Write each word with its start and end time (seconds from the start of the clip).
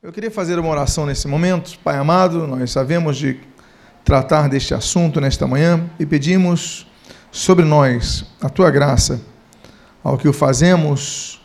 Eu 0.00 0.12
queria 0.12 0.30
fazer 0.30 0.60
uma 0.60 0.68
oração 0.68 1.06
nesse 1.06 1.26
momento. 1.26 1.76
Pai 1.80 1.96
amado, 1.96 2.46
nós 2.46 2.70
sabemos 2.70 3.16
de 3.16 3.40
tratar 4.04 4.48
deste 4.48 4.72
assunto 4.72 5.20
nesta 5.20 5.44
manhã 5.44 5.90
e 5.98 6.06
pedimos 6.06 6.86
sobre 7.32 7.64
nós 7.64 8.24
a 8.40 8.48
tua 8.48 8.70
graça 8.70 9.20
ao 10.04 10.16
que 10.16 10.28
o 10.28 10.32
fazemos, 10.32 11.44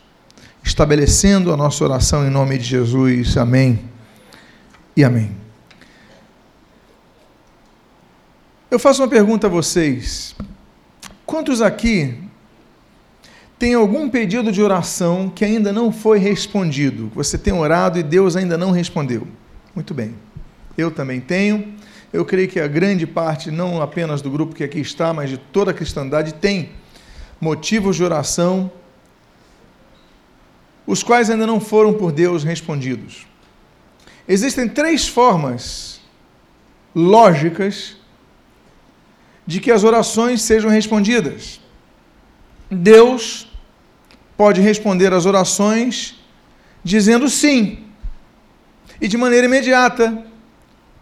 estabelecendo 0.62 1.52
a 1.52 1.56
nossa 1.56 1.82
oração 1.82 2.24
em 2.24 2.30
nome 2.30 2.56
de 2.56 2.62
Jesus. 2.62 3.36
Amém 3.36 3.90
e 4.96 5.02
amém. 5.02 5.36
Eu 8.70 8.78
faço 8.78 9.02
uma 9.02 9.08
pergunta 9.08 9.48
a 9.48 9.50
vocês. 9.50 10.36
Quantos 11.26 11.60
aqui 11.60 12.23
tem 13.64 13.72
algum 13.72 14.10
pedido 14.10 14.52
de 14.52 14.60
oração 14.60 15.32
que 15.34 15.42
ainda 15.42 15.72
não 15.72 15.90
foi 15.90 16.18
respondido? 16.18 17.10
Você 17.14 17.38
tem 17.38 17.50
orado 17.50 17.98
e 17.98 18.02
Deus 18.02 18.36
ainda 18.36 18.58
não 18.58 18.70
respondeu? 18.72 19.26
Muito 19.74 19.94
bem. 19.94 20.14
Eu 20.76 20.90
também 20.90 21.18
tenho. 21.18 21.72
Eu 22.12 22.26
creio 22.26 22.46
que 22.46 22.60
a 22.60 22.68
grande 22.68 23.06
parte, 23.06 23.50
não 23.50 23.80
apenas 23.80 24.20
do 24.20 24.30
grupo 24.30 24.54
que 24.54 24.62
aqui 24.62 24.80
está, 24.80 25.14
mas 25.14 25.30
de 25.30 25.38
toda 25.38 25.70
a 25.70 25.74
cristandade, 25.74 26.34
tem 26.34 26.72
motivos 27.40 27.96
de 27.96 28.04
oração, 28.04 28.70
os 30.86 31.02
quais 31.02 31.30
ainda 31.30 31.46
não 31.46 31.58
foram 31.58 31.94
por 31.94 32.12
Deus 32.12 32.44
respondidos. 32.44 33.26
Existem 34.28 34.68
três 34.68 35.08
formas 35.08 36.02
lógicas 36.94 37.96
de 39.46 39.58
que 39.58 39.70
as 39.70 39.84
orações 39.84 40.42
sejam 40.42 40.70
respondidas. 40.70 41.62
Deus 42.70 43.53
pode 44.36 44.60
responder 44.60 45.12
às 45.12 45.26
orações 45.26 46.16
dizendo 46.82 47.28
sim, 47.28 47.78
e 49.00 49.08
de 49.08 49.16
maneira 49.16 49.46
imediata, 49.46 50.22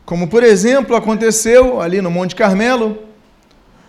como 0.04 0.28
por 0.28 0.42
exemplo 0.42 0.95
aconteceu 0.95 1.80
ali 1.80 2.01
no 2.01 2.10
Monte 2.10 2.37
Carmelo, 2.37 3.02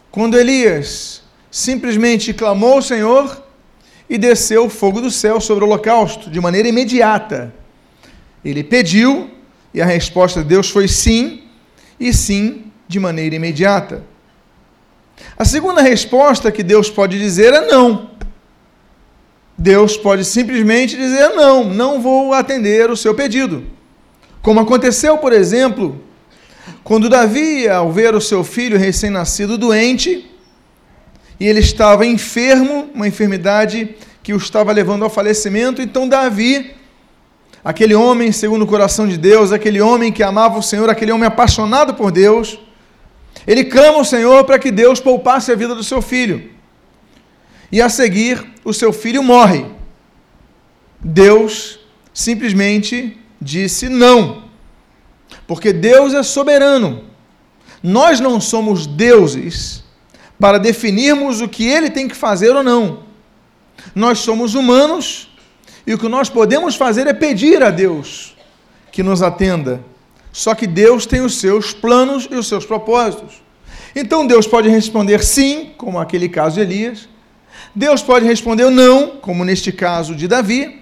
quando 0.09 0.37
Elias 0.37 1.21
simplesmente 1.51 2.33
clamou 2.33 2.73
ao 2.73 2.81
Senhor 2.81 3.43
e 4.09 4.17
desceu 4.17 4.65
o 4.65 4.69
fogo 4.69 5.01
do 5.01 5.11
céu 5.11 5.39
sobre 5.39 5.63
o 5.63 5.67
holocausto, 5.67 6.29
de 6.29 6.41
maneira 6.41 6.67
imediata. 6.67 7.53
Ele 8.43 8.63
pediu 8.63 9.29
e 9.73 9.81
a 9.81 9.85
resposta 9.85 10.41
de 10.41 10.49
Deus 10.49 10.69
foi 10.69 10.87
sim, 10.87 11.43
e 11.99 12.13
sim 12.13 12.65
de 12.87 12.99
maneira 12.99 13.35
imediata. 13.35 14.03
A 15.37 15.45
segunda 15.45 15.81
resposta 15.81 16.51
que 16.51 16.63
Deus 16.63 16.89
pode 16.89 17.17
dizer 17.17 17.53
é 17.53 17.67
não. 17.67 18.11
Deus 19.57 19.95
pode 19.95 20.25
simplesmente 20.25 20.95
dizer 20.95 21.29
não, 21.29 21.63
não 21.63 22.01
vou 22.01 22.33
atender 22.33 22.89
o 22.89 22.97
seu 22.97 23.13
pedido. 23.13 23.63
Como 24.41 24.59
aconteceu, 24.59 25.17
por 25.17 25.31
exemplo, 25.31 26.01
quando 26.83 27.09
Davi, 27.09 27.67
ao 27.67 27.91
ver 27.91 28.13
o 28.13 28.21
seu 28.21 28.43
filho 28.43 28.77
recém-nascido 28.77 29.57
doente, 29.57 30.29
e 31.39 31.47
ele 31.47 31.59
estava 31.59 32.05
enfermo, 32.05 32.89
uma 32.93 33.07
enfermidade 33.07 33.95
que 34.21 34.33
o 34.33 34.37
estava 34.37 34.71
levando 34.71 35.03
ao 35.03 35.09
falecimento, 35.09 35.81
então 35.81 36.07
Davi, 36.07 36.71
aquele 37.63 37.95
homem 37.95 38.31
segundo 38.31 38.63
o 38.63 38.67
coração 38.67 39.07
de 39.07 39.17
Deus, 39.17 39.51
aquele 39.51 39.81
homem 39.81 40.11
que 40.11 40.23
amava 40.23 40.57
o 40.57 40.63
Senhor, 40.63 40.89
aquele 40.89 41.11
homem 41.11 41.27
apaixonado 41.27 41.93
por 41.93 42.11
Deus, 42.11 42.59
ele 43.45 43.65
clama 43.65 43.97
ao 43.97 44.05
Senhor 44.05 44.43
para 44.45 44.59
que 44.59 44.71
Deus 44.71 44.99
poupasse 44.99 45.51
a 45.51 45.55
vida 45.55 45.75
do 45.75 45.83
seu 45.83 46.01
filho. 46.01 46.49
E 47.73 47.81
a 47.81 47.89
seguir, 47.89 48.45
o 48.63 48.71
seu 48.71 48.93
filho 48.93 49.23
morre. 49.23 49.65
Deus 50.99 51.79
simplesmente 52.13 53.19
disse 53.41 53.89
não. 53.89 54.43
Porque 55.45 55.73
Deus 55.73 56.13
é 56.13 56.23
soberano. 56.23 57.03
Nós 57.81 58.19
não 58.21 58.39
somos 58.39 58.87
deuses 58.87 59.83
para 60.39 60.57
definirmos 60.57 61.41
o 61.41 61.49
que 61.49 61.67
ele 61.67 61.89
tem 61.89 62.07
que 62.07 62.15
fazer 62.15 62.55
ou 62.55 62.63
não. 62.63 63.03
Nós 63.93 64.19
somos 64.19 64.53
humanos 64.53 65.29
e 65.85 65.93
o 65.93 65.97
que 65.97 66.07
nós 66.07 66.29
podemos 66.29 66.75
fazer 66.75 67.07
é 67.07 67.13
pedir 67.13 67.61
a 67.61 67.69
Deus 67.71 68.35
que 68.91 69.03
nos 69.03 69.21
atenda 69.21 69.83
só 70.33 70.55
que 70.55 70.65
Deus 70.65 71.05
tem 71.05 71.21
os 71.21 71.37
seus 71.37 71.71
planos 71.71 72.27
e 72.29 72.33
os 72.33 72.47
seus 72.47 72.65
propósitos. 72.65 73.35
Então 73.95 74.25
Deus 74.25 74.47
pode 74.47 74.67
responder 74.67 75.23
sim, 75.23 75.71
como 75.77 75.99
aquele 75.99 76.27
caso 76.27 76.55
de 76.55 76.61
Elias. 76.61 77.07
Deus 77.75 78.01
pode 78.01 78.25
responder 78.25 78.69
não, 78.69 79.17
como 79.17 79.43
neste 79.43 79.71
caso 79.71 80.15
de 80.15 80.27
Davi. 80.27 80.81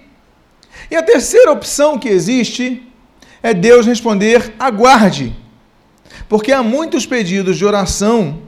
E 0.90 0.96
a 0.96 1.02
terceira 1.02 1.50
opção 1.50 1.98
que 1.98 2.08
existe 2.08 2.82
é 3.42 3.54
Deus 3.54 3.86
responder 3.86 4.54
aguarde. 4.58 5.34
Porque 6.28 6.52
há 6.52 6.62
muitos 6.62 7.06
pedidos 7.06 7.56
de 7.56 7.64
oração 7.64 8.42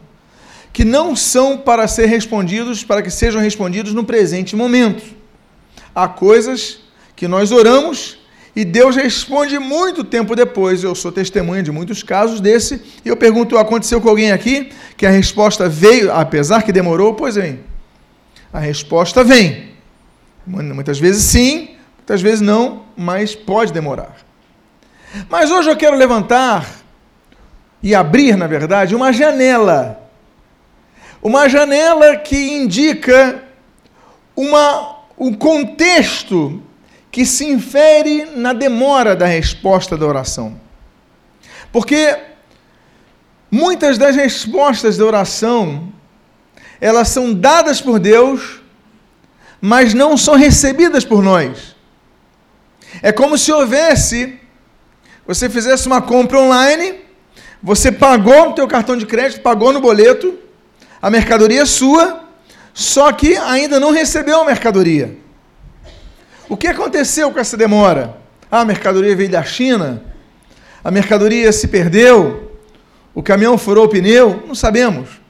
que 0.72 0.84
não 0.84 1.15
são 1.15 1.56
para 1.56 1.87
ser 1.87 2.06
respondidos, 2.06 2.82
para 2.82 3.00
que 3.00 3.10
sejam 3.10 3.41
respondidos 3.41 3.94
no 3.94 4.05
presente 4.05 4.56
momento. 4.56 5.05
Há 5.94 6.09
coisas 6.09 6.81
que 7.15 7.28
nós 7.28 7.53
oramos 7.53 8.19
e 8.56 8.65
Deus 8.65 8.94
responde 8.94 9.59
muito 9.59 10.05
tempo 10.05 10.37
depois. 10.37 10.84
Eu 10.84 10.94
sou 10.94 11.11
testemunha 11.11 11.62
de 11.62 11.72
muitos 11.72 12.03
casos 12.03 12.41
desse. 12.41 12.81
E 13.05 13.09
eu 13.09 13.16
pergunto: 13.16 13.56
aconteceu 13.56 14.00
com 14.00 14.09
alguém 14.09 14.32
aqui 14.32 14.71
que 14.97 15.06
a 15.06 15.11
resposta 15.11 15.69
veio, 15.69 16.12
apesar 16.12 16.62
que 16.62 16.72
demorou? 16.72 17.15
Pois 17.15 17.37
vem. 17.37 17.74
A 18.55 18.61
resposta 18.61 19.25
vem. 19.25 19.75
Muitas 20.47 21.01
vezes 21.01 21.25
sim, 21.25 21.77
muitas 21.97 22.23
vezes 22.23 22.41
não, 22.41 22.85
mas 22.97 23.35
pode 23.35 23.73
demorar. 23.73 24.15
Mas 25.29 25.51
hoje 25.51 25.71
eu 25.71 25.77
quero 25.77 25.97
levantar 25.97 26.65
e 27.83 27.97
abrir, 27.97 28.37
na 28.37 28.47
verdade, 28.47 28.95
uma 28.95 29.13
janela. 29.13 30.09
Uma 31.21 31.49
janela 31.49 32.15
que 32.17 32.37
indica 32.37 33.43
uma, 34.37 35.01
um 35.19 35.35
contexto 35.35 36.63
que 37.11 37.27
se 37.27 37.45
infere 37.47 38.25
na 38.37 38.53
demora 38.53 39.17
da 39.17 39.27
resposta 39.27 39.97
da 39.97 40.07
oração. 40.07 40.61
Porque 41.73 42.17
muitas 43.51 43.99
das 43.99 44.15
respostas 44.15 44.97
da 44.97 45.05
oração, 45.05 45.93
elas 46.84 47.09
são 47.09 47.33
dadas 47.33 47.81
por 47.81 47.99
Deus, 47.99 48.61
mas 49.59 49.95
não 49.95 50.19
são 50.19 50.34
recebidas 50.34 51.03
por 51.03 51.22
nós. 51.22 51.75
É 53.00 53.11
como 53.11 53.39
se 53.39 53.50
houvesse, 53.50 54.39
você 55.27 55.49
fizesse 55.49 55.87
uma 55.87 56.03
compra 56.03 56.39
online, 56.39 56.97
você 57.62 57.91
pagou 57.91 58.50
no 58.50 58.55
teu 58.55 58.69
cartão 58.69 58.99
de 58.99 59.06
crédito, 59.06 59.41
pagou 59.41 59.73
no 59.73 59.81
boleto, 59.81 60.39
a 61.00 61.09
mercadoria 61.09 61.62
é 61.62 61.65
sua, 61.65 62.23
só 62.75 63.11
que 63.12 63.34
ainda 63.34 63.81
não 63.81 63.91
recebeu 63.91 64.43
a 64.43 64.44
mercadoria. 64.44 65.17
O 66.50 66.55
que 66.55 66.67
aconteceu 66.67 67.33
com 67.33 67.41
essa 67.41 67.56
demora? 67.56 68.15
Ah, 68.50 68.61
a 68.61 68.65
mercadoria 68.67 69.17
veio 69.17 69.31
da 69.31 69.43
China, 69.43 70.05
a 70.84 70.91
mercadoria 70.91 71.50
se 71.50 71.67
perdeu, 71.67 72.59
o 73.15 73.23
caminhão 73.23 73.56
furou 73.56 73.87
o 73.87 73.89
pneu, 73.89 74.44
não 74.47 74.55
sabemos. 74.55 75.24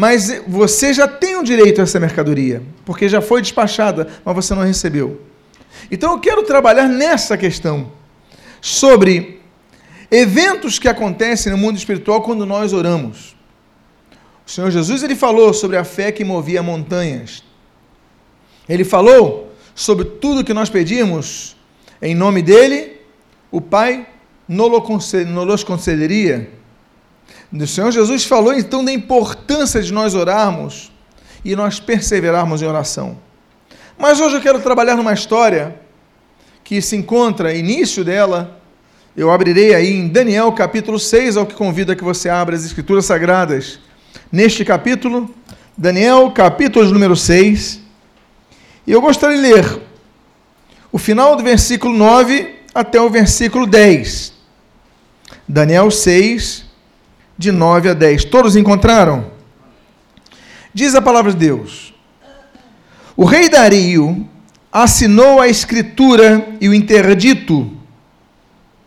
Mas 0.00 0.30
você 0.46 0.94
já 0.94 1.08
tem 1.08 1.34
o 1.34 1.42
direito 1.42 1.80
a 1.80 1.82
essa 1.82 1.98
mercadoria, 1.98 2.62
porque 2.84 3.08
já 3.08 3.20
foi 3.20 3.42
despachada, 3.42 4.06
mas 4.24 4.32
você 4.32 4.54
não 4.54 4.62
recebeu. 4.62 5.20
Então 5.90 6.12
eu 6.12 6.20
quero 6.20 6.44
trabalhar 6.44 6.86
nessa 6.86 7.36
questão 7.36 7.90
sobre 8.60 9.42
eventos 10.08 10.78
que 10.78 10.86
acontecem 10.86 11.50
no 11.50 11.58
mundo 11.58 11.78
espiritual 11.78 12.22
quando 12.22 12.46
nós 12.46 12.72
oramos. 12.72 13.34
O 14.46 14.50
Senhor 14.52 14.70
Jesus 14.70 15.02
ele 15.02 15.16
falou 15.16 15.52
sobre 15.52 15.76
a 15.76 15.82
fé 15.82 16.12
que 16.12 16.24
movia 16.24 16.62
montanhas. 16.62 17.42
Ele 18.68 18.84
falou 18.84 19.52
sobre 19.74 20.04
tudo 20.04 20.44
que 20.44 20.54
nós 20.54 20.70
pedimos, 20.70 21.56
em 22.00 22.14
nome 22.14 22.40
dele, 22.40 23.00
o 23.50 23.60
Pai 23.60 24.06
nos 24.46 25.64
concederia. 25.64 26.56
O 27.52 27.66
Senhor 27.66 27.90
Jesus 27.90 28.24
falou 28.24 28.52
então 28.52 28.84
da 28.84 28.92
importância 28.92 29.82
de 29.82 29.92
nós 29.92 30.14
orarmos 30.14 30.92
e 31.44 31.56
nós 31.56 31.80
perseverarmos 31.80 32.60
em 32.60 32.66
oração. 32.66 33.18
Mas 33.96 34.20
hoje 34.20 34.36
eu 34.36 34.40
quero 34.40 34.60
trabalhar 34.60 34.96
numa 34.96 35.12
história 35.12 35.80
que 36.62 36.82
se 36.82 36.94
encontra, 36.94 37.54
início 37.54 38.04
dela, 38.04 38.60
eu 39.16 39.30
abrirei 39.30 39.74
aí 39.74 39.96
em 39.96 40.06
Daniel 40.06 40.52
capítulo 40.52 40.98
6, 40.98 41.38
ao 41.38 41.46
que 41.46 41.54
convido 41.54 41.90
a 41.90 41.96
que 41.96 42.04
você 42.04 42.28
abra 42.28 42.54
as 42.54 42.64
Escrituras 42.64 43.06
Sagradas. 43.06 43.80
Neste 44.30 44.64
capítulo, 44.64 45.34
Daniel 45.76 46.30
capítulo 46.30 46.84
número 46.90 47.16
6, 47.16 47.80
e 48.86 48.92
eu 48.92 49.00
gostaria 49.00 49.36
de 49.36 49.42
ler 49.42 49.82
o 50.92 50.98
final 50.98 51.34
do 51.34 51.42
versículo 51.42 51.96
9 51.96 52.56
até 52.74 53.00
o 53.00 53.10
versículo 53.10 53.66
10. 53.66 54.34
Daniel 55.48 55.90
6, 55.90 56.67
de 57.38 57.52
9 57.52 57.90
a 57.90 57.94
10. 57.94 58.24
Todos 58.24 58.56
encontraram? 58.56 59.30
Diz 60.74 60.94
a 60.94 61.00
palavra 61.00 61.32
de 61.32 61.38
Deus: 61.38 61.94
O 63.16 63.24
rei 63.24 63.48
Dario 63.48 64.28
assinou 64.72 65.40
a 65.40 65.48
escritura 65.48 66.46
e 66.60 66.68
o 66.68 66.74
interdito, 66.74 67.70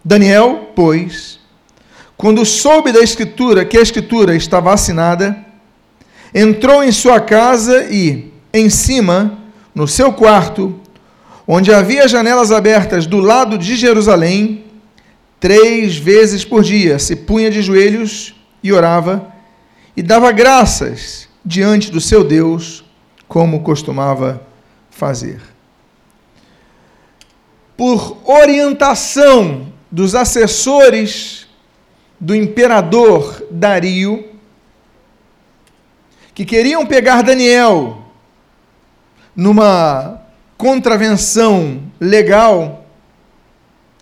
Daniel, 0.04 0.72
pois, 0.76 1.40
quando 2.18 2.46
soube 2.46 2.92
da 2.92 3.00
escritura 3.00 3.66
que 3.66 3.78
a 3.78 3.82
escritura 3.82 4.36
estava 4.36 4.74
assinada, 4.74 5.36
entrou 6.34 6.84
em 6.84 6.92
sua 6.92 7.20
casa 7.20 7.86
e, 7.90 8.32
em 8.54 8.70
cima, 8.70 9.40
no 9.74 9.88
seu 9.88 10.14
quarto, 10.14 10.80
onde 11.48 11.74
havia 11.74 12.08
janelas 12.08 12.52
abertas 12.52 13.06
do 13.06 13.20
lado 13.20 13.58
de 13.58 13.76
Jerusalém, 13.76 14.66
três 15.40 15.98
vezes 15.98 16.46
por 16.46 16.64
dia 16.64 17.00
se 17.00 17.16
punha 17.16 17.50
de 17.50 17.62
joelhos 17.62 18.36
e 18.64 18.72
orava 18.72 19.34
e 19.96 20.02
dava 20.02 20.32
graças 20.32 21.28
diante 21.44 21.92
do 21.92 22.00
seu 22.00 22.24
Deus, 22.24 22.84
como 23.28 23.62
costumava 23.62 24.46
fazer. 24.90 25.42
Por 27.76 28.18
orientação 28.26 29.72
dos 29.90 30.14
assessores 30.14 31.48
do 32.20 32.36
imperador 32.36 33.44
Dario, 33.50 34.30
que 36.34 36.46
queriam 36.46 36.86
pegar 36.86 37.24
Daniel 37.24 38.06
numa 39.36 40.22
contravenção 40.58 41.82
legal 42.00 42.86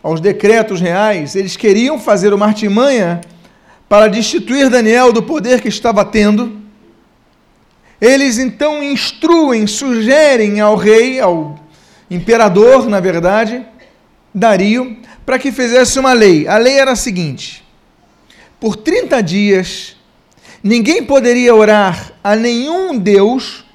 aos 0.04 0.20
decretos 0.20 0.82
reais, 0.82 1.36
eles 1.36 1.56
queriam 1.56 2.00
fazer 2.00 2.34
uma 2.34 2.46
artimanha 2.46 3.22
para 3.90 4.08
destituir 4.08 4.70
Daniel 4.70 5.12
do 5.12 5.24
poder 5.24 5.60
que 5.60 5.68
estava 5.68 6.06
tendo. 6.06 6.62
Eles 8.00 8.38
então 8.38 8.84
instruem, 8.84 9.66
sugerem 9.66 10.62
ao 10.62 10.76
rei, 10.76 11.20
ao 11.20 11.60
imperador, 12.10 12.88
na 12.88 13.00
verdade, 13.00 13.66
Dario, 14.34 14.96
para 15.26 15.40
que 15.40 15.52
fizesse 15.52 16.00
uma 16.00 16.14
lei. 16.14 16.48
A 16.48 16.58
lei 16.58 16.80
era 16.80 16.92
a 16.92 16.96
seguinte: 16.96 17.66
por 18.60 18.76
30 18.76 19.22
dias, 19.22 19.98
ninguém 20.64 21.04
poderia 21.04 21.54
orar 21.54 22.14
a 22.24 22.36
nenhum 22.36 22.98
Deus 22.98 23.66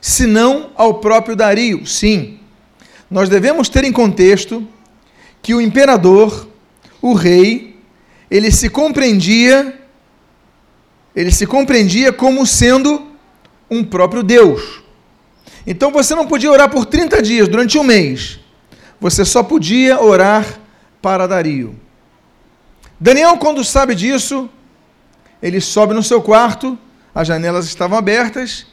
senão 0.00 0.70
ao 0.76 0.94
próprio 0.94 1.34
Dario. 1.34 1.86
Sim, 1.86 2.38
nós 3.10 3.28
devemos 3.28 3.68
ter 3.68 3.84
em 3.84 3.92
contexto 3.92 4.66
que 5.40 5.54
o 5.54 5.60
imperador, 5.60 6.46
o 7.00 7.14
rei, 7.14 7.71
ele 8.32 8.50
se 8.50 8.70
compreendia, 8.70 9.78
ele 11.14 11.30
se 11.30 11.46
compreendia 11.46 12.10
como 12.10 12.46
sendo 12.46 13.08
um 13.70 13.84
próprio 13.84 14.22
Deus. 14.22 14.82
Então 15.66 15.92
você 15.92 16.14
não 16.14 16.26
podia 16.26 16.50
orar 16.50 16.70
por 16.70 16.86
30 16.86 17.20
dias, 17.20 17.46
durante 17.46 17.76
um 17.76 17.84
mês. 17.84 18.40
Você 18.98 19.22
só 19.22 19.42
podia 19.42 20.00
orar 20.00 20.46
para 21.02 21.26
Dario. 21.26 21.78
Daniel, 22.98 23.36
quando 23.36 23.62
sabe 23.62 23.94
disso, 23.94 24.48
ele 25.42 25.60
sobe 25.60 25.92
no 25.92 26.02
seu 26.02 26.22
quarto, 26.22 26.78
as 27.14 27.28
janelas 27.28 27.66
estavam 27.66 27.98
abertas, 27.98 28.64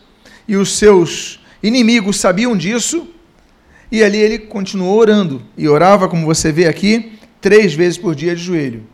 e 0.47 0.56
os 0.56 0.77
seus 0.77 1.41
inimigos 1.61 2.17
sabiam 2.17 2.56
disso, 2.56 3.09
e 3.91 4.01
ali 4.06 4.19
ele 4.19 4.39
continuou 4.39 4.97
orando, 4.97 5.41
e 5.57 5.67
orava, 5.67 6.07
como 6.07 6.25
você 6.25 6.50
vê 6.50 6.65
aqui, 6.65 7.19
três 7.41 7.73
vezes 7.73 7.97
por 7.97 8.15
dia 8.15 8.33
de 8.33 8.41
joelho. 8.41 8.88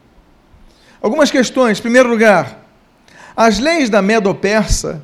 Algumas 1.05 1.29
questões. 1.29 1.77
Em 1.77 1.81
primeiro 1.83 2.09
lugar, 2.09 2.65
as 3.37 3.59
leis 3.59 3.91
da 3.91 4.01
Medo-Persa, 4.01 5.03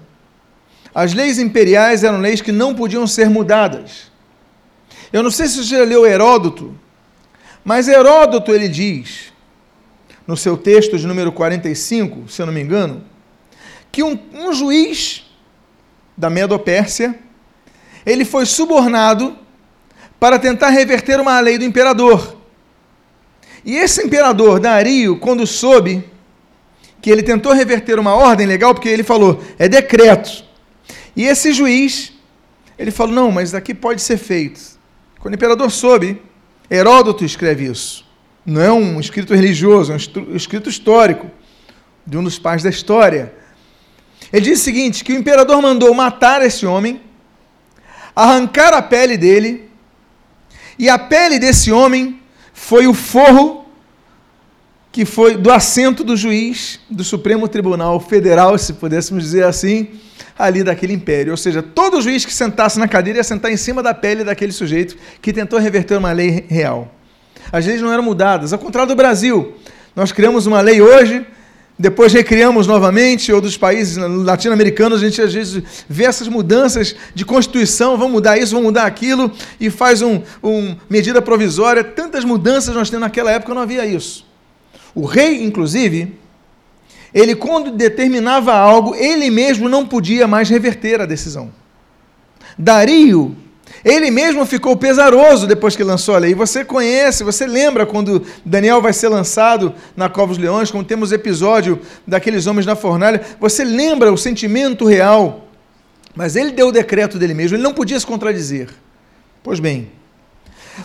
as 0.95 1.13
leis 1.13 1.37
imperiais 1.37 2.03
eram 2.03 2.17
leis 2.17 2.41
que 2.41 2.51
não 2.51 2.73
podiam 2.73 3.05
ser 3.05 3.29
mudadas. 3.29 4.11
Eu 5.13 5.21
não 5.21 5.29
sei 5.29 5.47
se 5.47 5.57
você 5.57 5.77
já 5.77 5.83
leu 5.83 6.03
Heródoto, 6.03 6.75
mas 7.63 7.87
Heródoto 7.87 8.51
ele 8.51 8.67
diz, 8.67 9.31
no 10.25 10.35
seu 10.35 10.57
texto 10.57 10.97
de 10.97 11.05
número 11.05 11.31
45, 11.31 12.27
se 12.27 12.41
eu 12.41 12.47
não 12.47 12.53
me 12.53 12.61
engano, 12.61 13.03
que 13.91 14.01
um, 14.01 14.17
um 14.33 14.51
juiz 14.51 15.31
da 16.17 16.31
Medo-Pérsia, 16.31 17.13
ele 18.03 18.25
foi 18.25 18.47
subornado 18.47 19.37
para 20.19 20.39
tentar 20.39 20.69
reverter 20.69 21.19
uma 21.19 21.39
lei 21.39 21.59
do 21.59 21.63
imperador. 21.63 22.40
E 23.63 23.77
esse 23.77 24.03
imperador, 24.03 24.59
Dario, 24.59 25.17
quando 25.17 25.45
soube 25.45 26.03
que 27.01 27.09
ele 27.09 27.23
tentou 27.23 27.53
reverter 27.53 27.99
uma 27.99 28.13
ordem 28.13 28.45
legal, 28.45 28.73
porque 28.73 28.89
ele 28.89 29.03
falou, 29.03 29.43
é 29.57 29.67
decreto. 29.67 30.43
E 31.15 31.25
esse 31.25 31.51
juiz, 31.51 32.13
ele 32.77 32.91
falou, 32.91 33.13
não, 33.13 33.31
mas 33.31 33.53
aqui 33.53 33.73
pode 33.73 34.01
ser 34.01 34.17
feito. 34.17 34.61
Quando 35.19 35.33
o 35.33 35.35
imperador 35.35 35.69
soube, 35.71 36.21
Heródoto 36.69 37.25
escreve 37.25 37.65
isso. 37.65 38.05
Não 38.45 38.61
é 38.61 38.71
um 38.71 38.99
escrito 38.99 39.35
religioso, 39.35 39.91
é 39.91 39.95
um 39.95 40.35
escrito 40.35 40.69
histórico, 40.69 41.29
de 42.05 42.17
um 42.17 42.23
dos 42.23 42.39
pais 42.39 42.63
da 42.63 42.69
história. 42.69 43.33
Ele 44.31 44.45
diz 44.45 44.61
o 44.61 44.63
seguinte: 44.63 45.03
que 45.03 45.13
o 45.13 45.17
imperador 45.17 45.61
mandou 45.61 45.93
matar 45.93 46.41
esse 46.41 46.65
homem, 46.65 47.01
arrancar 48.15 48.73
a 48.73 48.81
pele 48.81 49.17
dele, 49.17 49.69
e 50.79 50.89
a 50.89 50.97
pele 50.97 51.37
desse 51.37 51.71
homem 51.71 52.20
foi 52.53 52.87
o 52.87 52.93
forro 52.93 53.65
que 54.91 55.05
foi 55.05 55.37
do 55.37 55.51
assento 55.51 56.03
do 56.03 56.17
juiz 56.17 56.79
do 56.89 57.03
Supremo 57.03 57.47
Tribunal 57.47 57.99
Federal, 57.99 58.57
se 58.57 58.73
pudéssemos 58.73 59.23
dizer 59.23 59.45
assim, 59.45 59.87
ali 60.37 60.63
daquele 60.63 60.93
império. 60.93 61.31
Ou 61.31 61.37
seja, 61.37 61.63
todo 61.63 62.01
juiz 62.01 62.25
que 62.25 62.33
sentasse 62.33 62.77
na 62.77 62.87
cadeira 62.87 63.19
ia 63.19 63.23
sentar 63.23 63.51
em 63.51 63.57
cima 63.57 63.81
da 63.81 63.93
pele 63.93 64.23
daquele 64.23 64.51
sujeito 64.51 64.97
que 65.21 65.31
tentou 65.31 65.59
reverter 65.59 65.97
uma 65.97 66.11
lei 66.11 66.45
real. 66.49 66.93
As 67.51 67.65
leis 67.65 67.81
não 67.81 67.91
eram 67.91 68.03
mudadas, 68.03 68.51
ao 68.51 68.59
contrário 68.59 68.89
do 68.89 68.95
Brasil. 68.95 69.55
Nós 69.95 70.11
criamos 70.11 70.45
uma 70.45 70.61
lei 70.61 70.81
hoje 70.81 71.25
depois 71.81 72.13
recriamos 72.13 72.67
novamente, 72.67 73.33
outros 73.33 73.57
países 73.57 73.97
latino-americanos, 73.97 75.01
a 75.01 75.05
gente 75.05 75.19
às 75.19 75.33
vezes 75.33 75.63
vê 75.89 76.03
essas 76.03 76.27
mudanças 76.27 76.95
de 77.15 77.25
constituição, 77.25 77.97
vamos 77.97 78.13
mudar 78.13 78.37
isso, 78.37 78.51
vamos 78.51 78.67
mudar 78.67 78.85
aquilo, 78.85 79.31
e 79.59 79.69
faz 79.71 80.01
uma 80.03 80.21
um 80.43 80.75
medida 80.87 81.21
provisória. 81.21 81.83
Tantas 81.83 82.23
mudanças 82.23 82.75
nós 82.75 82.89
temos 82.89 83.01
naquela 83.01 83.31
época, 83.31 83.53
não 83.55 83.63
havia 83.63 83.83
isso. 83.83 84.25
O 84.93 85.05
rei, 85.05 85.43
inclusive, 85.43 86.13
ele 87.11 87.33
quando 87.33 87.71
determinava 87.71 88.53
algo, 88.53 88.93
ele 88.93 89.31
mesmo 89.31 89.67
não 89.67 89.85
podia 89.85 90.27
mais 90.27 90.49
reverter 90.49 91.01
a 91.01 91.07
decisão. 91.07 91.51
Dario 92.57 93.35
ele 93.83 94.11
mesmo 94.11 94.45
ficou 94.45 94.75
pesaroso 94.75 95.47
depois 95.47 95.75
que 95.75 95.83
lançou 95.83 96.15
a 96.15 96.19
lei. 96.19 96.35
Você 96.35 96.63
conhece, 96.63 97.23
você 97.23 97.47
lembra 97.47 97.85
quando 97.85 98.23
Daniel 98.45 98.81
vai 98.81 98.93
ser 98.93 99.07
lançado 99.09 99.73
na 99.95 100.07
Cova 100.07 100.27
dos 100.27 100.37
Leões, 100.37 100.69
quando 100.69 100.85
temos 100.85 101.11
episódio 101.11 101.79
daqueles 102.05 102.45
homens 102.45 102.65
na 102.65 102.75
fornalha. 102.75 103.21
Você 103.39 103.63
lembra 103.63 104.13
o 104.13 104.17
sentimento 104.17 104.85
real. 104.85 105.47
Mas 106.15 106.35
ele 106.35 106.51
deu 106.51 106.67
o 106.67 106.71
decreto 106.71 107.17
dele 107.17 107.33
mesmo, 107.33 107.55
ele 107.55 107.63
não 107.63 107.73
podia 107.73 107.99
se 107.99 108.05
contradizer. 108.05 108.69
Pois 109.41 109.59
bem, 109.59 109.91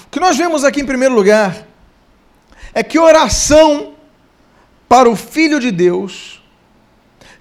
o 0.06 0.10
que 0.10 0.20
nós 0.20 0.36
vemos 0.36 0.64
aqui 0.64 0.80
em 0.80 0.86
primeiro 0.86 1.14
lugar 1.14 1.66
é 2.72 2.82
que 2.82 2.98
oração 2.98 3.94
para 4.88 5.08
o 5.08 5.16
Filho 5.16 5.58
de 5.58 5.70
Deus 5.70 6.42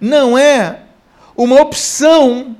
não 0.02 0.38
é 0.38 0.82
uma 1.38 1.62
opção 1.62 2.58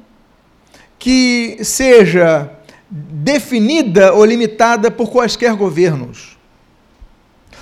que 1.00 1.58
seja 1.64 2.55
definida 2.90 4.14
ou 4.14 4.24
limitada 4.26 4.92
por 4.92 5.10
quaisquer 5.10 5.56
governos. 5.56 6.36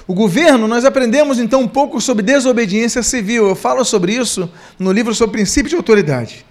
O 0.05 0.13
governo, 0.13 0.67
nós 0.67 0.83
aprendemos 0.83 1.39
então 1.39 1.61
um 1.61 1.67
pouco 1.67 2.01
sobre 2.01 2.23
desobediência 2.23 3.01
civil. 3.01 3.47
Eu 3.47 3.55
falo 3.55 3.85
sobre 3.85 4.13
isso 4.13 4.51
no 4.77 4.91
livro 4.91 5.15
sobre 5.15 5.37
princípio 5.37 5.69
de 5.69 5.75
autoridade. 5.75 6.45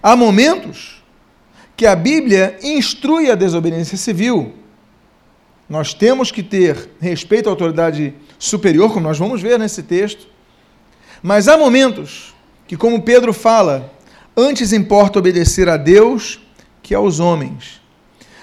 Há 0.00 0.14
momentos 0.14 1.02
que 1.76 1.86
a 1.86 1.96
Bíblia 1.96 2.58
instrui 2.62 3.30
a 3.30 3.34
desobediência 3.34 3.96
civil. 3.98 4.54
Nós 5.68 5.94
temos 5.94 6.30
que 6.30 6.42
ter 6.42 6.90
respeito 7.00 7.48
à 7.48 7.52
autoridade 7.52 8.14
superior, 8.38 8.92
como 8.92 9.06
nós 9.06 9.18
vamos 9.18 9.42
ver 9.42 9.58
nesse 9.58 9.82
texto. 9.82 10.26
Mas 11.22 11.48
há 11.48 11.56
momentos 11.56 12.34
que, 12.68 12.76
como 12.76 13.02
Pedro 13.02 13.32
fala, 13.32 13.92
antes 14.36 14.72
importa 14.72 15.18
obedecer 15.18 15.68
a 15.68 15.76
Deus 15.76 16.40
que 16.82 16.94
aos 16.94 17.20
homens. 17.20 17.80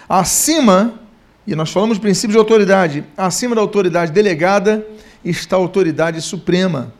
Acima, 0.07 0.99
e 1.45 1.55
nós 1.55 1.71
falamos 1.71 1.97
do 1.97 2.01
princípio 2.01 2.31
de 2.31 2.37
autoridade, 2.37 3.03
acima 3.17 3.55
da 3.55 3.61
autoridade 3.61 4.11
delegada 4.11 4.85
está 5.23 5.55
a 5.55 5.59
autoridade 5.59 6.21
suprema. 6.21 6.93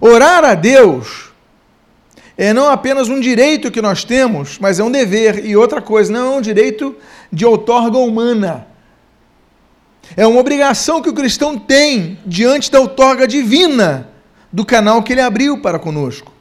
Orar 0.00 0.44
a 0.44 0.54
Deus 0.54 1.30
é 2.36 2.52
não 2.52 2.70
apenas 2.70 3.08
um 3.08 3.20
direito 3.20 3.70
que 3.70 3.82
nós 3.82 4.04
temos, 4.04 4.58
mas 4.58 4.78
é 4.78 4.84
um 4.84 4.90
dever. 4.90 5.44
E 5.44 5.56
outra 5.56 5.82
coisa, 5.82 6.12
não 6.12 6.34
é 6.34 6.36
um 6.38 6.40
direito 6.40 6.96
de 7.32 7.44
outorga 7.44 7.98
humana. 7.98 8.66
É 10.16 10.26
uma 10.26 10.40
obrigação 10.40 11.02
que 11.02 11.08
o 11.08 11.14
cristão 11.14 11.58
tem 11.58 12.18
diante 12.24 12.70
da 12.70 12.80
outorga 12.80 13.26
divina 13.26 14.08
do 14.52 14.64
canal 14.64 15.02
que 15.02 15.12
ele 15.12 15.20
abriu 15.20 15.58
para 15.58 15.78
conosco. 15.78 16.32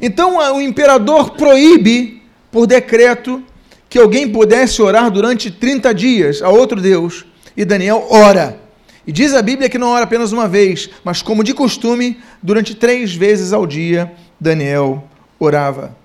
Então 0.00 0.36
o 0.36 0.60
imperador 0.60 1.30
proíbe 1.30 2.17
por 2.50 2.66
decreto 2.66 3.42
que 3.88 3.98
alguém 3.98 4.28
pudesse 4.28 4.82
orar 4.82 5.10
durante 5.10 5.50
30 5.50 5.94
dias 5.94 6.42
a 6.42 6.48
outro 6.48 6.80
Deus. 6.80 7.24
E 7.56 7.64
Daniel 7.64 8.06
ora. 8.10 8.60
E 9.06 9.12
diz 9.12 9.34
a 9.34 9.40
Bíblia 9.42 9.68
que 9.68 9.78
não 9.78 9.88
ora 9.88 10.04
apenas 10.04 10.32
uma 10.32 10.46
vez, 10.46 10.90
mas 11.02 11.22
como 11.22 11.42
de 11.42 11.54
costume, 11.54 12.20
durante 12.42 12.74
três 12.74 13.14
vezes 13.14 13.52
ao 13.52 13.66
dia, 13.66 14.12
Daniel 14.38 15.02
orava. 15.38 15.96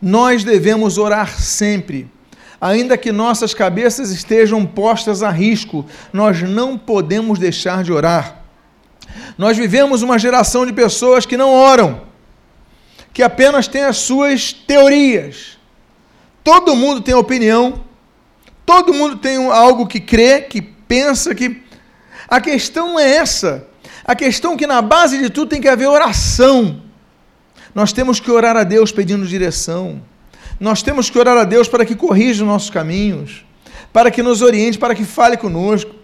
Nós 0.00 0.44
devemos 0.44 0.96
orar 0.96 1.40
sempre. 1.40 2.08
Ainda 2.60 2.96
que 2.96 3.12
nossas 3.12 3.52
cabeças 3.52 4.10
estejam 4.10 4.64
postas 4.64 5.22
a 5.22 5.30
risco, 5.30 5.84
nós 6.12 6.40
não 6.42 6.78
podemos 6.78 7.38
deixar 7.38 7.82
de 7.82 7.92
orar. 7.92 8.42
Nós 9.36 9.56
vivemos 9.56 10.02
uma 10.02 10.18
geração 10.18 10.64
de 10.64 10.72
pessoas 10.72 11.26
que 11.26 11.36
não 11.36 11.52
oram, 11.52 12.02
que 13.12 13.22
apenas 13.22 13.66
têm 13.66 13.82
as 13.82 13.98
suas 13.98 14.52
teorias. 14.52 15.55
Todo 16.46 16.76
mundo 16.76 17.00
tem 17.00 17.12
opinião, 17.12 17.80
todo 18.64 18.94
mundo 18.94 19.16
tem 19.16 19.50
algo 19.50 19.84
que 19.84 19.98
crê, 19.98 20.42
que 20.42 20.62
pensa, 20.62 21.34
que. 21.34 21.60
A 22.28 22.40
questão 22.40 22.90
não 22.90 23.00
é 23.00 23.16
essa. 23.16 23.66
A 24.04 24.14
questão 24.14 24.52
é 24.52 24.56
que 24.56 24.64
na 24.64 24.80
base 24.80 25.18
de 25.18 25.28
tudo 25.28 25.48
tem 25.48 25.60
que 25.60 25.66
haver 25.66 25.88
oração. 25.88 26.80
Nós 27.74 27.92
temos 27.92 28.20
que 28.20 28.30
orar 28.30 28.56
a 28.56 28.62
Deus 28.62 28.92
pedindo 28.92 29.26
direção. 29.26 30.00
Nós 30.60 30.84
temos 30.84 31.10
que 31.10 31.18
orar 31.18 31.36
a 31.36 31.42
Deus 31.42 31.66
para 31.66 31.84
que 31.84 31.96
corrija 31.96 32.44
os 32.44 32.48
nossos 32.48 32.70
caminhos, 32.70 33.44
para 33.92 34.08
que 34.08 34.22
nos 34.22 34.40
oriente, 34.40 34.78
para 34.78 34.94
que 34.94 35.04
fale 35.04 35.36
conosco. 35.36 35.96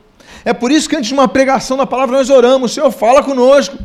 É 0.44 0.52
por 0.52 0.72
isso 0.72 0.88
que 0.88 0.96
antes 0.96 1.06
de 1.06 1.14
uma 1.14 1.28
pregação 1.28 1.76
da 1.76 1.86
palavra 1.86 2.16
nós 2.16 2.30
oramos, 2.30 2.74
Senhor, 2.74 2.90
fala 2.90 3.22
conosco. 3.22 3.78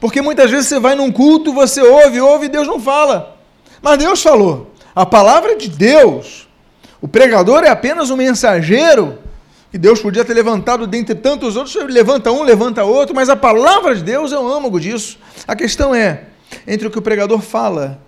Porque 0.00 0.20
muitas 0.20 0.50
vezes 0.50 0.66
você 0.66 0.80
vai 0.80 0.96
num 0.96 1.12
culto, 1.12 1.52
você 1.52 1.80
ouve, 1.80 2.20
ouve 2.20 2.46
e 2.46 2.48
Deus 2.48 2.66
não 2.66 2.80
fala. 2.80 3.38
Mas 3.80 3.96
Deus 3.96 4.20
falou. 4.20 4.74
A 4.96 5.04
palavra 5.04 5.56
de 5.56 5.68
Deus. 5.68 6.48
O 7.02 7.06
pregador 7.06 7.62
é 7.62 7.68
apenas 7.68 8.08
um 8.08 8.16
mensageiro 8.16 9.18
que 9.70 9.76
Deus 9.76 10.00
podia 10.00 10.24
ter 10.24 10.32
levantado 10.32 10.86
dentre 10.86 11.14
tantos 11.14 11.54
outros, 11.54 11.76
levanta 11.84 12.32
um, 12.32 12.42
levanta 12.42 12.82
outro, 12.82 13.14
mas 13.14 13.28
a 13.28 13.36
palavra 13.36 13.94
de 13.94 14.02
Deus 14.02 14.32
é 14.32 14.38
o 14.38 14.50
âmago 14.50 14.80
disso. 14.80 15.18
A 15.46 15.54
questão 15.54 15.94
é, 15.94 16.24
entre 16.66 16.88
o 16.88 16.90
que 16.90 16.98
o 16.98 17.02
pregador 17.02 17.42
fala 17.42 18.00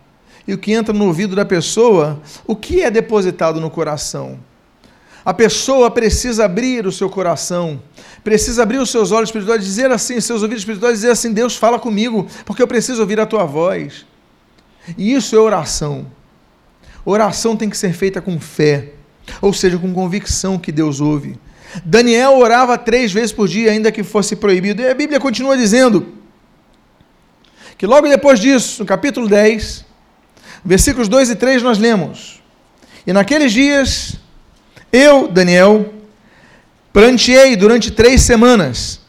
e 0.46 0.54
o 0.54 0.56
que 0.56 0.72
entra 0.72 0.94
no 0.94 1.04
ouvido 1.04 1.36
da 1.36 1.44
pessoa, 1.44 2.22
o 2.46 2.56
que 2.56 2.80
é 2.80 2.90
depositado 2.90 3.60
no 3.60 3.68
coração? 3.68 4.38
A 5.22 5.34
pessoa 5.34 5.90
precisa 5.90 6.46
abrir 6.46 6.86
o 6.86 6.92
seu 6.92 7.10
coração, 7.10 7.82
precisa 8.24 8.62
abrir 8.62 8.78
os 8.78 8.88
seus 8.88 9.12
olhos 9.12 9.28
espirituais, 9.28 9.62
dizer 9.62 9.90
assim, 9.90 10.18
seus 10.22 10.40
ouvidos 10.40 10.62
espirituais, 10.62 10.94
dizer 10.94 11.10
assim: 11.10 11.34
Deus, 11.34 11.54
fala 11.54 11.78
comigo, 11.78 12.26
porque 12.46 12.62
eu 12.62 12.66
preciso 12.66 13.02
ouvir 13.02 13.20
a 13.20 13.26
tua 13.26 13.44
voz. 13.44 14.06
E 14.96 15.12
isso 15.12 15.36
é 15.36 15.38
oração. 15.38 16.06
Oração 17.10 17.56
tem 17.56 17.70
que 17.70 17.76
ser 17.78 17.94
feita 17.94 18.20
com 18.20 18.38
fé, 18.38 18.90
ou 19.40 19.50
seja, 19.50 19.78
com 19.78 19.94
convicção 19.94 20.58
que 20.58 20.70
Deus 20.70 21.00
ouve. 21.00 21.40
Daniel 21.82 22.36
orava 22.36 22.76
três 22.76 23.10
vezes 23.10 23.32
por 23.32 23.48
dia, 23.48 23.70
ainda 23.70 23.90
que 23.90 24.02
fosse 24.02 24.36
proibido. 24.36 24.82
E 24.82 24.90
a 24.90 24.92
Bíblia 24.92 25.18
continua 25.18 25.56
dizendo 25.56 26.06
que 27.78 27.86
logo 27.86 28.06
depois 28.06 28.38
disso, 28.38 28.82
no 28.82 28.86
capítulo 28.86 29.26
10, 29.26 29.86
versículos 30.62 31.08
2 31.08 31.30
e 31.30 31.36
3, 31.36 31.62
nós 31.62 31.78
lemos: 31.78 32.42
E 33.06 33.12
naqueles 33.14 33.54
dias 33.54 34.16
eu, 34.92 35.28
Daniel, 35.28 35.94
planteei 36.92 37.56
durante 37.56 37.90
três 37.90 38.20
semanas. 38.20 39.00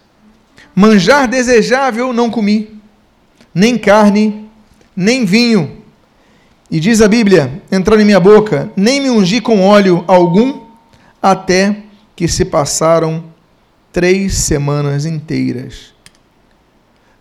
Manjar 0.73 1.27
desejável 1.27 2.13
não 2.13 2.29
comi, 2.29 2.79
nem 3.53 3.77
carne, 3.77 4.49
nem 4.95 5.25
vinho. 5.25 5.78
E 6.71 6.79
diz 6.79 7.01
a 7.01 7.07
Bíblia, 7.07 7.63
entrando 7.71 8.01
em 8.01 8.05
minha 8.05 8.19
boca, 8.19 8.71
nem 8.75 9.01
me 9.01 9.09
ungi 9.09 9.41
com 9.41 9.61
óleo 9.61 10.03
algum, 10.07 10.67
até 11.21 11.77
que 12.15 12.27
se 12.27 12.45
passaram 12.45 13.23
três 13.91 14.35
semanas 14.35 15.05
inteiras. 15.05 15.93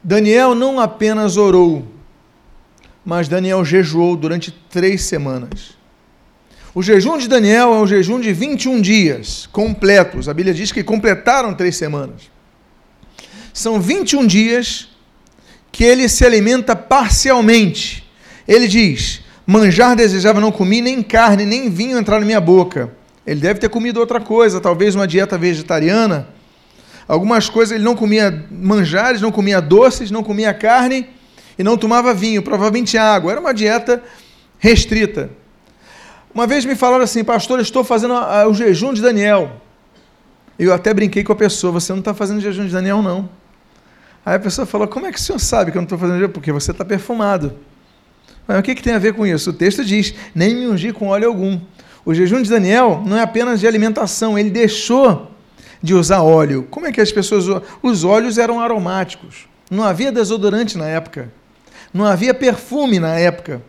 Daniel 0.05 0.55
não 0.55 0.79
apenas 0.79 1.37
orou, 1.37 1.85
mas 3.05 3.27
Daniel 3.27 3.65
jejuou 3.65 4.17
durante 4.17 4.51
três 4.51 5.03
semanas. 5.03 5.79
O 6.75 6.83
jejum 6.83 7.17
de 7.17 7.27
Daniel 7.27 7.75
é 7.75 7.81
um 7.81 7.87
jejum 7.87 8.21
de 8.21 8.33
21 8.33 8.81
dias 8.83 9.49
completos. 9.51 10.29
A 10.29 10.35
Bíblia 10.35 10.55
diz 10.55 10.71
que 10.71 10.85
completaram 10.85 11.55
três 11.55 11.77
semanas. 11.77 12.31
São 13.53 13.81
21 13.81 14.27
dias 14.27 14.89
que 15.73 15.83
ele 15.83 16.09
se 16.09 16.25
alimenta 16.25 16.77
parcialmente. 16.77 18.09
Ele 18.47 18.69
diz: 18.69 19.23
Manjar 19.51 19.97
desejava, 19.97 20.43
não 20.43 20.53
comi, 20.53 20.83
nem 20.83 21.03
carne, 21.03 21.47
nem 21.47 21.71
vinho 21.71 21.97
entrar 21.97 22.21
na 22.21 22.27
minha 22.27 22.39
boca. 22.39 22.93
Ele 23.27 23.41
deve 23.41 23.59
ter 23.59 23.71
comido 23.71 23.99
outra 23.99 24.21
coisa, 24.21 24.61
talvez 24.61 24.95
uma 24.95 25.07
dieta 25.07 25.39
vegetariana. 25.39 26.29
Algumas 27.09 27.49
coisas 27.49 27.75
ele 27.75 27.83
não 27.83 27.97
comia 27.97 28.45
manjares, 28.51 29.23
não 29.23 29.33
comia 29.33 29.59
doces, 29.59 30.11
não 30.11 30.23
comia 30.23 30.53
carne 30.53 31.09
e 31.59 31.65
não 31.65 31.79
tomava 31.79 32.13
vinho, 32.13 32.43
provavelmente 32.43 32.99
água. 32.99 33.33
Era 33.33 33.41
uma 33.41 33.55
dieta 33.55 34.03
restrita. 34.59 35.31
Uma 36.35 36.47
vez 36.47 36.67
me 36.67 36.75
falaram 36.75 37.05
assim, 37.05 37.25
pastor, 37.25 37.59
estou 37.59 37.83
fazendo 37.83 38.13
o 38.51 38.53
jejum 38.53 38.93
de 38.93 39.01
Daniel. 39.01 39.63
Eu 40.59 40.75
até 40.75 40.93
brinquei 40.93 41.25
com 41.25 41.33
a 41.33 41.37
pessoa, 41.37 41.73
você 41.73 41.91
não 41.91 42.01
está 42.01 42.13
fazendo 42.13 42.39
jejum 42.39 42.67
de 42.67 42.73
Daniel, 42.73 43.01
não. 43.01 43.31
Aí 44.27 44.37
a 44.37 44.39
pessoa 44.39 44.67
falou, 44.67 44.87
como 44.87 45.07
é 45.07 45.11
que 45.11 45.19
o 45.19 45.23
senhor 45.23 45.39
sabe 45.39 45.71
que 45.73 45.79
eu 45.79 45.81
não 45.81 45.87
estou 45.87 45.99
fazendo 45.99 46.19
jejum? 46.19 46.33
Porque 46.33 46.53
você 46.53 46.71
está 46.71 46.85
perfumado. 46.85 47.55
Mas 48.49 48.59
o 48.59 48.63
que, 48.63 48.75
que 48.75 48.83
tem 48.83 48.95
a 48.95 48.99
ver 48.99 49.13
com 49.13 49.27
isso? 49.27 49.51
O 49.51 49.53
texto 49.53 49.85
diz, 49.85 50.15
nem 50.35 50.55
me 50.55 50.67
ungi 50.67 50.91
com 50.91 51.09
óleo 51.09 51.29
algum. 51.29 51.61
O 52.03 52.15
jejum 52.15 52.41
de 52.41 52.49
Daniel 52.49 53.03
não 53.05 53.19
é 53.19 53.21
apenas 53.21 53.61
de 53.61 53.67
alimentação, 53.67 54.39
ele 54.39 54.49
deixou 54.49 55.31
de 55.83 55.93
usar 55.93 56.23
óleo. 56.23 56.67
Como 56.71 56.87
é 56.87 56.93
que 56.93 57.03
as 57.03 57.13
pessoas... 57.13 57.45
Os 57.83 58.05
óleos 58.05 58.39
eram 58.39 58.59
aromáticos. 58.59 59.47
Não 59.71 59.85
havia 59.85 60.11
desodorante 60.11 60.79
na 60.79 60.87
época. 60.87 61.31
Não 61.93 62.07
havia 62.07 62.33
perfume 62.33 62.99
na 62.99 63.19
época. 63.19 63.63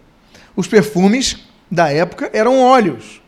Os 0.55 0.65
perfumes 0.65 1.38
da 1.69 1.91
época 1.91 2.29
eram 2.31 2.62
óleos. 2.62 3.21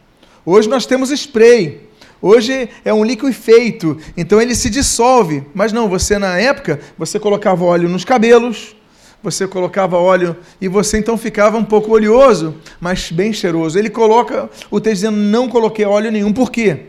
Hoje 0.45 0.69
nós 0.69 0.85
temos 0.85 1.11
spray. 1.11 1.81
Hoje 2.21 2.69
é 2.85 2.93
um 2.93 3.03
líquido 3.03 3.33
feito, 3.33 3.97
então 4.15 4.39
ele 4.39 4.53
se 4.53 4.69
dissolve. 4.69 5.43
Mas 5.53 5.73
não, 5.73 5.89
você 5.89 6.17
na 6.17 6.37
época, 6.37 6.79
você 6.97 7.19
colocava 7.19 7.65
óleo 7.65 7.89
nos 7.89 8.05
cabelos, 8.05 8.75
você 9.23 9.47
colocava 9.47 9.97
óleo 9.97 10.35
e 10.59 10.67
você 10.67 10.97
então 10.97 11.17
ficava 11.17 11.57
um 11.57 11.63
pouco 11.63 11.91
oleoso, 11.91 12.55
mas 12.79 13.11
bem 13.11 13.31
cheiroso. 13.31 13.77
Ele 13.77 13.89
coloca 13.89 14.49
o 14.69 14.79
texto 14.79 15.01
dizendo: 15.01 15.17
não 15.17 15.47
coloquei 15.47 15.85
óleo 15.85 16.11
nenhum. 16.11 16.33
Por 16.33 16.51
quê? 16.51 16.85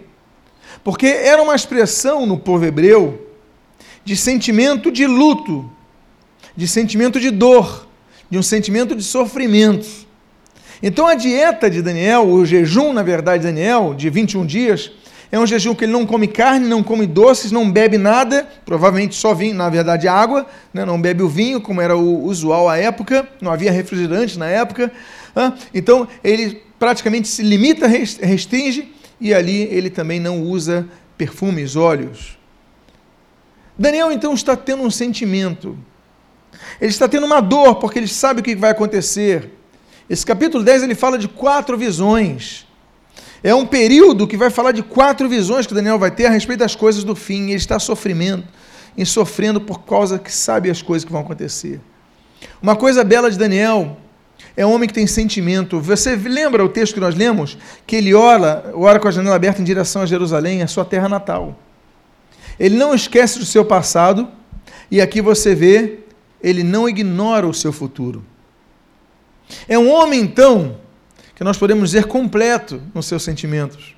Porque 0.83 1.07
era 1.07 1.43
uma 1.43 1.55
expressão 1.55 2.27
no 2.27 2.39
povo 2.39 2.65
hebreu 2.65 3.29
de 4.05 4.17
sentimento 4.17 4.91
de 4.91 5.07
luto, 5.07 5.71
de 6.57 6.67
sentimento 6.67 7.21
de 7.21 7.31
dor, 7.31 7.87
de 8.29 8.39
um 8.39 8.43
sentimento 8.43 8.97
de 8.97 9.03
sofrimento. 9.03 9.87
Então 10.83 11.07
a 11.07 11.15
dieta 11.15 11.71
de 11.71 11.81
Daniel, 11.81 12.27
o 12.27 12.45
jejum, 12.45 12.93
na 12.93 13.03
verdade, 13.03 13.43
de 13.43 13.49
Daniel, 13.49 13.95
de 13.95 14.11
21 14.11 14.45
dias, 14.45 14.91
é 15.33 15.39
um 15.39 15.47
jejum 15.47 15.75
que 15.75 15.87
ele 15.87 15.93
não 15.93 16.05
come 16.05 16.29
carne, 16.29 16.69
não 16.69 16.83
come 16.83 17.07
doces, 17.07 17.51
não 17.51 17.73
bebe 17.73 17.97
nada, 17.97 18.47
provavelmente 18.67 19.15
só 19.15 19.33
vinho, 19.33 19.55
na 19.55 19.71
verdade 19.71 20.07
água, 20.07 20.47
né? 20.75 20.85
não 20.85 21.01
bebe 21.01 21.23
o 21.23 21.29
vinho, 21.29 21.59
como 21.59 21.81
era 21.81 21.97
o 21.97 22.23
usual 22.25 22.69
à 22.69 22.77
época, 22.77 23.27
não 23.41 23.51
havia 23.51 23.73
refrigerante 23.73 24.39
na 24.39 24.47
época. 24.47 24.93
Né? 25.35 25.55
Então 25.73 26.07
ele 26.23 26.63
praticamente 26.79 27.29
se 27.29 27.43
limita, 27.43 27.87
restringe, 27.87 28.93
e 29.19 29.33
ali 29.33 29.63
ele 29.71 29.89
também 29.89 30.21
não 30.21 30.43
usa 30.43 30.87
perfumes, 31.17 31.77
óleos. 31.77 32.37
Daniel 33.79 34.13
então 34.13 34.35
está 34.35 34.55
tendo 34.55 34.83
um 34.83 34.91
sentimento, 34.91 35.79
ele 36.79 36.91
está 36.91 37.09
tendo 37.09 37.25
uma 37.25 37.41
dor, 37.41 37.77
porque 37.77 37.99
ele 37.99 38.07
sabe 38.07 38.41
o 38.41 38.45
que 38.45 38.55
vai 38.55 38.73
acontecer. 38.73 39.51
Esse 40.11 40.27
capítulo 40.27 40.63
10 40.63 40.83
ele 40.83 40.95
fala 40.95 41.17
de 41.17 41.27
quatro 41.27 41.79
visões. 41.79 42.67
É 43.43 43.55
um 43.55 43.67
período 43.67 44.27
que 44.27 44.37
vai 44.37 44.51
falar 44.51 44.73
de 44.73 44.83
quatro 44.83 45.29
visões 45.29 45.67
que 45.67 45.75
Daniel 45.75 45.99
vai 45.99 46.11
ter 46.11 46.27
a 46.27 46.31
respeito 46.31 46.61
das 46.61 46.77
coisas 46.77 47.03
do 47.03 47.17
fim. 47.17 47.47
Ele 47.47 47.55
está 47.55 47.79
sofrendo, 47.79 48.45
em 48.97 49.05
sofrendo 49.05 49.61
por 49.61 49.81
causa 49.81 50.19
que 50.19 50.33
sabe 50.33 50.71
as 50.71 50.81
coisas 50.81 51.05
que 51.05 51.11
vão 51.11 51.23
acontecer. 51.23 51.81
Uma 52.63 52.77
coisa 52.77 53.03
bela 53.03 53.31
de 53.31 53.39
Daniel 53.39 53.97
é 54.57 54.65
um 54.65 54.73
homem 54.73 54.87
que 54.87 54.95
tem 54.95 55.07
sentimento. 55.07 55.81
Você 55.81 56.15
lembra 56.15 56.65
o 56.65 56.69
texto 56.69 56.95
que 56.95 57.01
nós 57.01 57.15
lemos? 57.15 57.59
Que 57.87 57.97
ele 57.97 58.15
ora, 58.15 58.73
ora 58.75 59.01
com 59.01 59.09
a 59.09 59.11
janela 59.11 59.35
aberta 59.35 59.61
em 59.61 59.65
direção 59.65 60.03
a 60.03 60.07
Jerusalém, 60.07 60.63
a 60.63 60.67
sua 60.67 60.85
terra 60.85 61.09
natal. 61.09 61.59
Ele 62.61 62.77
não 62.77 62.95
esquece 62.95 63.39
do 63.39 63.47
seu 63.47 63.65
passado, 63.65 64.29
e 64.91 65.01
aqui 65.01 65.21
você 65.21 65.55
vê, 65.55 66.01
ele 66.43 66.63
não 66.63 66.89
ignora 66.89 67.47
o 67.47 67.55
seu 67.55 67.73
futuro. 67.73 68.23
É 69.67 69.79
um 69.79 69.91
homem, 69.91 70.21
então, 70.21 70.77
que 71.43 71.45
nós 71.45 71.59
podemos 71.59 71.91
dizer 71.91 72.05
completo 72.05 72.81
nos 72.95 73.07
seus 73.07 73.25
sentimentos. 73.25 73.97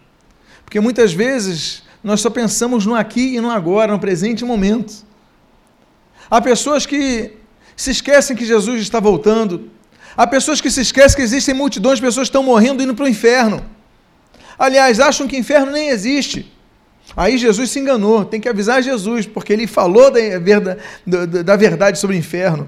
Porque 0.64 0.80
muitas 0.80 1.12
vezes 1.12 1.82
nós 2.02 2.22
só 2.22 2.30
pensamos 2.30 2.86
no 2.86 2.94
aqui 2.94 3.36
e 3.36 3.40
no 3.40 3.50
agora, 3.50 3.92
no 3.92 3.98
presente 3.98 4.42
momento. 4.46 5.04
Há 6.30 6.40
pessoas 6.40 6.86
que 6.86 7.32
se 7.76 7.90
esquecem 7.90 8.34
que 8.34 8.46
Jesus 8.46 8.80
está 8.80 8.98
voltando. 8.98 9.70
Há 10.16 10.26
pessoas 10.26 10.58
que 10.58 10.70
se 10.70 10.80
esquecem 10.80 11.16
que 11.16 11.22
existem 11.22 11.54
multidões 11.54 11.98
de 11.98 12.06
pessoas 12.06 12.28
que 12.28 12.30
estão 12.30 12.42
morrendo 12.42 12.82
indo 12.82 12.94
para 12.94 13.04
o 13.04 13.08
inferno. 13.08 13.62
Aliás, 14.58 14.98
acham 14.98 15.28
que 15.28 15.36
inferno 15.36 15.70
nem 15.70 15.90
existe. 15.90 16.50
Aí 17.14 17.36
Jesus 17.36 17.68
se 17.68 17.78
enganou, 17.78 18.24
tem 18.24 18.40
que 18.40 18.48
avisar 18.48 18.82
Jesus, 18.82 19.26
porque 19.26 19.52
ele 19.52 19.66
falou 19.66 20.10
da 20.10 21.42
da 21.42 21.56
verdade 21.56 21.98
sobre 21.98 22.16
o 22.16 22.18
inferno. 22.18 22.66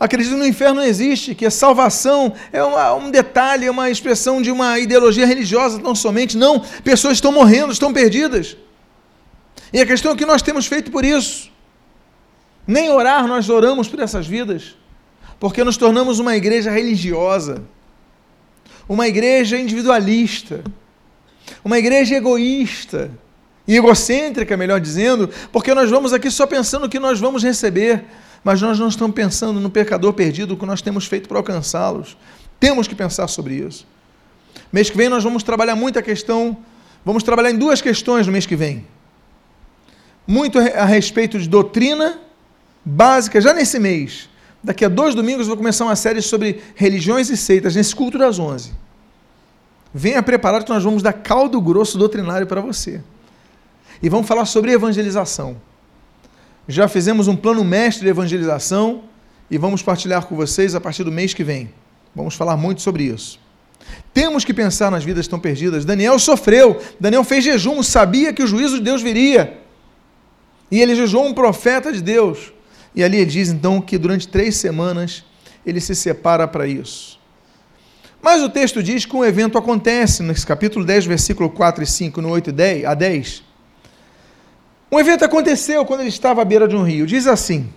Acredito 0.00 0.34
no 0.34 0.46
inferno 0.46 0.76
não 0.76 0.82
existe, 0.82 1.34
que 1.34 1.44
a 1.44 1.50
salvação 1.50 2.32
é 2.50 2.64
uma, 2.64 2.94
um 2.94 3.10
detalhe, 3.10 3.66
é 3.66 3.70
uma 3.70 3.90
expressão 3.90 4.40
de 4.40 4.50
uma 4.50 4.78
ideologia 4.78 5.26
religiosa, 5.26 5.78
não 5.78 5.94
somente. 5.94 6.38
Não, 6.38 6.58
pessoas 6.82 7.18
estão 7.18 7.30
morrendo, 7.30 7.70
estão 7.70 7.92
perdidas. 7.92 8.56
E 9.70 9.78
a 9.78 9.84
questão 9.84 10.12
é 10.12 10.16
que 10.16 10.24
nós 10.24 10.40
temos 10.40 10.64
feito 10.64 10.90
por 10.90 11.04
isso. 11.04 11.50
Nem 12.66 12.90
orar 12.90 13.26
nós 13.26 13.50
oramos 13.50 13.88
por 13.88 14.00
essas 14.00 14.26
vidas, 14.26 14.74
porque 15.38 15.62
nos 15.62 15.76
tornamos 15.76 16.18
uma 16.18 16.34
igreja 16.34 16.70
religiosa, 16.70 17.62
uma 18.88 19.06
igreja 19.06 19.58
individualista, 19.58 20.64
uma 21.62 21.78
igreja 21.78 22.16
egoísta 22.16 23.10
e 23.68 23.76
egocêntrica, 23.76 24.56
melhor 24.56 24.80
dizendo, 24.80 25.28
porque 25.52 25.74
nós 25.74 25.90
vamos 25.90 26.14
aqui 26.14 26.30
só 26.30 26.46
pensando 26.46 26.86
o 26.86 26.88
que 26.88 26.98
nós 26.98 27.20
vamos 27.20 27.42
receber, 27.42 28.04
mas 28.42 28.60
nós 28.60 28.78
não 28.78 28.88
estamos 28.88 29.14
pensando 29.14 29.60
no 29.60 29.70
pecador 29.70 30.12
perdido, 30.12 30.54
o 30.54 30.56
que 30.56 30.66
nós 30.66 30.80
temos 30.80 31.06
feito 31.06 31.28
para 31.28 31.38
alcançá-los. 31.38 32.16
Temos 32.58 32.88
que 32.88 32.94
pensar 32.94 33.28
sobre 33.28 33.54
isso. 33.54 33.86
Mês 34.72 34.88
que 34.90 34.96
vem 34.96 35.08
nós 35.08 35.22
vamos 35.22 35.42
trabalhar 35.42 35.76
muito 35.76 35.98
a 35.98 36.02
questão, 36.02 36.56
vamos 37.04 37.22
trabalhar 37.22 37.50
em 37.50 37.58
duas 37.58 37.80
questões 37.80 38.26
no 38.26 38.32
mês 38.32 38.46
que 38.46 38.56
vem. 38.56 38.86
Muito 40.26 40.58
a 40.58 40.84
respeito 40.84 41.38
de 41.38 41.48
doutrina 41.48 42.18
básica, 42.84 43.40
já 43.40 43.52
nesse 43.52 43.78
mês. 43.78 44.28
Daqui 44.62 44.84
a 44.84 44.88
dois 44.88 45.14
domingos 45.14 45.46
vou 45.46 45.56
começar 45.56 45.84
uma 45.84 45.96
série 45.96 46.20
sobre 46.20 46.62
religiões 46.74 47.30
e 47.30 47.36
seitas, 47.36 47.74
nesse 47.74 47.94
culto 47.94 48.18
das 48.18 48.38
onze. 48.38 48.72
Venha 49.92 50.22
preparado 50.22 50.64
que 50.64 50.70
nós 50.70 50.84
vamos 50.84 51.02
dar 51.02 51.12
caldo 51.12 51.60
grosso 51.60 51.98
doutrinário 51.98 52.46
para 52.46 52.60
você 52.60 53.02
e 54.02 54.08
vamos 54.08 54.26
falar 54.26 54.44
sobre 54.44 54.72
evangelização. 54.72 55.56
Já 56.68 56.88
fizemos 56.88 57.28
um 57.28 57.36
plano 57.36 57.64
mestre 57.64 58.04
de 58.04 58.10
evangelização 58.10 59.04
e 59.50 59.58
vamos 59.58 59.82
partilhar 59.82 60.26
com 60.26 60.36
vocês 60.36 60.74
a 60.74 60.80
partir 60.80 61.04
do 61.04 61.10
mês 61.10 61.34
que 61.34 61.42
vem. 61.42 61.72
Vamos 62.14 62.34
falar 62.34 62.56
muito 62.56 62.82
sobre 62.82 63.04
isso. 63.04 63.38
Temos 64.12 64.44
que 64.44 64.54
pensar 64.54 64.90
nas 64.90 65.04
vidas 65.04 65.24
estão 65.24 65.40
perdidas. 65.40 65.84
Daniel 65.84 66.18
sofreu, 66.18 66.80
Daniel 66.98 67.24
fez 67.24 67.44
jejum, 67.44 67.82
sabia 67.82 68.32
que 68.32 68.42
o 68.42 68.46
juízo 68.46 68.78
de 68.78 68.84
Deus 68.84 69.02
viria. 69.02 69.58
E 70.70 70.80
ele 70.80 70.94
jejuou 70.94 71.26
um 71.26 71.34
profeta 71.34 71.92
de 71.92 72.00
Deus. 72.00 72.52
E 72.94 73.02
ali 73.02 73.18
ele 73.18 73.30
diz 73.30 73.48
então 73.48 73.80
que 73.80 73.98
durante 73.98 74.28
três 74.28 74.56
semanas 74.56 75.24
ele 75.64 75.80
se 75.80 75.94
separa 75.94 76.46
para 76.46 76.66
isso. 76.66 77.18
Mas 78.22 78.42
o 78.42 78.48
texto 78.50 78.82
diz 78.82 79.06
que 79.06 79.16
um 79.16 79.24
evento 79.24 79.56
acontece, 79.56 80.22
nesse 80.22 80.46
capítulo 80.46 80.84
10, 80.84 81.06
versículo 81.06 81.48
4 81.48 81.82
e 81.82 81.86
5, 81.86 82.20
no 82.20 82.28
8 82.30 82.50
e 82.50 82.52
10, 82.52 82.84
a 82.84 82.94
10. 82.94 83.49
Um 84.92 84.98
evento 84.98 85.24
aconteceu 85.24 85.84
quando 85.84 86.00
ele 86.00 86.08
estava 86.08 86.42
à 86.42 86.44
beira 86.44 86.66
de 86.66 86.74
um 86.74 86.82
rio. 86.82 87.06
Diz 87.06 87.26
assim: 87.26 87.68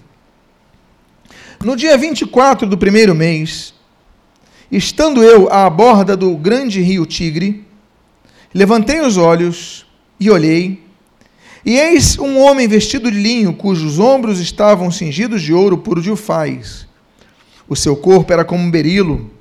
No 1.64 1.76
dia 1.76 1.98
24 1.98 2.68
do 2.68 2.78
primeiro 2.78 3.14
mês, 3.14 3.74
estando 4.72 5.24
eu 5.24 5.52
à 5.52 5.70
borda 5.70 6.18
do 6.18 6.36
grande 6.36 6.82
rio 6.82 7.06
Tigre, 7.06 7.66
levantei 8.54 9.02
os 9.02 9.18
olhos 9.18 9.86
e 10.20 10.32
olhei, 10.32 10.84
e 11.66 11.78
eis 11.78 12.18
um 12.18 12.40
homem 12.40 12.68
vestido 12.68 13.12
de 13.12 13.18
linho, 13.18 13.54
cujos 13.54 14.00
ombros 14.00 14.40
estavam 14.40 14.90
cingidos 14.90 15.42
de 15.42 15.54
ouro 15.54 15.78
puro 15.78 16.02
de 16.02 16.10
ufaz. 16.10 16.88
O 17.70 17.76
seu 17.76 17.96
corpo 17.96 18.34
era 18.34 18.44
como 18.44 18.64
um 18.64 18.72
berilo 18.72 19.32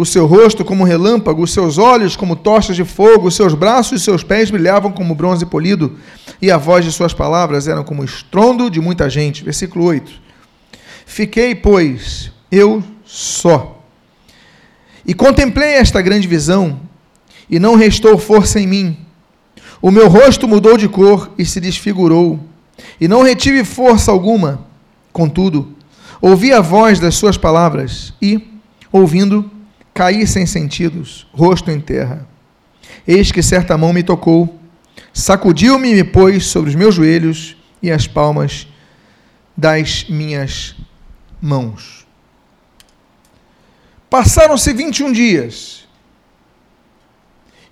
o 0.00 0.06
seu 0.06 0.24
rosto 0.24 0.64
como 0.64 0.82
relâmpago, 0.82 1.42
os 1.42 1.52
seus 1.52 1.76
olhos 1.76 2.16
como 2.16 2.34
tochas 2.34 2.74
de 2.74 2.86
fogo, 2.86 3.28
os 3.28 3.36
seus 3.36 3.52
braços 3.52 4.00
e 4.00 4.04
seus 4.04 4.22
pés 4.22 4.50
brilhavam 4.50 4.90
como 4.90 5.14
bronze 5.14 5.44
polido, 5.44 5.98
e 6.40 6.50
a 6.50 6.56
voz 6.56 6.86
de 6.86 6.90
suas 6.90 7.12
palavras 7.12 7.68
era 7.68 7.84
como 7.84 8.02
estrondo 8.02 8.70
de 8.70 8.80
muita 8.80 9.10
gente. 9.10 9.44
Versículo 9.44 9.84
8. 9.84 10.10
Fiquei, 11.04 11.54
pois, 11.54 12.32
eu 12.50 12.82
só. 13.04 13.78
E 15.04 15.12
contemplei 15.12 15.74
esta 15.74 16.00
grande 16.00 16.26
visão, 16.26 16.80
e 17.50 17.58
não 17.58 17.74
restou 17.74 18.16
força 18.16 18.58
em 18.58 18.66
mim. 18.66 18.96
O 19.82 19.90
meu 19.90 20.08
rosto 20.08 20.48
mudou 20.48 20.78
de 20.78 20.88
cor 20.88 21.30
e 21.36 21.44
se 21.44 21.60
desfigurou, 21.60 22.40
e 22.98 23.06
não 23.06 23.22
retive 23.22 23.64
força 23.64 24.10
alguma. 24.10 24.64
Contudo, 25.12 25.74
ouvi 26.22 26.54
a 26.54 26.62
voz 26.62 26.98
das 26.98 27.16
suas 27.16 27.36
palavras, 27.36 28.14
e, 28.22 28.48
ouvindo, 28.90 29.59
caí 30.00 30.26
sem 30.26 30.46
sentidos, 30.46 31.26
rosto 31.30 31.70
em 31.70 31.78
terra. 31.78 32.26
Eis 33.06 33.30
que 33.30 33.42
certa 33.42 33.76
mão 33.76 33.92
me 33.92 34.02
tocou, 34.02 34.58
sacudiu-me 35.12 35.90
e 35.90 35.94
me 35.96 36.04
pôs 36.04 36.46
sobre 36.46 36.70
os 36.70 36.74
meus 36.74 36.94
joelhos 36.94 37.54
e 37.82 37.90
as 37.90 38.06
palmas 38.06 38.66
das 39.54 40.06
minhas 40.08 40.74
mãos. 41.38 42.06
Passaram-se 44.08 44.72
21 44.72 45.12
dias. 45.12 45.86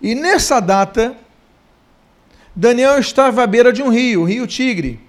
E 0.03 0.15
nessa 0.15 0.61
data, 0.61 1.17
Daniel 2.55 2.99
estava 2.99 3.43
à 3.43 3.47
beira 3.47 3.73
de 3.73 3.83
um 3.83 3.89
rio, 3.89 4.21
o 4.21 4.25
rio 4.25 4.47
Tigre, 4.47 5.01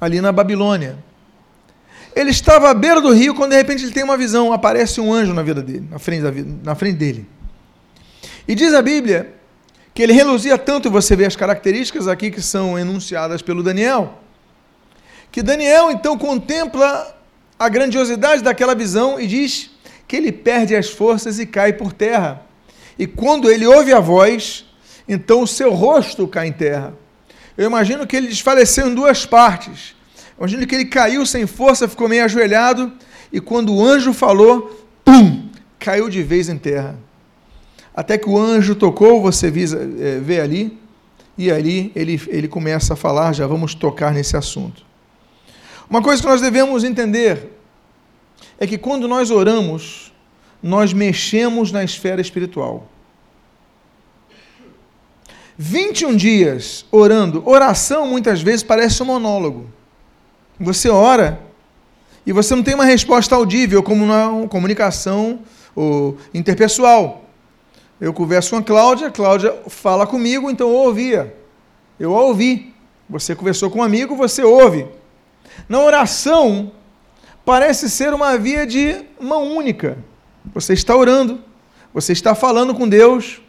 ali 0.00 0.20
na 0.20 0.30
Babilônia. 0.30 0.96
Ele 2.16 2.30
estava 2.30 2.70
à 2.70 2.74
beira 2.74 2.98
do 2.98 3.12
rio 3.12 3.34
quando 3.34 3.50
de 3.50 3.58
repente 3.58 3.84
ele 3.84 3.92
tem 3.92 4.02
uma 4.02 4.16
visão, 4.16 4.50
aparece 4.50 5.02
um 5.02 5.12
anjo 5.12 5.34
na 5.34 5.42
vida 5.42 5.62
dele, 5.62 5.86
na 5.90 5.98
frente, 5.98 6.22
da 6.22 6.30
vida, 6.30 6.50
na 6.64 6.74
frente 6.74 6.96
dele. 6.96 7.28
E 8.48 8.54
diz 8.54 8.72
a 8.72 8.80
Bíblia 8.80 9.34
que 9.92 10.02
ele 10.02 10.14
reluzia 10.14 10.56
tanto, 10.56 10.90
você 10.90 11.14
vê 11.14 11.26
as 11.26 11.36
características 11.36 12.08
aqui 12.08 12.30
que 12.30 12.40
são 12.40 12.78
enunciadas 12.78 13.42
pelo 13.42 13.62
Daniel, 13.62 14.18
que 15.30 15.42
Daniel 15.42 15.90
então 15.90 16.16
contempla 16.16 17.14
a 17.58 17.68
grandiosidade 17.68 18.42
daquela 18.42 18.74
visão 18.74 19.20
e 19.20 19.26
diz 19.26 19.70
que 20.08 20.16
ele 20.16 20.32
perde 20.32 20.74
as 20.74 20.88
forças 20.88 21.38
e 21.38 21.44
cai 21.44 21.74
por 21.74 21.92
terra. 21.92 22.40
E 22.98 23.06
quando 23.06 23.50
ele 23.50 23.66
ouve 23.66 23.92
a 23.92 24.00
voz, 24.00 24.64
então 25.06 25.42
o 25.42 25.46
seu 25.46 25.74
rosto 25.74 26.26
cai 26.26 26.46
em 26.46 26.52
terra. 26.52 26.94
Eu 27.58 27.66
imagino 27.66 28.06
que 28.06 28.16
ele 28.16 28.28
desfaleceu 28.28 28.88
em 28.88 28.94
duas 28.94 29.26
partes. 29.26 29.95
Imagina 30.38 30.66
que 30.66 30.74
ele 30.74 30.84
caiu 30.84 31.24
sem 31.24 31.46
força, 31.46 31.88
ficou 31.88 32.08
meio 32.08 32.24
ajoelhado, 32.24 32.92
e 33.32 33.40
quando 33.40 33.74
o 33.74 33.84
anjo 33.84 34.12
falou, 34.12 34.84
pum, 35.04 35.48
caiu 35.78 36.08
de 36.08 36.22
vez 36.22 36.48
em 36.48 36.58
terra. 36.58 36.98
Até 37.94 38.18
que 38.18 38.28
o 38.28 38.38
anjo 38.38 38.74
tocou, 38.74 39.22
você 39.22 39.46
eh, 39.48 40.20
vê 40.20 40.40
ali, 40.40 40.78
e 41.38 41.50
ali 41.50 41.90
ele, 41.94 42.20
ele 42.28 42.48
começa 42.48 42.94
a 42.94 42.96
falar, 42.96 43.32
já 43.32 43.46
vamos 43.46 43.74
tocar 43.74 44.12
nesse 44.12 44.36
assunto. 44.36 44.84
Uma 45.88 46.02
coisa 46.02 46.20
que 46.20 46.28
nós 46.28 46.40
devemos 46.40 46.84
entender 46.84 47.52
é 48.58 48.66
que 48.66 48.76
quando 48.76 49.06
nós 49.06 49.30
oramos, 49.30 50.12
nós 50.62 50.92
mexemos 50.92 51.70
na 51.70 51.84
esfera 51.84 52.20
espiritual. 52.20 52.88
21 55.58 56.16
dias 56.16 56.84
orando, 56.90 57.42
oração 57.46 58.06
muitas 58.06 58.42
vezes 58.42 58.62
parece 58.62 59.02
um 59.02 59.06
monólogo. 59.06 59.70
Você 60.58 60.88
ora 60.88 61.40
e 62.26 62.32
você 62.32 62.56
não 62.56 62.62
tem 62.62 62.74
uma 62.74 62.84
resposta 62.84 63.34
audível, 63.34 63.82
como 63.82 64.06
na 64.06 64.48
comunicação 64.48 65.40
ou 65.74 66.16
interpessoal. 66.34 67.24
Eu 68.00 68.12
converso 68.12 68.50
com 68.50 68.56
a 68.56 68.62
Cláudia, 68.62 69.08
a 69.08 69.10
Cláudia 69.10 69.54
fala 69.68 70.06
comigo, 70.06 70.50
então 70.50 70.68
eu 70.68 70.74
ouvia. 70.74 71.36
Eu 72.00 72.16
a 72.16 72.22
ouvi. 72.22 72.74
Você 73.08 73.34
conversou 73.34 73.70
com 73.70 73.78
um 73.78 73.82
amigo, 73.82 74.16
você 74.16 74.42
ouve. 74.42 74.86
Na 75.68 75.80
oração, 75.80 76.72
parece 77.44 77.88
ser 77.88 78.12
uma 78.12 78.36
via 78.36 78.66
de 78.66 79.04
mão 79.20 79.56
única. 79.56 79.96
Você 80.54 80.72
está 80.72 80.96
orando, 80.96 81.40
você 81.94 82.12
está 82.12 82.34
falando 82.34 82.74
com 82.74 82.88
Deus, 82.88 83.40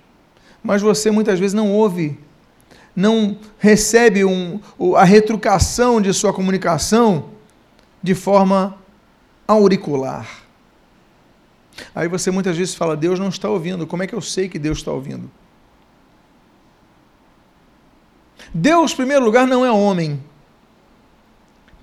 mas 0.63 0.81
você 0.81 1.09
muitas 1.09 1.39
vezes 1.39 1.53
não 1.53 1.71
ouve 1.71 2.17
não 2.97 3.37
recebe 3.59 4.25
um, 4.25 4.59
a 4.95 5.03
retrucação 5.03 6.01
de 6.01 6.11
sua 6.11 6.33
comunicação 6.33 7.29
de 8.01 8.15
forma 8.15 8.75
auricular. 9.47 10.27
Aí 11.93 12.07
você 12.07 12.31
muitas 12.31 12.57
vezes 12.57 12.73
fala, 12.73 12.97
Deus 12.97 13.19
não 13.19 13.29
está 13.29 13.47
ouvindo. 13.47 13.85
Como 13.85 14.01
é 14.01 14.07
que 14.07 14.15
eu 14.15 14.21
sei 14.21 14.49
que 14.49 14.57
Deus 14.57 14.79
está 14.79 14.91
ouvindo? 14.91 15.29
Deus, 18.51 18.93
em 18.93 18.95
primeiro 18.95 19.23
lugar, 19.23 19.45
não 19.45 19.63
é 19.63 19.71
homem 19.71 20.19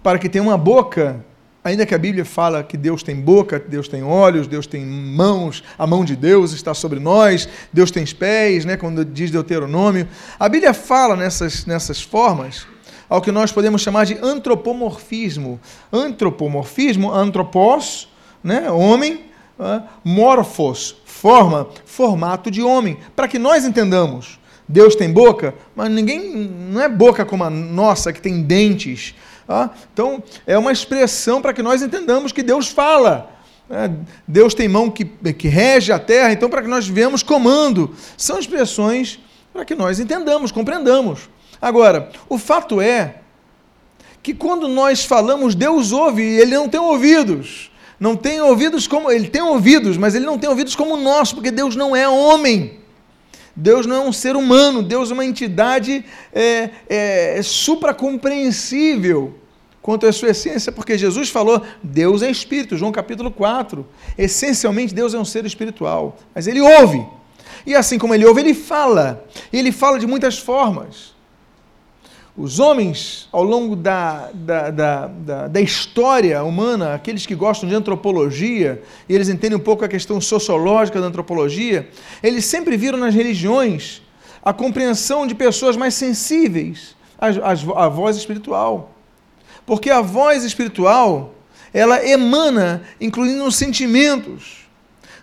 para 0.02 0.18
que 0.18 0.28
tenha 0.28 0.42
uma 0.42 0.58
boca 0.58 1.24
Ainda 1.64 1.86
que 1.86 1.94
a 1.94 1.98
Bíblia 1.98 2.26
fala 2.26 2.62
que 2.62 2.76
Deus 2.76 3.02
tem 3.02 3.16
boca, 3.16 3.58
Deus 3.58 3.88
tem 3.88 4.02
olhos, 4.02 4.46
Deus 4.46 4.66
tem 4.66 4.84
mãos, 4.84 5.64
a 5.78 5.86
mão 5.86 6.04
de 6.04 6.14
Deus 6.14 6.52
está 6.52 6.74
sobre 6.74 7.00
nós, 7.00 7.48
Deus 7.72 7.90
tem 7.90 8.04
pés, 8.04 8.66
né, 8.66 8.76
quando 8.76 9.02
diz 9.02 9.30
Deuteronômio. 9.30 10.06
A 10.38 10.46
Bíblia 10.46 10.74
fala 10.74 11.16
nessas, 11.16 11.64
nessas 11.64 12.02
formas 12.02 12.66
ao 13.08 13.22
que 13.22 13.32
nós 13.32 13.50
podemos 13.50 13.80
chamar 13.80 14.04
de 14.04 14.18
antropomorfismo. 14.22 15.58
Antropomorfismo, 15.90 17.10
antropos, 17.10 18.12
né, 18.42 18.70
homem, 18.70 19.24
morfos, 20.04 20.96
forma, 21.06 21.68
formato 21.86 22.50
de 22.50 22.60
homem, 22.60 22.98
para 23.16 23.26
que 23.26 23.38
nós 23.38 23.64
entendamos. 23.64 24.38
Deus 24.68 24.94
tem 24.94 25.10
boca, 25.10 25.54
mas 25.74 25.90
ninguém 25.90 26.50
não 26.70 26.82
é 26.82 26.88
boca 26.88 27.24
como 27.24 27.44
a 27.44 27.50
nossa 27.50 28.12
que 28.12 28.20
tem 28.20 28.42
dentes. 28.42 29.14
Tá? 29.46 29.70
Então 29.92 30.22
é 30.46 30.56
uma 30.56 30.72
expressão 30.72 31.42
para 31.42 31.52
que 31.52 31.62
nós 31.62 31.82
entendamos 31.82 32.32
que 32.32 32.42
Deus 32.42 32.68
fala. 32.68 33.30
É, 33.68 33.90
Deus 34.28 34.54
tem 34.54 34.68
mão 34.68 34.90
que, 34.90 35.04
que 35.04 35.48
rege 35.48 35.90
a 35.90 35.98
terra, 35.98 36.32
então 36.32 36.50
para 36.50 36.62
que 36.62 36.68
nós 36.68 36.86
vemos 36.86 37.22
comando. 37.22 37.94
São 38.16 38.38
expressões 38.38 39.18
para 39.52 39.64
que 39.64 39.74
nós 39.74 40.00
entendamos, 40.00 40.52
compreendamos. 40.52 41.28
Agora, 41.60 42.10
o 42.28 42.36
fato 42.36 42.80
é 42.80 43.16
que 44.22 44.34
quando 44.34 44.68
nós 44.68 45.04
falamos, 45.04 45.54
Deus 45.54 45.92
ouve 45.92 46.22
e 46.22 46.40
ele 46.40 46.54
não 46.54 46.68
tem 46.68 46.80
ouvidos. 46.80 47.70
Não 47.98 48.16
tem 48.16 48.40
ouvidos 48.40 48.86
como. 48.86 49.10
Ele 49.10 49.28
tem 49.28 49.42
ouvidos, 49.42 49.96
mas 49.96 50.14
ele 50.14 50.26
não 50.26 50.38
tem 50.38 50.48
ouvidos 50.48 50.74
como 50.74 50.94
o 50.94 51.00
nosso, 51.00 51.34
porque 51.34 51.50
Deus 51.50 51.76
não 51.76 51.94
é 51.94 52.08
homem. 52.08 52.80
Deus 53.56 53.86
não 53.86 53.96
é 53.96 54.00
um 54.00 54.12
ser 54.12 54.36
humano, 54.36 54.82
Deus 54.82 55.10
é 55.10 55.14
uma 55.14 55.24
entidade 55.24 56.04
é, 56.32 56.70
é, 56.88 57.40
supracompreensível 57.42 59.34
quanto 59.80 60.06
à 60.06 60.12
sua 60.12 60.30
essência, 60.30 60.72
porque 60.72 60.96
Jesus 60.96 61.28
falou, 61.28 61.62
Deus 61.82 62.22
é 62.22 62.30
espírito, 62.30 62.76
João 62.76 62.90
capítulo 62.90 63.30
4. 63.30 63.86
Essencialmente, 64.16 64.94
Deus 64.94 65.14
é 65.14 65.18
um 65.18 65.24
ser 65.24 65.44
espiritual, 65.44 66.16
mas 66.34 66.46
ele 66.46 66.60
ouve. 66.60 67.06
E 67.66 67.74
assim 67.74 67.98
como 67.98 68.14
ele 68.14 68.24
ouve, 68.24 68.40
ele 68.40 68.54
fala. 68.54 69.24
E 69.52 69.58
ele 69.58 69.70
fala 69.70 69.98
de 69.98 70.06
muitas 70.06 70.38
formas. 70.38 71.13
Os 72.36 72.58
homens, 72.58 73.28
ao 73.30 73.44
longo 73.44 73.76
da, 73.76 74.28
da, 74.34 74.70
da, 74.70 75.06
da, 75.06 75.48
da 75.48 75.60
história 75.60 76.42
humana, 76.42 76.92
aqueles 76.92 77.24
que 77.24 77.34
gostam 77.34 77.68
de 77.68 77.74
antropologia, 77.76 78.82
e 79.08 79.14
eles 79.14 79.28
entendem 79.28 79.56
um 79.56 79.62
pouco 79.62 79.84
a 79.84 79.88
questão 79.88 80.20
sociológica 80.20 81.00
da 81.00 81.06
antropologia, 81.06 81.88
eles 82.20 82.44
sempre 82.44 82.76
viram 82.76 82.98
nas 82.98 83.14
religiões 83.14 84.02
a 84.44 84.52
compreensão 84.52 85.28
de 85.28 85.34
pessoas 85.34 85.76
mais 85.76 85.94
sensíveis 85.94 86.96
à, 87.16 87.28
à, 87.28 87.84
à 87.84 87.88
voz 87.88 88.16
espiritual. 88.16 88.92
Porque 89.64 89.88
a 89.88 90.00
voz 90.00 90.42
espiritual, 90.42 91.34
ela 91.72 92.04
emana, 92.04 92.82
incluindo 93.00 93.44
os 93.44 93.54
sentimentos. 93.54 94.66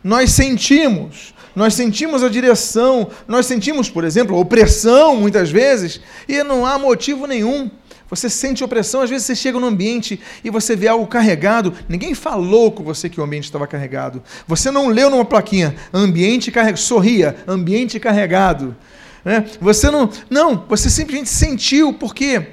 Nós 0.01 0.31
sentimos, 0.31 1.33
nós 1.55 1.73
sentimos 1.73 2.23
a 2.23 2.29
direção, 2.29 3.09
nós 3.27 3.45
sentimos, 3.45 3.89
por 3.89 4.03
exemplo, 4.03 4.37
opressão 4.37 5.15
muitas 5.15 5.49
vezes, 5.49 6.01
e 6.27 6.43
não 6.43 6.65
há 6.65 6.79
motivo 6.79 7.25
nenhum. 7.25 7.69
Você 8.09 8.29
sente 8.29 8.61
opressão, 8.61 9.01
às 9.01 9.09
vezes 9.09 9.25
você 9.25 9.35
chega 9.35 9.57
no 9.57 9.67
ambiente 9.67 10.19
e 10.43 10.49
você 10.49 10.75
vê 10.75 10.89
algo 10.89 11.07
carregado. 11.07 11.73
Ninguém 11.87 12.13
falou 12.13 12.69
com 12.69 12.83
você 12.83 13.07
que 13.07 13.21
o 13.21 13.23
ambiente 13.23 13.45
estava 13.45 13.65
carregado. 13.65 14.21
Você 14.45 14.69
não 14.69 14.89
leu 14.89 15.09
numa 15.09 15.23
plaquinha, 15.23 15.75
ambiente 15.93 16.51
carregado, 16.51 16.79
sorria, 16.79 17.37
ambiente 17.47 18.01
carregado. 18.01 18.75
Né? 19.23 19.45
Você 19.61 19.89
não. 19.89 20.09
Não, 20.29 20.65
você 20.67 20.89
simplesmente 20.89 21.29
sentiu. 21.29 21.93
Por 21.93 22.13
quê? 22.13 22.47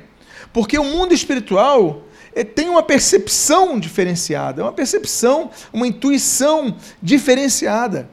Porque 0.53 0.79
o 0.79 0.85
mundo 0.85 1.13
espiritual 1.13 2.05
eh, 2.35 2.45
tem 2.45 2.69
uma 2.69 2.83
percepção 2.83 3.81
diferenciada, 3.81 4.63
uma 4.63 4.73
percepção, 4.73 5.51
uma 5.73 5.89
intuição 5.89 6.77
diferenciada. 7.03 8.09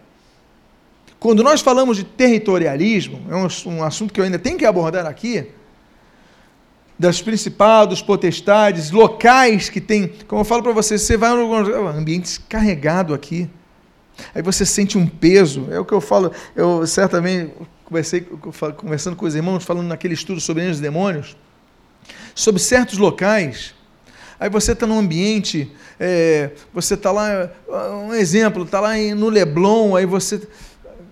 Quando 1.25 1.41
nós 1.41 1.59
falamos 1.59 1.97
de 1.97 2.03
territorialismo, 2.03 3.19
é 3.31 3.35
um, 3.35 3.77
um 3.77 3.83
assunto 3.83 4.13
que 4.13 4.19
eu 4.19 4.23
ainda 4.23 4.37
tenho 4.37 4.59
que 4.59 4.63
abordar 4.63 5.07
aqui, 5.07 5.47
das 6.99 7.19
principados, 7.19 7.99
potestades, 7.99 8.91
locais 8.91 9.67
que 9.67 9.81
tem, 9.81 10.13
como 10.27 10.41
eu 10.41 10.45
falo 10.45 10.61
para 10.61 10.71
você, 10.71 10.99
você 10.99 11.17
vai 11.17 11.31
um 11.31 11.87
ambiente 11.87 12.39
carregado 12.41 13.11
aqui. 13.11 13.49
Aí 14.35 14.43
você 14.43 14.67
sente 14.67 14.99
um 14.99 15.07
peso, 15.07 15.67
é 15.71 15.79
o 15.79 15.83
que 15.83 15.93
eu 15.93 15.99
falo, 15.99 16.31
eu 16.55 16.85
certamente 16.85 17.53
conversei 17.83 18.21
conversando 18.77 19.15
com 19.15 19.25
os 19.25 19.33
irmãos, 19.33 19.63
falando 19.63 19.87
naquele 19.87 20.13
estudo 20.13 20.39
sobre 20.39 20.61
anjos 20.61 20.77
e 20.77 20.83
demônios, 20.83 21.35
sobre 22.35 22.61
certos 22.61 22.99
locais. 22.99 23.73
Aí 24.39 24.49
você 24.49 24.73
está 24.73 24.85
num 24.85 24.99
ambiente, 24.99 25.71
é, 25.99 26.51
você 26.71 26.93
está 26.93 27.11
lá, 27.11 27.49
um 28.05 28.13
exemplo, 28.13 28.63
está 28.63 28.79
lá 28.79 28.95
no 29.15 29.29
Leblon, 29.29 29.95
aí 29.95 30.05
você 30.05 30.39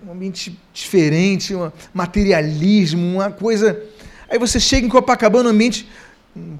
um 0.06 0.12
ambiente 0.12 0.58
diferente, 0.72 1.54
um 1.54 1.72
materialismo, 1.92 3.16
uma 3.16 3.30
coisa. 3.30 3.80
Aí 4.28 4.38
você 4.38 4.60
chega 4.60 4.86
em 4.86 4.90
Copacabana, 4.90 5.48
um 5.48 5.52
ambiente. 5.52 5.88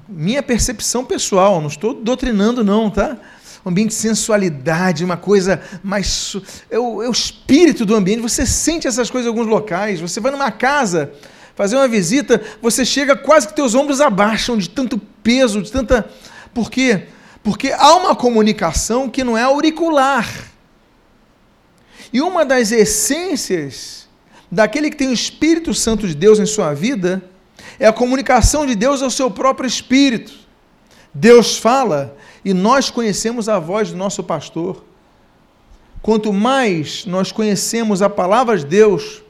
Minha 0.07 0.41
percepção 0.41 1.05
pessoal, 1.05 1.61
não 1.61 1.67
estou 1.67 1.93
doutrinando, 1.93 2.63
não, 2.63 2.89
tá? 2.89 3.17
Um 3.63 3.69
ambiente 3.69 3.89
de 3.89 3.95
sensualidade, 3.95 5.03
uma 5.03 5.17
coisa 5.17 5.61
mais. 5.83 6.35
É 6.71 6.79
o, 6.79 7.03
é 7.03 7.07
o 7.07 7.11
espírito 7.11 7.85
do 7.85 7.93
ambiente. 7.93 8.21
Você 8.21 8.45
sente 8.45 8.87
essas 8.87 9.11
coisas 9.11 9.27
em 9.27 9.29
alguns 9.29 9.47
locais. 9.47 9.99
Você 9.99 10.19
vai 10.19 10.31
numa 10.31 10.51
casa 10.51 11.11
fazer 11.55 11.75
uma 11.75 11.87
visita, 11.87 12.41
você 12.61 12.83
chega 12.83 13.15
quase 13.15 13.47
que 13.47 13.55
teus 13.55 13.75
ombros 13.75 14.01
abaixam 14.01 14.57
de 14.57 14.69
tanto 14.69 14.97
peso, 15.21 15.61
de 15.61 15.71
tanta. 15.71 16.09
Por 16.53 16.71
quê? 16.71 17.07
Porque 17.43 17.71
há 17.71 17.95
uma 17.95 18.15
comunicação 18.15 19.07
que 19.07 19.23
não 19.23 19.37
é 19.37 19.43
auricular 19.43 20.54
e 22.15 22.21
uma 22.21 22.45
das 22.45 22.71
essências 22.71 24.07
daquele 24.49 24.89
que 24.89 24.95
tem 24.95 25.09
o 25.09 25.13
Espírito 25.13 25.73
Santo 25.73 26.07
de 26.07 26.15
Deus 26.15 26.39
em 26.39 26.45
sua 26.45 26.73
vida 26.73 27.21
é 27.77 27.87
a 27.87 27.91
comunicação 27.91 28.65
de 28.65 28.73
Deus 28.73 29.01
ao 29.01 29.09
seu 29.09 29.29
próprio 29.29 29.67
espírito. 29.67 30.31
Deus 31.13 31.57
fala 31.57 32.15
e 32.45 32.53
nós 32.53 32.89
conhecemos 32.89 33.49
a 33.49 33.59
voz 33.59 33.91
do 33.91 33.97
nosso 33.97 34.23
pastor. 34.23 34.85
Quanto 36.01 36.31
mais 36.31 37.05
nós 37.05 37.33
conhecemos 37.33 38.01
a 38.01 38.09
palavra 38.09 38.57
de 38.57 38.65
Deus, 38.65 39.21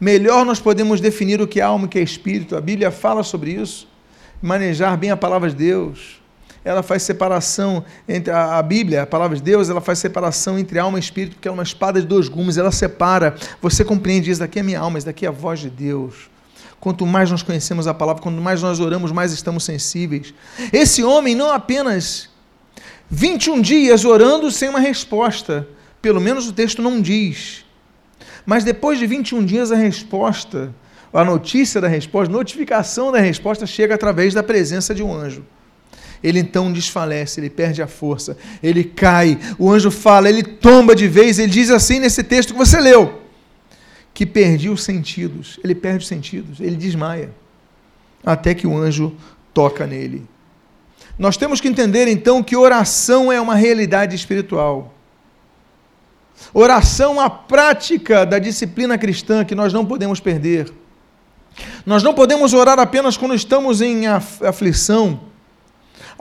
melhor 0.00 0.44
nós 0.44 0.58
podemos 0.58 1.00
definir 1.00 1.40
o 1.40 1.46
que 1.46 1.60
é 1.60 1.62
alma 1.62 1.84
e 1.84 1.86
o 1.86 1.90
que 1.90 2.00
é 2.00 2.02
espírito. 2.02 2.56
A 2.56 2.60
Bíblia 2.60 2.90
fala 2.90 3.22
sobre 3.22 3.52
isso. 3.52 3.86
Manejar 4.42 4.96
bem 4.96 5.12
a 5.12 5.16
palavra 5.16 5.48
de 5.48 5.54
Deus 5.54 6.20
ela 6.64 6.82
faz 6.82 7.02
separação 7.02 7.84
entre 8.08 8.32
a, 8.32 8.58
a, 8.58 8.62
Bíblia, 8.62 9.02
a 9.02 9.06
palavra 9.06 9.36
de 9.36 9.42
Deus, 9.42 9.68
ela 9.68 9.80
faz 9.80 9.98
separação 9.98 10.58
entre 10.58 10.78
alma 10.78 10.98
e 10.98 11.00
espírito, 11.00 11.34
porque 11.34 11.48
é 11.48 11.50
uma 11.50 11.62
espada 11.62 12.00
de 12.00 12.06
dois 12.06 12.28
gumes, 12.28 12.56
ela 12.56 12.70
separa. 12.70 13.34
Você 13.60 13.84
compreende 13.84 14.30
isso 14.30 14.40
daqui 14.40 14.60
é 14.60 14.62
minha 14.62 14.78
alma, 14.78 14.98
isso 14.98 15.06
daqui 15.06 15.26
é 15.26 15.28
a 15.28 15.32
voz 15.32 15.60
de 15.60 15.68
Deus. 15.68 16.30
Quanto 16.78 17.04
mais 17.06 17.30
nós 17.30 17.42
conhecemos 17.42 17.86
a 17.86 17.94
palavra, 17.94 18.22
quanto 18.22 18.40
mais 18.40 18.62
nós 18.62 18.80
oramos, 18.80 19.10
mais 19.12 19.32
estamos 19.32 19.64
sensíveis. 19.64 20.32
Esse 20.72 21.02
homem 21.02 21.34
não 21.34 21.50
apenas 21.50 22.28
21 23.10 23.60
dias 23.60 24.04
orando 24.04 24.50
sem 24.50 24.68
uma 24.68 24.80
resposta, 24.80 25.68
pelo 26.00 26.20
menos 26.20 26.48
o 26.48 26.52
texto 26.52 26.80
não 26.80 27.00
diz. 27.00 27.64
Mas 28.46 28.64
depois 28.64 28.98
de 28.98 29.06
21 29.06 29.44
dias 29.44 29.70
a 29.70 29.76
resposta, 29.76 30.72
a 31.12 31.24
notícia 31.24 31.80
da 31.80 31.88
resposta, 31.88 32.32
notificação 32.32 33.12
da 33.12 33.18
resposta 33.18 33.66
chega 33.66 33.94
através 33.94 34.32
da 34.32 34.42
presença 34.42 34.94
de 34.94 35.02
um 35.02 35.12
anjo 35.12 35.44
ele 36.22 36.38
então 36.38 36.72
desfalece, 36.72 37.40
ele 37.40 37.50
perde 37.50 37.82
a 37.82 37.86
força, 37.86 38.36
ele 38.62 38.84
cai. 38.84 39.38
O 39.58 39.70
anjo 39.70 39.90
fala, 39.90 40.28
ele 40.28 40.42
tomba 40.42 40.94
de 40.94 41.08
vez, 41.08 41.38
ele 41.38 41.50
diz 41.50 41.70
assim 41.70 41.98
nesse 41.98 42.22
texto 42.22 42.52
que 42.52 42.58
você 42.58 42.80
leu, 42.80 43.22
que 44.14 44.24
perdi 44.24 44.68
os 44.68 44.84
sentidos. 44.84 45.58
Ele 45.64 45.74
perde 45.74 45.98
os 45.98 46.08
sentidos, 46.08 46.60
ele 46.60 46.76
desmaia, 46.76 47.32
até 48.24 48.54
que 48.54 48.66
o 48.66 48.76
anjo 48.76 49.16
toca 49.52 49.86
nele. 49.86 50.24
Nós 51.18 51.36
temos 51.36 51.60
que 51.60 51.68
entender 51.68 52.06
então 52.06 52.42
que 52.42 52.56
oração 52.56 53.32
é 53.32 53.40
uma 53.40 53.54
realidade 53.54 54.14
espiritual. 54.14 54.94
Oração, 56.54 57.20
a 57.20 57.28
prática 57.28 58.24
da 58.24 58.38
disciplina 58.38 58.96
cristã 58.96 59.44
que 59.44 59.54
nós 59.54 59.72
não 59.72 59.84
podemos 59.84 60.20
perder. 60.20 60.72
Nós 61.84 62.02
não 62.02 62.14
podemos 62.14 62.54
orar 62.54 62.78
apenas 62.78 63.16
quando 63.16 63.34
estamos 63.34 63.80
em 63.80 64.06
aflição 64.06 65.31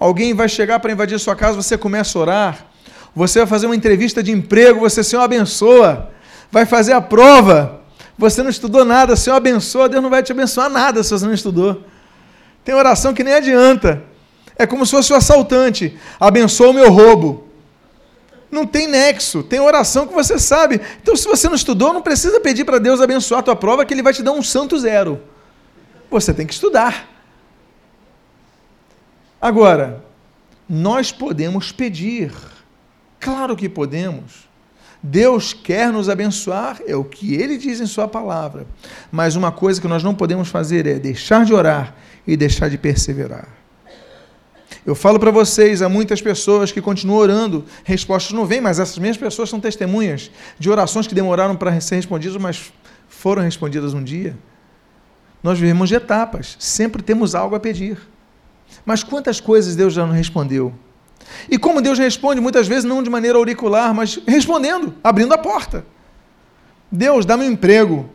Alguém 0.02 0.34
vai 0.34 0.50
chegar 0.50 0.80
para 0.80 0.92
invadir 0.92 1.20
sua 1.20 1.36
casa, 1.36 1.62
você 1.62 1.78
começa 1.78 2.18
a 2.18 2.22
orar. 2.24 2.66
Você 3.16 3.38
vai 3.38 3.48
fazer 3.48 3.68
uma 3.68 3.76
entrevista 3.76 4.24
de 4.24 4.32
emprego, 4.32 4.80
você, 4.80 5.04
Senhor, 5.04 5.22
abençoa. 5.22 6.10
Vai 6.52 6.66
fazer 6.66 6.94
a 6.94 7.00
prova, 7.00 7.82
você 8.18 8.42
não 8.42 8.50
estudou 8.50 8.84
nada, 8.84 9.16
Senhor, 9.16 9.36
abençoa. 9.36 9.88
Deus 9.88 10.02
não 10.02 10.10
vai 10.10 10.24
te 10.24 10.32
abençoar 10.32 10.72
nada 10.72 11.04
se 11.04 11.12
você 11.12 11.24
não 11.24 11.36
estudou. 11.36 11.84
Tem 12.66 12.74
oração 12.74 13.14
que 13.14 13.24
nem 13.24 13.36
adianta. 13.36 14.02
É 14.58 14.66
como 14.66 14.88
se 14.88 14.92
fosse 14.92 15.14
o 15.14 15.16
assaltante. 15.16 15.96
Abençoa 16.20 16.72
o 16.72 16.74
meu 16.74 16.92
roubo. 16.92 17.48
Não 18.50 18.66
tem 18.66 18.88
nexo. 18.88 19.44
Tem 19.44 19.60
oração 19.60 20.08
que 20.08 20.16
você 20.16 20.40
sabe. 20.40 20.82
Então, 21.00 21.16
se 21.16 21.28
você 21.28 21.48
não 21.48 21.56
estudou, 21.56 21.94
não 21.94 22.02
precisa 22.02 22.40
pedir 22.40 22.66
para 22.66 22.80
Deus 22.80 23.02
abençoar 23.02 23.42
a 23.42 23.44
tua 23.44 23.56
prova, 23.56 23.86
que 23.86 23.94
Ele 23.94 24.02
vai 24.02 24.14
te 24.14 24.24
dar 24.24 24.32
um 24.32 24.42
santo 24.42 24.80
zero. 24.80 25.22
Você 26.10 26.34
tem 26.34 26.48
que 26.48 26.54
estudar. 26.54 27.21
Agora, 29.42 30.04
nós 30.70 31.12
podemos 31.12 31.72
pedir. 31.72 32.32
Claro 33.20 33.56
que 33.56 33.68
podemos. 33.68 34.50
Deus 35.04 35.52
quer 35.52 35.92
nos 35.92 36.08
abençoar, 36.10 36.80
é 36.86 36.96
o 36.96 37.04
que 37.04 37.34
ele 37.34 37.58
diz 37.58 37.82
em 37.82 37.88
Sua 37.88 38.08
palavra. 38.08 38.68
Mas 39.12 39.36
uma 39.36 39.52
coisa 39.52 39.82
que 39.82 39.88
nós 39.88 40.04
não 40.04 40.14
podemos 40.14 40.50
fazer 40.50 40.86
é 40.86 41.00
deixar 41.00 41.44
de 41.44 41.54
orar 41.54 41.96
e 42.28 42.38
deixar 42.38 42.70
de 42.70 42.78
perseverar. 42.78 43.48
Eu 44.86 44.94
falo 44.96 45.20
para 45.20 45.32
vocês, 45.32 45.82
há 45.82 45.90
muitas 45.90 46.22
pessoas 46.22 46.72
que 46.72 46.82
continuam 46.82 47.20
orando, 47.20 47.66
respostas 47.84 48.34
não 48.34 48.46
vêm, 48.46 48.62
mas 48.62 48.80
essas 48.80 48.98
mesmas 48.98 49.18
pessoas 49.18 49.50
são 49.50 49.60
testemunhas 49.60 50.32
de 50.58 50.70
orações 50.70 51.08
que 51.08 51.16
demoraram 51.16 51.56
para 51.56 51.80
ser 51.82 51.96
respondidas, 51.96 52.38
mas 52.38 52.72
foram 53.10 53.42
respondidas 53.42 53.94
um 53.94 54.04
dia. 54.04 54.38
Nós 55.44 55.60
vivemos 55.60 55.90
de 55.90 55.96
etapas, 55.96 56.56
sempre 56.60 57.02
temos 57.02 57.34
algo 57.34 57.56
a 57.56 57.60
pedir. 57.60 57.98
Mas 58.86 59.04
quantas 59.04 59.40
coisas 59.40 59.76
Deus 59.76 59.94
já 59.94 60.06
não 60.06 60.14
respondeu? 60.14 60.74
E 61.50 61.58
como 61.58 61.82
Deus 61.82 61.98
responde, 61.98 62.42
muitas 62.42 62.68
vezes 62.68 62.84
não 62.84 63.02
de 63.02 63.10
maneira 63.10 63.38
auricular, 63.38 63.94
mas 63.94 64.20
respondendo, 64.28 64.94
abrindo 65.04 65.34
a 65.34 65.38
porta. 65.38 65.86
Deus, 66.92 67.26
dá-me 67.26 67.46
um 67.46 67.52
emprego. 67.52 68.10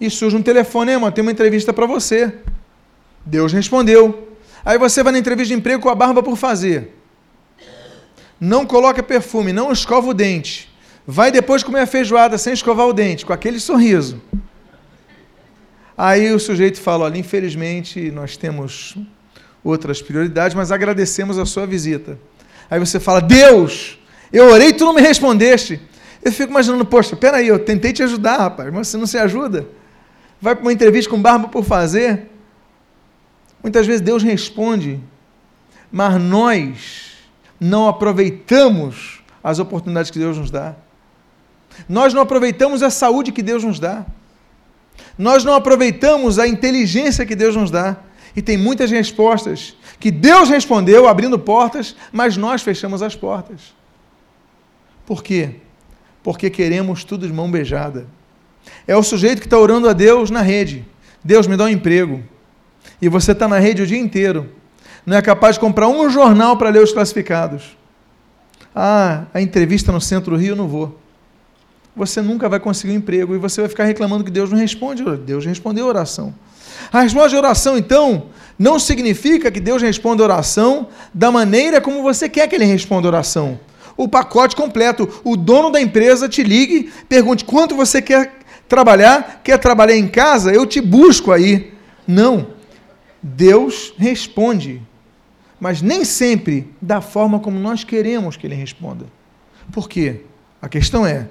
E 0.00 0.10
surge 0.10 0.36
um 0.36 0.42
telefonema, 0.42 1.12
tem 1.12 1.22
uma 1.22 1.32
entrevista 1.32 1.72
para 1.72 1.86
você. 1.86 2.32
Deus 3.24 3.52
respondeu. 3.52 4.36
Aí 4.64 4.78
você 4.78 5.02
vai 5.02 5.12
na 5.12 5.18
entrevista 5.18 5.54
de 5.54 5.58
emprego 5.58 5.82
com 5.82 5.88
a 5.88 5.94
barba 5.94 6.22
por 6.22 6.36
fazer. 6.36 6.96
Não 8.40 8.66
coloca 8.66 9.02
perfume, 9.02 9.52
não 9.52 9.70
escova 9.70 10.08
o 10.08 10.14
dente. 10.14 10.72
Vai 11.06 11.30
depois 11.30 11.62
comer 11.62 11.80
a 11.80 11.86
feijoada 11.86 12.38
sem 12.38 12.52
escovar 12.52 12.86
o 12.86 12.92
dente, 12.92 13.24
com 13.26 13.32
aquele 13.32 13.60
sorriso. 13.60 14.20
Aí 15.96 16.32
o 16.32 16.40
sujeito 16.40 16.80
fala: 16.80 17.04
olha, 17.04 17.18
infelizmente 17.18 18.10
nós 18.10 18.36
temos 18.36 18.96
outras 19.64 20.02
prioridades, 20.02 20.54
mas 20.54 20.70
agradecemos 20.70 21.38
a 21.38 21.46
sua 21.46 21.66
visita. 21.66 22.18
Aí 22.70 22.78
você 22.78 23.00
fala: 23.00 23.20
Deus, 23.20 23.98
eu 24.32 24.50
orei 24.50 24.68
e 24.68 24.72
tu 24.74 24.84
não 24.84 24.92
me 24.92 25.00
respondeste. 25.00 25.80
Eu 26.22 26.30
fico 26.30 26.50
imaginando: 26.50 26.84
poxa, 26.84 27.16
peraí, 27.16 27.48
eu 27.48 27.58
tentei 27.58 27.92
te 27.92 28.02
ajudar, 28.02 28.36
rapaz, 28.36 28.72
mas 28.72 28.88
você 28.88 28.96
não 28.98 29.06
se 29.06 29.16
ajuda. 29.16 29.66
Vai 30.40 30.54
para 30.54 30.62
uma 30.62 30.72
entrevista 30.72 31.10
com 31.10 31.20
barba 31.20 31.48
por 31.48 31.64
fazer. 31.64 32.30
Muitas 33.62 33.86
vezes 33.86 34.02
Deus 34.02 34.22
responde, 34.22 35.00
mas 35.90 36.20
nós 36.20 37.12
não 37.58 37.88
aproveitamos 37.88 39.20
as 39.42 39.58
oportunidades 39.58 40.10
que 40.10 40.18
Deus 40.18 40.36
nos 40.36 40.50
dá. 40.50 40.74
Nós 41.88 42.12
não 42.12 42.22
aproveitamos 42.22 42.82
a 42.82 42.90
saúde 42.90 43.32
que 43.32 43.42
Deus 43.42 43.64
nos 43.64 43.80
dá. 43.80 44.04
Nós 45.18 45.44
não 45.44 45.54
aproveitamos 45.54 46.38
a 46.38 46.46
inteligência 46.46 47.26
que 47.26 47.34
Deus 47.34 47.56
nos 47.56 47.70
dá. 47.70 47.96
E 48.36 48.42
tem 48.42 48.56
muitas 48.56 48.90
respostas 48.90 49.76
que 50.00 50.10
Deus 50.10 50.48
respondeu 50.48 51.08
abrindo 51.08 51.38
portas, 51.38 51.94
mas 52.12 52.36
nós 52.36 52.62
fechamos 52.62 53.02
as 53.02 53.14
portas. 53.14 53.74
Por 55.06 55.22
quê? 55.22 55.56
Porque 56.22 56.50
queremos 56.50 57.04
tudo 57.04 57.26
de 57.26 57.32
mão 57.32 57.50
beijada. 57.50 58.06
É 58.86 58.96
o 58.96 59.02
sujeito 59.02 59.40
que 59.40 59.46
está 59.46 59.58
orando 59.58 59.88
a 59.88 59.92
Deus 59.92 60.30
na 60.30 60.40
rede. 60.40 60.84
Deus 61.22 61.46
me 61.46 61.56
dá 61.56 61.64
um 61.64 61.68
emprego. 61.68 62.22
E 63.00 63.08
você 63.08 63.32
está 63.32 63.46
na 63.46 63.58
rede 63.58 63.82
o 63.82 63.86
dia 63.86 63.98
inteiro. 63.98 64.50
Não 65.06 65.16
é 65.16 65.22
capaz 65.22 65.56
de 65.56 65.60
comprar 65.60 65.88
um 65.88 66.08
jornal 66.08 66.56
para 66.56 66.70
ler 66.70 66.82
os 66.82 66.92
classificados. 66.92 67.76
Ah, 68.74 69.24
a 69.32 69.40
entrevista 69.40 69.92
no 69.92 70.00
centro 70.00 70.32
do 70.32 70.36
Rio, 70.36 70.56
não 70.56 70.66
vou. 70.66 70.98
Você 71.94 72.20
nunca 72.20 72.48
vai 72.48 72.58
conseguir 72.58 72.92
um 72.92 72.96
emprego 72.96 73.34
e 73.34 73.38
você 73.38 73.60
vai 73.60 73.68
ficar 73.68 73.84
reclamando 73.84 74.24
que 74.24 74.30
Deus 74.30 74.50
não 74.50 74.58
responde. 74.58 75.04
Deus 75.18 75.44
respondeu 75.44 75.84
a 75.84 75.88
oração. 75.88 76.34
A 76.92 77.00
resposta 77.00 77.30
de 77.30 77.36
oração, 77.36 77.76
então, 77.76 78.26
não 78.58 78.78
significa 78.78 79.50
que 79.50 79.60
Deus 79.60 79.82
responda 79.82 80.22
a 80.22 80.26
oração 80.26 80.88
da 81.12 81.30
maneira 81.30 81.80
como 81.80 82.02
você 82.02 82.28
quer 82.28 82.48
que 82.48 82.54
Ele 82.54 82.64
responda 82.64 83.08
a 83.08 83.10
oração. 83.10 83.58
O 83.96 84.08
pacote 84.08 84.56
completo. 84.56 85.08
O 85.24 85.36
dono 85.36 85.70
da 85.70 85.80
empresa 85.80 86.28
te 86.28 86.42
ligue, 86.42 86.92
pergunte 87.08 87.44
quanto 87.44 87.76
você 87.76 88.00
quer 88.02 88.32
trabalhar, 88.68 89.40
quer 89.44 89.58
trabalhar 89.58 89.96
em 89.96 90.08
casa, 90.08 90.52
eu 90.52 90.66
te 90.66 90.80
busco 90.80 91.32
aí. 91.32 91.72
Não. 92.06 92.48
Deus 93.22 93.94
responde, 93.96 94.82
mas 95.58 95.80
nem 95.80 96.04
sempre 96.04 96.70
da 96.80 97.00
forma 97.00 97.40
como 97.40 97.58
nós 97.58 97.82
queremos 97.82 98.36
que 98.36 98.46
Ele 98.46 98.54
responda. 98.54 99.06
Por 99.72 99.88
quê? 99.88 100.20
A 100.60 100.68
questão 100.68 101.06
é: 101.06 101.28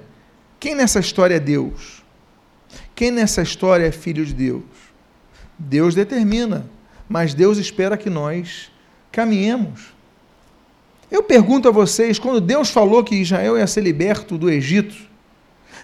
quem 0.58 0.74
nessa 0.74 0.98
história 0.98 1.36
é 1.36 1.40
Deus? 1.40 2.02
Quem 2.94 3.10
nessa 3.10 3.42
história 3.42 3.86
é 3.86 3.92
filho 3.92 4.24
de 4.24 4.34
Deus? 4.34 4.62
Deus 5.64 5.94
determina, 5.94 6.66
mas 7.08 7.34
Deus 7.34 7.58
espera 7.58 7.96
que 7.96 8.10
nós 8.10 8.70
caminhemos. 9.10 9.94
Eu 11.10 11.22
pergunto 11.22 11.68
a 11.68 11.72
vocês, 11.72 12.18
quando 12.18 12.40
Deus 12.40 12.70
falou 12.70 13.04
que 13.04 13.14
Israel 13.14 13.58
ia 13.58 13.66
ser 13.66 13.80
liberto 13.80 14.36
do 14.36 14.50
Egito, 14.50 14.94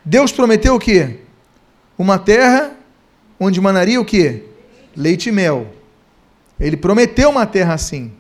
Deus 0.05 0.33
prometeu 0.33 0.75
o 0.75 0.79
quê? 0.79 1.21
Uma 1.97 2.19
terra 2.19 2.73
onde 3.38 3.61
manaria 3.61 4.01
o 4.01 4.05
quê? 4.05 4.45
Leite 4.97 5.29
e 5.29 5.33
mel. 5.33 5.69
Ele 6.59 6.77
prometeu 6.77 7.31
uma 7.31 7.47
terra 7.47 7.75
assim. 7.75 8.12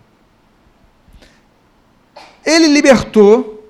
Ele 2.44 2.68
libertou 2.68 3.68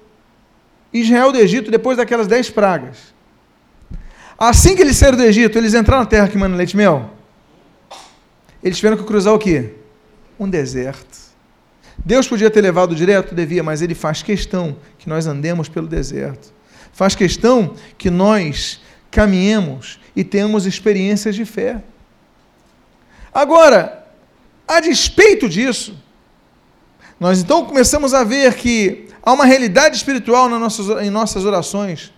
Israel 0.92 1.32
do 1.32 1.38
Egito 1.38 1.70
depois 1.70 1.96
daquelas 1.96 2.26
dez 2.26 2.50
pragas. 2.50 3.12
Assim 4.38 4.76
que 4.76 4.82
eles 4.82 4.96
saíram 4.96 5.18
do 5.18 5.24
Egito, 5.24 5.58
eles 5.58 5.74
entraram 5.74 6.02
na 6.02 6.08
terra 6.08 6.28
que 6.28 6.38
manda 6.38 6.56
leite 6.56 6.72
e 6.72 6.76
mel. 6.76 7.19
Eles 8.62 8.76
tiveram 8.76 8.96
que 8.96 9.04
cruzar 9.04 9.34
o 9.34 9.38
quê? 9.38 9.74
Um 10.38 10.48
deserto. 10.48 11.18
Deus 12.04 12.26
podia 12.26 12.50
ter 12.50 12.60
levado 12.60 12.94
direto, 12.94 13.34
devia, 13.34 13.62
mas 13.62 13.82
ele 13.82 13.94
faz 13.94 14.22
questão 14.22 14.76
que 14.98 15.08
nós 15.08 15.26
andemos 15.26 15.68
pelo 15.68 15.86
deserto. 15.86 16.52
Faz 16.92 17.14
questão 17.14 17.74
que 17.98 18.10
nós 18.10 18.80
caminhemos 19.10 20.00
e 20.14 20.24
tenhamos 20.24 20.66
experiências 20.66 21.34
de 21.34 21.44
fé. 21.44 21.82
Agora, 23.32 24.06
a 24.66 24.80
despeito 24.80 25.48
disso, 25.48 25.96
nós 27.18 27.40
então 27.40 27.64
começamos 27.66 28.14
a 28.14 28.24
ver 28.24 28.54
que 28.54 29.08
há 29.22 29.32
uma 29.32 29.44
realidade 29.44 29.96
espiritual 29.96 30.48
em 31.02 31.10
nossas 31.10 31.44
orações, 31.44 32.12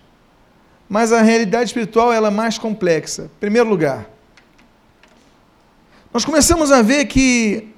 mas 0.87 1.11
a 1.11 1.21
realidade 1.21 1.65
espiritual 1.65 2.11
ela 2.11 2.29
é 2.29 2.31
mais 2.31 2.57
complexa. 2.57 3.23
Em 3.23 3.39
primeiro 3.39 3.67
lugar, 3.67 4.07
nós 6.13 6.23
começamos 6.23 6.71
a 6.71 6.81
ver 6.83 7.05
que 7.05 7.69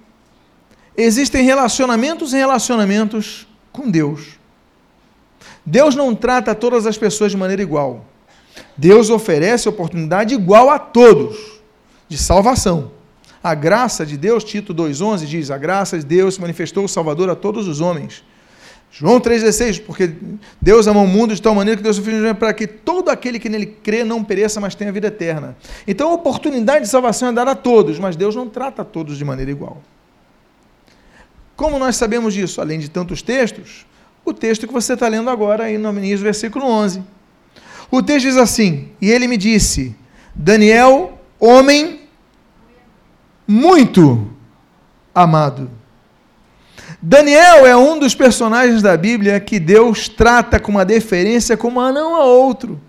existem 0.97 1.45
relacionamentos 1.45 2.33
e 2.33 2.37
relacionamentos 2.37 3.47
com 3.71 3.89
Deus. 3.89 4.37
Deus 5.65 5.95
não 5.95 6.13
trata 6.13 6.53
todas 6.53 6.85
as 6.85 6.97
pessoas 6.97 7.31
de 7.31 7.37
maneira 7.37 7.61
igual. 7.61 8.05
Deus 8.77 9.09
oferece 9.09 9.69
oportunidade 9.69 10.33
igual 10.33 10.69
a 10.69 10.77
todos 10.77 11.61
de 12.09 12.17
salvação. 12.17 12.91
A 13.41 13.55
graça 13.55 14.05
de 14.05 14.17
Deus, 14.17 14.43
Tito 14.43 14.73
2,11 14.73 15.25
diz: 15.25 15.49
A 15.49 15.57
graça 15.57 15.97
de 15.97 16.05
Deus 16.05 16.35
se 16.35 16.41
manifestou 16.41 16.83
o 16.85 16.89
Salvador 16.89 17.29
a 17.29 17.35
todos 17.35 17.67
os 17.67 17.79
homens. 17.79 18.23
João 18.97 19.19
3,16, 19.19 19.81
porque 19.85 20.09
Deus 20.61 20.87
amou 20.87 21.03
o 21.03 21.07
mundo 21.07 21.35
de 21.35 21.41
tal 21.41 21.53
maneira 21.53 21.75
que 21.75 21.83
Deus 21.83 21.97
o 21.97 22.01
Filho 22.01 22.33
para 22.33 22.53
que 22.53 22.65
todo 22.65 23.09
aquele 23.09 23.37
que 23.37 23.49
nele 23.49 23.65
crê 23.65 24.05
não 24.05 24.23
pereça, 24.23 24.61
mas 24.61 24.73
tenha 24.73 24.89
vida 24.89 25.07
eterna. 25.07 25.57
Então 25.85 26.11
a 26.11 26.13
oportunidade 26.13 26.85
de 26.85 26.89
salvação 26.89 27.27
é 27.27 27.33
dada 27.33 27.51
a 27.51 27.55
todos, 27.55 27.99
mas 27.99 28.15
Deus 28.15 28.33
não 28.37 28.47
trata 28.47 28.83
a 28.83 28.85
todos 28.85 29.17
de 29.17 29.25
maneira 29.25 29.51
igual. 29.51 29.81
Como 31.57 31.77
nós 31.77 31.97
sabemos 31.97 32.33
disso? 32.33 32.61
Além 32.61 32.79
de 32.79 32.89
tantos 32.89 33.21
textos, 33.21 33.85
o 34.23 34.33
texto 34.33 34.65
que 34.65 34.71
você 34.71 34.93
está 34.93 35.09
lendo 35.09 35.29
agora, 35.29 35.65
aí 35.65 35.77
no 35.77 35.91
início 35.97 36.19
versículo 36.19 36.65
11. 36.65 37.03
O 37.91 38.01
texto 38.01 38.27
diz 38.27 38.37
assim: 38.37 38.91
E 39.01 39.11
ele 39.11 39.27
me 39.27 39.35
disse, 39.35 39.93
Daniel, 40.33 41.19
homem 41.37 41.99
muito 43.45 44.25
amado. 45.13 45.69
Daniel 47.07 47.67
é 47.67 47.77
um 47.77 47.99
dos 47.99 48.15
personagens 48.15 48.81
da 48.81 48.97
Bíblia 48.97 49.39
que 49.39 49.59
Deus 49.59 50.09
trata 50.09 50.59
com 50.59 50.71
uma 50.71 50.83
deferência 50.83 51.55
como 51.55 51.79
a 51.79 51.91
não 51.91 52.15
a 52.15 52.23
outro. 52.23 52.81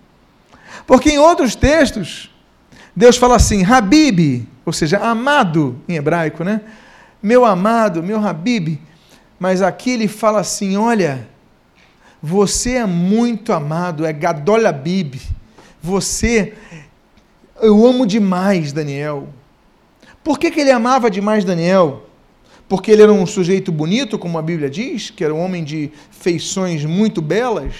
Porque 0.86 1.10
em 1.10 1.18
outros 1.18 1.54
textos, 1.54 2.34
Deus 2.94 3.18
fala 3.18 3.36
assim, 3.36 3.62
Habib, 3.62 4.48
ou 4.64 4.72
seja, 4.72 4.96
amado 4.96 5.78
em 5.86 5.96
hebraico, 5.96 6.42
né? 6.42 6.62
Meu 7.22 7.44
amado, 7.44 8.02
meu 8.02 8.26
Habib. 8.26 8.78
Mas 9.38 9.60
aqui 9.60 9.90
ele 9.90 10.08
fala 10.08 10.40
assim: 10.40 10.78
olha, 10.78 11.28
você 12.22 12.76
é 12.76 12.86
muito 12.86 13.52
amado, 13.52 14.06
é 14.06 14.14
Gadol 14.14 14.66
Habib. 14.66 15.20
Você, 15.82 16.54
eu 17.60 17.86
amo 17.86 18.06
demais 18.06 18.72
Daniel. 18.72 19.28
Por 20.24 20.38
que, 20.38 20.50
que 20.50 20.60
ele 20.60 20.70
amava 20.70 21.10
demais 21.10 21.44
Daniel? 21.44 22.05
Porque 22.68 22.90
ele 22.90 23.02
era 23.02 23.12
um 23.12 23.26
sujeito 23.26 23.70
bonito, 23.70 24.18
como 24.18 24.38
a 24.38 24.42
Bíblia 24.42 24.68
diz, 24.68 25.10
que 25.10 25.24
era 25.24 25.32
um 25.32 25.40
homem 25.40 25.62
de 25.62 25.90
feições 26.10 26.84
muito 26.84 27.22
belas, 27.22 27.74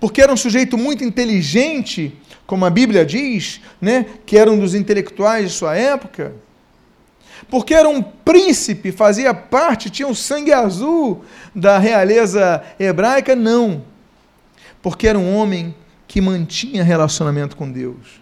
porque 0.00 0.22
era 0.22 0.32
um 0.32 0.36
sujeito 0.36 0.78
muito 0.78 1.04
inteligente, 1.04 2.16
como 2.46 2.64
a 2.64 2.70
Bíblia 2.70 3.04
diz, 3.04 3.60
né, 3.80 4.06
que 4.24 4.38
era 4.38 4.50
um 4.50 4.58
dos 4.58 4.74
intelectuais 4.74 5.50
de 5.50 5.56
sua 5.56 5.76
época, 5.76 6.34
porque 7.50 7.74
era 7.74 7.88
um 7.88 8.00
príncipe, 8.00 8.92
fazia 8.92 9.34
parte, 9.34 9.90
tinha 9.90 10.08
o 10.08 10.12
um 10.12 10.14
sangue 10.14 10.52
azul 10.52 11.22
da 11.54 11.78
realeza 11.78 12.62
hebraica, 12.78 13.36
não, 13.36 13.84
porque 14.80 15.06
era 15.06 15.18
um 15.18 15.36
homem 15.36 15.74
que 16.08 16.20
mantinha 16.20 16.82
relacionamento 16.82 17.56
com 17.56 17.70
Deus. 17.70 18.21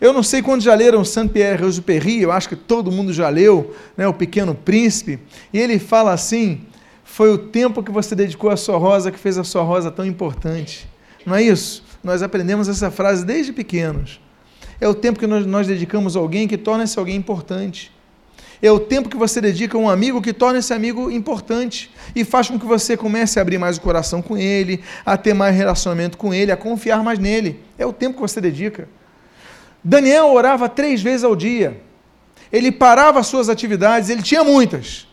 Eu 0.00 0.12
não 0.12 0.22
sei 0.22 0.40
quando 0.42 0.62
já 0.62 0.74
leram 0.74 1.04
Saint-Pierre 1.04 1.64
Exupéry, 1.64 2.22
eu 2.22 2.30
acho 2.30 2.48
que 2.48 2.54
todo 2.54 2.92
mundo 2.92 3.12
já 3.12 3.28
leu, 3.28 3.74
né, 3.96 4.06
O 4.06 4.14
Pequeno 4.14 4.54
Príncipe, 4.54 5.18
e 5.52 5.58
ele 5.58 5.78
fala 5.78 6.12
assim: 6.12 6.60
foi 7.02 7.32
o 7.32 7.38
tempo 7.38 7.82
que 7.82 7.90
você 7.90 8.14
dedicou 8.14 8.48
à 8.48 8.56
sua 8.56 8.76
rosa 8.76 9.10
que 9.10 9.18
fez 9.18 9.36
a 9.38 9.42
sua 9.42 9.62
rosa 9.62 9.90
tão 9.90 10.06
importante. 10.06 10.88
Não 11.26 11.34
é 11.34 11.42
isso? 11.42 11.82
Nós 12.02 12.22
aprendemos 12.22 12.68
essa 12.68 12.92
frase 12.92 13.24
desde 13.24 13.52
pequenos. 13.52 14.20
É 14.80 14.86
o 14.86 14.94
tempo 14.94 15.18
que 15.18 15.26
nós, 15.26 15.44
nós 15.44 15.66
dedicamos 15.66 16.16
a 16.16 16.20
alguém 16.20 16.46
que 16.46 16.56
torna 16.56 16.84
esse 16.84 16.96
alguém 16.96 17.16
importante. 17.16 17.90
É 18.62 18.70
o 18.70 18.78
tempo 18.78 19.08
que 19.08 19.16
você 19.16 19.40
dedica 19.40 19.76
a 19.76 19.80
um 19.80 19.88
amigo 19.90 20.22
que 20.22 20.32
torna 20.32 20.60
esse 20.60 20.72
amigo 20.72 21.10
importante 21.10 21.90
e 22.14 22.24
faz 22.24 22.48
com 22.48 22.58
que 22.58 22.66
você 22.66 22.96
comece 22.96 23.38
a 23.38 23.42
abrir 23.42 23.58
mais 23.58 23.76
o 23.76 23.80
coração 23.80 24.22
com 24.22 24.36
ele, 24.36 24.80
a 25.04 25.16
ter 25.16 25.34
mais 25.34 25.56
relacionamento 25.56 26.16
com 26.16 26.32
ele, 26.32 26.52
a 26.52 26.56
confiar 26.56 27.02
mais 27.02 27.18
nele. 27.18 27.60
É 27.76 27.84
o 27.84 27.92
tempo 27.92 28.14
que 28.14 28.20
você 28.20 28.40
dedica. 28.40 28.88
Daniel 29.88 30.26
orava 30.32 30.68
três 30.68 31.00
vezes 31.00 31.24
ao 31.24 31.34
dia. 31.34 31.80
Ele 32.52 32.70
parava 32.70 33.22
suas 33.22 33.48
atividades, 33.48 34.10
ele 34.10 34.22
tinha 34.22 34.44
muitas, 34.44 35.06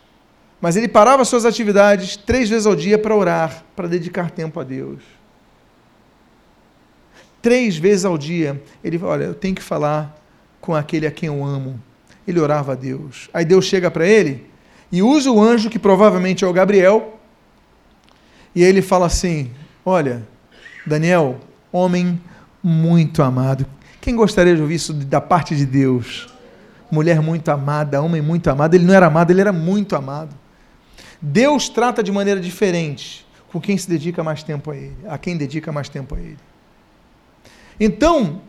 mas 0.60 0.76
ele 0.76 0.88
parava 0.88 1.24
suas 1.24 1.44
atividades 1.44 2.16
três 2.16 2.48
vezes 2.48 2.66
ao 2.66 2.76
dia 2.76 2.98
para 2.98 3.14
orar, 3.14 3.64
para 3.74 3.88
dedicar 3.88 4.30
tempo 4.30 4.60
a 4.60 4.64
Deus. 4.64 5.02
Três 7.40 7.76
vezes 7.76 8.04
ao 8.04 8.18
dia, 8.18 8.62
ele 8.82 8.98
Olha, 9.02 9.24
eu 9.24 9.34
tenho 9.34 9.54
que 9.54 9.62
falar 9.62 10.14
com 10.60 10.74
aquele 10.74 11.06
a 11.06 11.10
quem 11.10 11.28
eu 11.28 11.44
amo 11.44 11.80
ele 12.26 12.40
orava 12.40 12.72
a 12.72 12.74
Deus. 12.74 13.30
Aí 13.32 13.44
Deus 13.44 13.64
chega 13.64 13.90
para 13.90 14.06
ele 14.06 14.46
e 14.90 15.02
usa 15.02 15.30
o 15.30 15.40
anjo, 15.40 15.70
que 15.70 15.78
provavelmente 15.78 16.44
é 16.44 16.46
o 16.46 16.52
Gabriel, 16.52 17.18
e 18.54 18.62
ele 18.62 18.82
fala 18.82 19.06
assim: 19.06 19.50
Olha, 19.84 20.26
Daniel, 20.84 21.38
homem 21.70 22.20
muito 22.62 23.22
amado. 23.22 23.66
Quem 24.06 24.14
gostaria 24.14 24.54
de 24.54 24.62
ouvir 24.62 24.76
isso 24.76 24.92
da 24.92 25.20
parte 25.20 25.56
de 25.56 25.66
Deus? 25.66 26.28
Mulher 26.88 27.20
muito 27.20 27.48
amada, 27.48 28.00
homem 28.00 28.22
muito 28.22 28.48
amado. 28.48 28.72
Ele 28.74 28.84
não 28.84 28.94
era 28.94 29.06
amado, 29.06 29.32
ele 29.32 29.40
era 29.40 29.52
muito 29.52 29.96
amado. 29.96 30.32
Deus 31.20 31.68
trata 31.68 32.04
de 32.04 32.12
maneira 32.12 32.38
diferente 32.38 33.26
com 33.50 33.60
quem 33.60 33.76
se 33.76 33.90
dedica 33.90 34.22
mais 34.22 34.44
tempo 34.44 34.70
a 34.70 34.76
Ele, 34.76 34.96
a 35.08 35.18
quem 35.18 35.36
dedica 35.36 35.72
mais 35.72 35.88
tempo 35.88 36.14
a 36.14 36.20
Ele. 36.20 36.38
Então, 37.80 38.42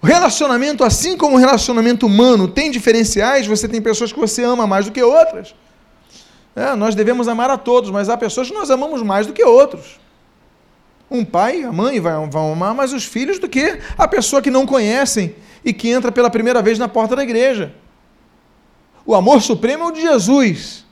relacionamento, 0.00 0.84
assim 0.84 1.16
como 1.16 1.34
o 1.34 1.38
relacionamento 1.40 2.06
humano, 2.06 2.46
tem 2.46 2.70
diferenciais, 2.70 3.44
você 3.44 3.66
tem 3.66 3.82
pessoas 3.82 4.12
que 4.12 4.20
você 4.20 4.44
ama 4.44 4.68
mais 4.68 4.86
do 4.86 4.92
que 4.92 5.02
outras. 5.02 5.52
É, 6.54 6.76
nós 6.76 6.94
devemos 6.94 7.26
amar 7.26 7.50
a 7.50 7.58
todos, 7.58 7.90
mas 7.90 8.08
há 8.08 8.16
pessoas 8.16 8.50
que 8.50 8.54
nós 8.54 8.70
amamos 8.70 9.02
mais 9.02 9.26
do 9.26 9.32
que 9.32 9.42
outros. 9.42 9.98
Um 11.10 11.24
pai, 11.24 11.62
a 11.62 11.72
mãe 11.72 12.00
vão 12.00 12.52
amar 12.52 12.74
mais 12.74 12.92
os 12.92 13.04
filhos 13.04 13.38
do 13.38 13.48
que 13.48 13.78
a 13.96 14.08
pessoa 14.08 14.42
que 14.42 14.50
não 14.50 14.66
conhecem 14.66 15.36
e 15.64 15.72
que 15.72 15.88
entra 15.88 16.10
pela 16.10 16.30
primeira 16.30 16.60
vez 16.60 16.78
na 16.78 16.88
porta 16.88 17.14
da 17.14 17.22
igreja. 17.22 17.74
O 19.04 19.14
amor 19.14 19.40
supremo 19.40 19.84
é 19.84 19.86
o 19.86 19.92
de 19.92 20.00
Jesus. 20.00 20.84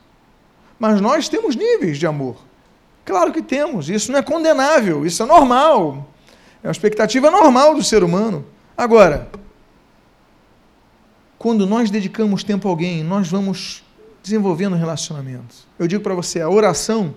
Mas 0.78 1.00
nós 1.00 1.28
temos 1.28 1.56
níveis 1.56 1.98
de 1.98 2.06
amor. 2.06 2.36
Claro 3.04 3.32
que 3.32 3.42
temos. 3.42 3.88
Isso 3.88 4.12
não 4.12 4.18
é 4.18 4.22
condenável, 4.22 5.04
isso 5.04 5.22
é 5.22 5.26
normal. 5.26 6.08
É 6.62 6.68
uma 6.68 6.72
expectativa 6.72 7.30
normal 7.30 7.74
do 7.74 7.82
ser 7.82 8.02
humano. 8.02 8.46
Agora, 8.76 9.28
quando 11.38 11.66
nós 11.66 11.90
dedicamos 11.90 12.42
tempo 12.42 12.66
a 12.68 12.70
alguém, 12.70 13.02
nós 13.02 13.28
vamos 13.28 13.84
desenvolvendo 14.22 14.74
relacionamentos. 14.76 15.66
Eu 15.78 15.86
digo 15.86 16.02
para 16.02 16.14
você, 16.14 16.40
a 16.40 16.48
oração 16.48 17.14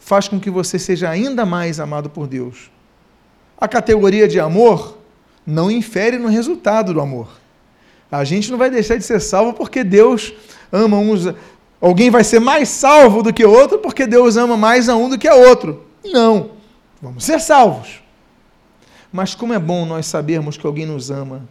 faz 0.00 0.26
com 0.26 0.40
que 0.40 0.50
você 0.50 0.78
seja 0.78 1.08
ainda 1.08 1.46
mais 1.46 1.78
amado 1.78 2.10
por 2.10 2.26
Deus. 2.26 2.70
A 3.56 3.68
categoria 3.68 4.26
de 4.26 4.40
amor 4.40 4.98
não 5.46 5.70
infere 5.70 6.18
no 6.18 6.26
resultado 6.26 6.92
do 6.92 7.00
amor. 7.00 7.28
A 8.10 8.24
gente 8.24 8.50
não 8.50 8.58
vai 8.58 8.70
deixar 8.70 8.96
de 8.96 9.04
ser 9.04 9.20
salvo 9.20 9.52
porque 9.52 9.84
Deus 9.84 10.32
ama 10.72 10.96
uns. 10.96 11.32
Alguém 11.80 12.10
vai 12.10 12.24
ser 12.24 12.40
mais 12.40 12.68
salvo 12.68 13.22
do 13.22 13.32
que 13.32 13.44
outro 13.44 13.78
porque 13.78 14.06
Deus 14.06 14.36
ama 14.36 14.56
mais 14.56 14.88
a 14.88 14.96
um 14.96 15.08
do 15.08 15.18
que 15.18 15.28
a 15.28 15.34
outro. 15.34 15.84
Não. 16.04 16.52
Vamos 17.00 17.22
ser 17.22 17.38
salvos. 17.38 18.02
Mas 19.12 19.34
como 19.34 19.52
é 19.52 19.58
bom 19.58 19.84
nós 19.84 20.06
sabermos 20.06 20.56
que 20.56 20.66
alguém 20.66 20.86
nos 20.86 21.10
ama. 21.10 21.48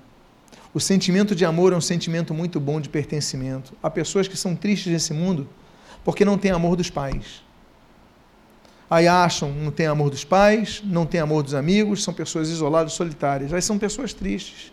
O 0.73 0.79
sentimento 0.79 1.33
de 1.33 1.45
amor 1.45 1.71
é 1.71 1.75
um 1.75 1.81
sentimento 1.81 2.33
muito 2.33 2.59
bom 2.59 2.81
de 2.81 2.89
pertencimento. 2.89 3.73
Há 3.81 3.89
pessoas 3.89 4.27
que 4.27 4.37
são 4.37 4.55
tristes 4.55 4.91
nesse 4.91 5.13
mundo 5.13 5.47
porque 6.03 6.25
não 6.25 6.37
têm 6.37 6.51
amor 6.51 6.75
dos 6.75 6.89
pais. 6.89 7.43
Aí 8.89 9.07
acham, 9.07 9.51
não 9.51 9.71
tem 9.71 9.85
amor 9.85 10.09
dos 10.09 10.23
pais, 10.23 10.81
não 10.83 11.05
tem 11.05 11.21
amor 11.21 11.43
dos 11.43 11.53
amigos, 11.53 12.03
são 12.03 12.13
pessoas 12.13 12.49
isoladas, 12.49 12.93
solitárias. 12.93 13.53
Aí 13.53 13.61
são 13.61 13.77
pessoas 13.77 14.13
tristes 14.13 14.71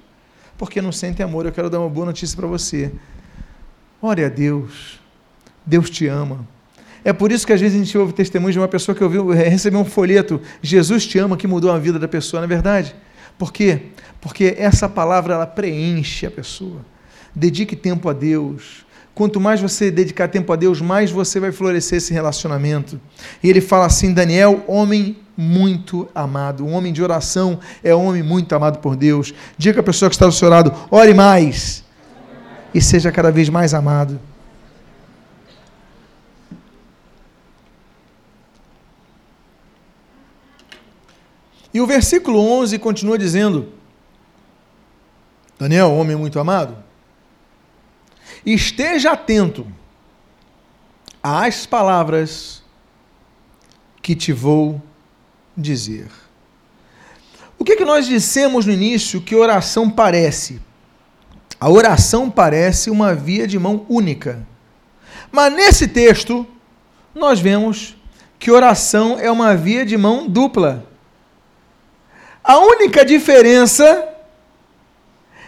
porque 0.56 0.80
não 0.80 0.92
sentem 0.92 1.24
amor. 1.24 1.46
Eu 1.46 1.52
quero 1.52 1.70
dar 1.70 1.80
uma 1.80 1.88
boa 1.88 2.06
notícia 2.06 2.36
para 2.36 2.46
você. 2.46 2.92
Ore 4.00 4.24
a 4.24 4.28
Deus. 4.28 5.00
Deus 5.64 5.90
te 5.90 6.06
ama. 6.06 6.46
É 7.04 7.12
por 7.12 7.30
isso 7.30 7.46
que 7.46 7.52
às 7.52 7.60
vezes 7.60 7.80
a 7.80 7.84
gente 7.84 7.96
ouve 7.96 8.12
testemunho 8.12 8.52
de 8.52 8.58
uma 8.58 8.68
pessoa 8.68 8.94
que 8.94 9.04
ouviu, 9.04 9.28
recebeu 9.28 9.78
um 9.78 9.84
folheto, 9.84 10.40
Jesus 10.60 11.06
te 11.06 11.18
ama, 11.18 11.36
que 11.36 11.46
mudou 11.46 11.70
a 11.70 11.78
vida 11.78 12.00
da 12.00 12.08
pessoa, 12.08 12.40
não 12.40 12.46
é 12.46 12.48
verdade? 12.48 12.96
Por 13.38 13.52
quê? 13.52 13.82
Porque 14.20 14.56
essa 14.58 14.88
palavra 14.88 15.34
ela 15.34 15.46
preenche 15.46 16.26
a 16.26 16.30
pessoa. 16.30 16.84
Dedique 17.34 17.76
tempo 17.76 18.08
a 18.08 18.12
Deus. 18.12 18.84
Quanto 19.16 19.40
mais 19.40 19.62
você 19.62 19.90
dedicar 19.90 20.28
tempo 20.28 20.52
a 20.52 20.56
Deus, 20.56 20.82
mais 20.82 21.10
você 21.10 21.40
vai 21.40 21.50
florescer 21.50 21.96
esse 21.96 22.12
relacionamento. 22.12 23.00
E 23.42 23.48
ele 23.48 23.62
fala 23.62 23.86
assim: 23.86 24.12
Daniel, 24.12 24.62
homem 24.68 25.16
muito 25.34 26.06
amado. 26.14 26.66
Um 26.66 26.74
homem 26.74 26.92
de 26.92 27.02
oração 27.02 27.58
é 27.82 27.94
um 27.94 28.04
homem 28.04 28.22
muito 28.22 28.54
amado 28.54 28.78
por 28.78 28.94
Deus. 28.94 29.32
Diga 29.56 29.80
a 29.80 29.82
pessoa 29.82 30.10
que 30.10 30.14
está 30.14 30.26
do 30.26 30.32
seu 30.32 30.50
lado: 30.50 30.70
ore 30.90 31.14
mais 31.14 31.82
e 32.74 32.80
seja 32.82 33.10
cada 33.10 33.32
vez 33.32 33.48
mais 33.48 33.72
amado. 33.72 34.20
E 41.72 41.80
o 41.80 41.86
versículo 41.86 42.38
11 42.38 42.78
continua 42.78 43.16
dizendo: 43.16 43.72
Daniel, 45.58 45.90
homem 45.92 46.16
muito 46.16 46.38
amado, 46.38 46.76
esteja 48.54 49.12
atento 49.12 49.66
às 51.22 51.66
palavras 51.66 52.62
que 54.00 54.14
te 54.14 54.32
vou 54.32 54.80
dizer. 55.56 56.08
O 57.58 57.64
que, 57.64 57.72
é 57.72 57.76
que 57.76 57.84
nós 57.84 58.06
dissemos 58.06 58.64
no 58.64 58.72
início 58.72 59.20
que 59.20 59.34
oração 59.34 59.90
parece? 59.90 60.60
A 61.58 61.68
oração 61.68 62.30
parece 62.30 62.90
uma 62.90 63.14
via 63.14 63.46
de 63.46 63.58
mão 63.58 63.84
única. 63.88 64.46
Mas 65.32 65.52
nesse 65.52 65.88
texto, 65.88 66.46
nós 67.14 67.40
vemos 67.40 67.96
que 68.38 68.50
oração 68.50 69.18
é 69.18 69.30
uma 69.30 69.56
via 69.56 69.84
de 69.84 69.96
mão 69.96 70.28
dupla. 70.28 70.86
A 72.44 72.58
única 72.58 73.04
diferença 73.04 74.08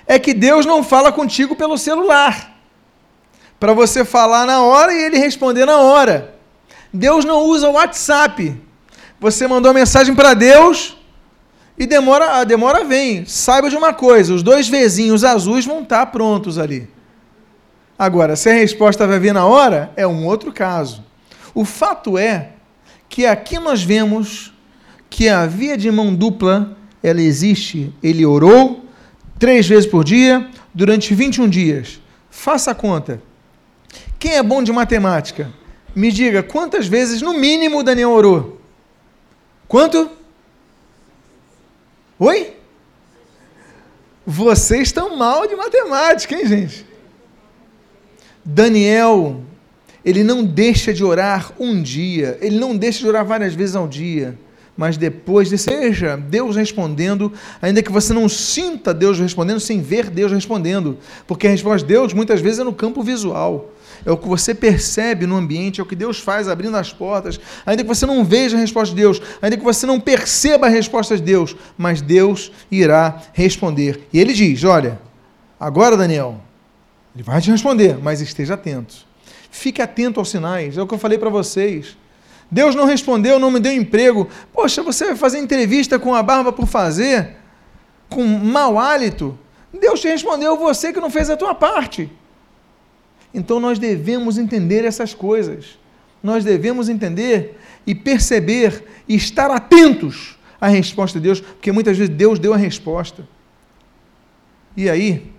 é 0.07 0.19
que 0.19 0.35
Deus 0.35 0.67
não 0.67 0.83
fala 0.83 1.13
contigo 1.13 1.55
pelo 1.55 1.79
celular. 1.79 2.58
Para 3.59 3.73
você 3.73 4.05
falar 4.05 4.47
na 4.47 4.62
hora 4.62 4.92
e 4.92 5.05
ele 5.05 5.18
responder 5.18 5.64
na 5.64 5.79
hora. 5.79 6.35
Deus 6.92 7.25
não 7.25 7.44
usa 7.44 7.68
o 7.68 7.73
WhatsApp. 7.73 8.61
Você 9.21 9.47
mandou 9.49 9.75
mensagem 9.75 10.14
para 10.14 10.35
Deus 10.35 10.97
e 11.77 11.87
demora, 11.87 12.38
a 12.38 12.44
demora 12.44 12.85
vem. 12.85 13.25
Saiba 13.25 13.68
de 13.68 13.77
uma 13.77 13.92
coisa, 13.92 14.33
os 14.33 14.42
dois 14.42 14.68
vezinhos 14.68 15.25
azuis 15.25 15.64
vão 15.64 15.83
estar 15.83 16.07
prontos 16.07 16.59
ali. 16.59 16.88
Agora, 17.99 18.37
se 18.37 18.49
a 18.49 18.53
resposta 18.53 19.07
vai 19.07 19.18
vir 19.18 19.35
na 19.35 19.44
hora, 19.44 19.92
é 19.97 20.07
um 20.07 20.25
outro 20.25 20.53
caso. 20.53 21.05
O 21.53 21.64
fato 21.64 22.16
é 22.16 22.51
que 23.09 23.27
aqui 23.27 23.59
nós 23.59 23.83
vemos 23.83 24.53
que 25.11 25.29
a 25.29 25.47
via 25.47 25.77
de 25.77 25.90
mão 25.90 26.14
dupla 26.14 26.77
ela 27.03 27.21
existe. 27.21 27.92
Ele 28.01 28.25
orou 28.25 28.85
três 29.38 29.66
vezes 29.66 29.87
por 29.87 30.05
dia 30.05 30.49
durante 30.73 31.14
21 31.14 31.49
dias. 31.49 32.01
Faça 32.31 32.71
a 32.71 32.75
conta. 32.75 33.21
Quem 34.18 34.37
é 34.37 34.42
bom 34.42 34.62
de 34.62 34.72
matemática? 34.72 35.53
Me 35.94 36.11
diga 36.12 36.42
quantas 36.42 36.87
vezes, 36.87 37.22
no 37.22 37.35
mínimo, 37.35 37.83
Daniel 37.83 38.11
orou? 38.11 38.61
Quanto? 39.66 40.11
Oi? 42.18 42.55
Vocês 44.26 44.89
estão 44.89 45.16
mal 45.16 45.47
de 45.47 45.57
matemática, 45.57 46.34
hein, 46.34 46.47
gente? 46.47 46.86
Daniel, 48.45 49.43
ele 50.05 50.22
não 50.24 50.45
deixa 50.45 50.93
de 50.93 51.05
orar 51.05 51.53
um 51.59 51.82
dia, 51.82 52.39
ele 52.41 52.59
não 52.59 52.76
deixa 52.76 53.01
de 53.01 53.09
orar 53.09 53.24
várias 53.24 53.55
vezes 53.55 53.76
ao 53.76 53.89
dia 53.89 54.39
mas 54.78 54.97
depois 54.97 55.49
seja 55.61 56.16
Deus 56.16 56.55
respondendo, 56.55 57.32
ainda 57.61 57.82
que 57.82 57.91
você 57.91 58.12
não 58.12 58.28
sinta 58.28 58.95
Deus 58.95 59.18
respondendo 59.18 59.59
sem 59.59 59.82
ver 59.82 60.09
Deus 60.09 60.30
respondendo, 60.30 60.99
porque 61.26 61.49
a 61.49 61.51
resposta 61.51 61.84
de 61.84 61.93
Deus 61.93 62.12
muitas 62.12 62.41
vezes 62.41 62.61
é 62.61 62.64
no 62.64 62.72
campo 62.72 63.03
visual. 63.03 63.72
É 64.05 64.11
o 64.11 64.16
que 64.16 64.28
você 64.28 64.55
percebe 64.55 65.26
no 65.26 65.36
ambiente, 65.36 65.80
é 65.80 65.82
o 65.82 65.86
que 65.86 65.96
Deus 65.96 66.18
faz 66.18 66.49
abrindo 66.49 66.76
as 66.76 66.92
portas, 66.92 67.38
ainda 67.64 67.82
que 67.82 67.88
você 67.88 68.07
não 68.07 68.24
veja 68.24 68.57
a 68.57 68.61
resposta 68.61 68.94
de 68.94 69.01
Deus, 69.01 69.20
ainda 69.40 69.57
que 69.57 69.64
você 69.64 69.86
não 69.86 70.01
perceba 70.01 70.66
a 70.66 70.70
resposta 70.70 71.16
de 71.16 71.22
Deus, 71.22 71.57
mas 71.76 72.01
Deus 72.01 72.53
irá 72.70 73.20
responder. 73.32 74.07
E 74.12 74.20
ele 74.20 74.32
diz: 74.32 74.64
Olha, 74.64 75.01
agora, 75.59 75.96
Daniel, 75.96 76.40
ele 77.14 77.22
vai 77.22 77.40
te 77.40 77.51
responder, 77.51 77.99
mas 78.03 78.20
esteja 78.20 78.55
atento. 78.55 79.07
Fique 79.51 79.82
atento 79.82 80.20
aos 80.20 80.30
sinais, 80.30 80.76
é 80.76 80.82
o 80.82 80.86
que 80.86 80.94
eu 80.94 80.99
falei 80.99 81.18
para 81.18 81.30
vocês. 81.30 81.96
Deus 82.51 82.74
não 82.74 82.86
respondeu, 82.86 83.38
não 83.38 83.51
me 83.51 83.61
deu 83.61 83.72
emprego. 83.72 84.28
Poxa, 84.53 84.82
você 84.82 85.07
vai 85.07 85.16
fazer 85.16 85.38
entrevista 85.38 85.99
com 85.99 86.14
a 86.14 86.22
barba 86.22 86.53
por 86.53 86.66
fazer? 86.66 87.36
Com 88.09 88.24
mau 88.24 88.78
hálito? 88.78 89.38
Deus 89.72 90.01
te 90.01 90.09
respondeu, 90.09 90.57
você 90.57 90.92
que 90.92 91.01
não 91.01 91.11
fez 91.11 91.28
a 91.28 91.36
tua 91.36 91.55
parte. 91.55 92.11
Então 93.33 93.61
nós 93.61 93.79
devemos 93.79 94.39
entender 94.39 94.85
essas 94.85 95.14
coisas. 95.14 95.79
Nós 96.22 96.45
devemos 96.45 96.89
entender 96.89 97.59
e 97.87 97.95
perceber 97.95 98.85
e 99.09 99.14
estar 99.14 99.51
atentos 99.51 100.37
à 100.61 100.68
resposta 100.68 101.18
de 101.18 101.24
Deus, 101.24 101.41
porque 101.41 101.70
muitas 101.70 101.97
vezes 101.97 102.14
Deus 102.14 102.39
deu 102.39 102.53
a 102.53 102.57
resposta. 102.57 103.26
E 104.76 104.89
aí, 104.89 105.31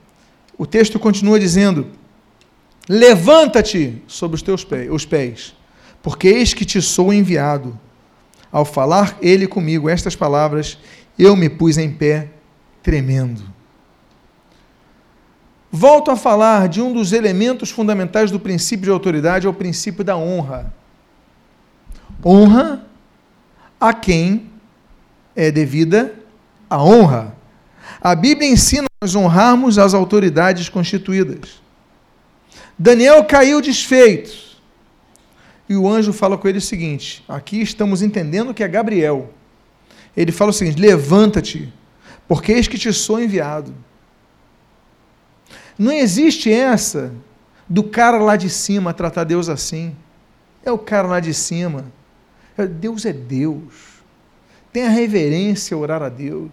o 0.58 0.66
texto 0.66 1.00
continua 1.00 1.40
dizendo: 1.40 1.88
Levanta-te 2.88 4.02
sobre 4.08 4.36
os 4.36 4.42
teus 4.42 4.64
pés, 4.64 4.90
os 4.92 5.06
pés, 5.06 5.56
porque 6.02 6.28
eis 6.28 6.54
que 6.54 6.66
te 6.66 6.82
sou 6.82 7.14
enviado. 7.14 7.78
Ao 8.52 8.66
falar 8.66 9.18
ele 9.22 9.46
comigo 9.46 9.88
estas 9.88 10.16
palavras, 10.16 10.80
eu 11.18 11.36
me 11.36 11.50
pus 11.50 11.78
em 11.78 11.92
pé, 11.92 12.30
tremendo. 12.82 13.44
Volto 15.72 16.10
a 16.10 16.16
falar 16.16 16.68
de 16.68 16.82
um 16.82 16.92
dos 16.92 17.14
elementos 17.14 17.70
fundamentais 17.70 18.32
do 18.32 18.40
princípio 18.40 18.86
de 18.86 18.92
autoridade, 18.92 19.46
é 19.46 19.50
o 19.50 19.54
princípio 19.54 20.04
da 20.04 20.18
honra. 20.18 20.74
Honra 22.26 22.86
a 23.80 23.94
quem 23.94 24.50
é 25.36 25.52
devida 25.52 26.14
a 26.70 26.84
honra. 26.84 27.36
A 28.02 28.16
Bíblia 28.16 28.50
ensina 28.50 28.88
nós 29.02 29.16
honrarmos 29.16 29.78
as 29.78 29.94
autoridades 29.94 30.70
constituídas. 30.70 31.62
Daniel 32.78 33.24
caiu 33.26 33.62
desfeito. 33.62 34.50
E 35.68 35.76
o 35.76 35.88
anjo 35.88 36.12
fala 36.12 36.38
com 36.38 36.48
ele 36.48 36.58
o 36.58 36.62
seguinte: 36.62 37.24
aqui 37.28 37.62
estamos 37.62 38.02
entendendo 38.02 38.54
que 38.54 38.64
é 38.64 38.68
Gabriel. 38.68 39.32
Ele 40.18 40.32
fala 40.32 40.50
o 40.50 40.54
seguinte: 40.54 40.82
levanta-te, 40.82 41.72
porque 42.28 42.54
eis 42.54 42.68
que 42.68 42.78
te 42.78 42.92
sou 42.92 43.22
enviado. 43.22 43.74
Não 45.80 45.94
existe 45.94 46.52
essa 46.52 47.14
do 47.70 47.86
cara 47.86 48.18
lá 48.18 48.36
de 48.36 48.50
cima 48.50 48.94
tratar 48.94 49.24
Deus 49.24 49.48
assim. 49.48 49.96
É 50.66 50.70
o 50.70 50.78
cara 50.78 51.08
lá 51.08 51.22
de 51.22 51.34
cima. 51.34 51.86
É, 52.58 52.68
Deus 52.68 53.06
é 53.06 53.14
Deus. 53.14 54.02
Tenha 54.74 54.90
reverência 54.90 55.74
a 55.76 55.80
orar 55.80 56.04
a 56.04 56.10
Deus. 56.10 56.52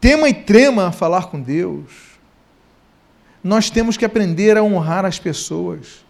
Tema 0.00 0.26
e 0.26 0.32
trema 0.32 0.86
a 0.86 0.92
falar 0.92 1.26
com 1.26 1.38
Deus. 1.38 2.16
Nós 3.44 3.68
temos 3.68 3.98
que 3.98 4.06
aprender 4.06 4.56
a 4.56 4.62
honrar 4.62 5.04
as 5.04 5.18
pessoas. 5.18 6.02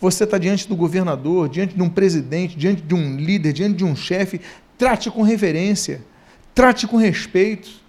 Você 0.00 0.22
está 0.22 0.38
diante 0.38 0.68
do 0.68 0.76
governador, 0.76 1.48
diante 1.48 1.74
de 1.74 1.82
um 1.82 1.90
presidente, 1.90 2.56
diante 2.56 2.80
de 2.80 2.94
um 2.94 3.16
líder, 3.16 3.52
diante 3.52 3.74
de 3.74 3.84
um 3.84 3.96
chefe, 3.96 4.40
trate 4.78 5.10
com 5.10 5.22
reverência, 5.22 6.00
trate 6.54 6.86
com 6.86 6.96
respeito 6.96 7.81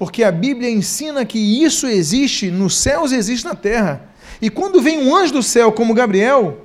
porque 0.00 0.24
a 0.24 0.32
Bíblia 0.32 0.70
ensina 0.70 1.26
que 1.26 1.38
isso 1.38 1.86
existe 1.86 2.50
nos 2.50 2.74
céus 2.78 3.12
e 3.12 3.16
existe 3.16 3.44
na 3.44 3.54
terra. 3.54 4.08
E 4.40 4.48
quando 4.48 4.80
vem 4.80 4.98
um 4.98 5.14
anjo 5.14 5.34
do 5.34 5.42
céu 5.42 5.70
como 5.70 5.92
Gabriel, 5.92 6.64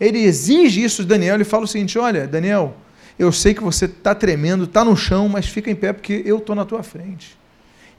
ele 0.00 0.18
exige 0.18 0.82
isso 0.82 1.02
de 1.02 1.08
Daniel, 1.08 1.36
ele 1.36 1.44
fala 1.44 1.62
o 1.62 1.68
seguinte: 1.68 1.96
Olha, 1.96 2.26
Daniel, 2.26 2.76
eu 3.16 3.30
sei 3.30 3.54
que 3.54 3.62
você 3.62 3.84
está 3.84 4.16
tremendo, 4.16 4.64
está 4.64 4.84
no 4.84 4.96
chão, 4.96 5.28
mas 5.28 5.46
fica 5.46 5.70
em 5.70 5.76
pé 5.76 5.92
porque 5.92 6.24
eu 6.26 6.38
estou 6.38 6.56
na 6.56 6.64
tua 6.64 6.82
frente. 6.82 7.38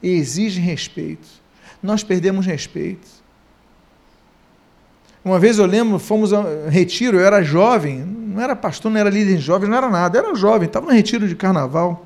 E 0.02 0.10
exige 0.10 0.60
respeito. 0.60 1.26
Nós 1.82 2.04
perdemos 2.04 2.44
respeito. 2.44 3.08
Uma 5.24 5.38
vez 5.38 5.58
eu 5.58 5.64
lembro, 5.64 5.98
fomos 5.98 6.34
a 6.34 6.68
retiro, 6.68 7.16
eu 7.16 7.24
era 7.24 7.42
jovem, 7.42 8.00
não 8.00 8.42
era 8.42 8.54
pastor, 8.54 8.92
não 8.92 9.00
era 9.00 9.08
líder 9.08 9.38
jovem, 9.38 9.66
não 9.66 9.78
era 9.78 9.88
nada, 9.88 10.18
era 10.18 10.34
jovem, 10.34 10.66
estava 10.66 10.84
no 10.84 10.92
retiro 10.92 11.26
de 11.26 11.34
carnaval. 11.34 12.05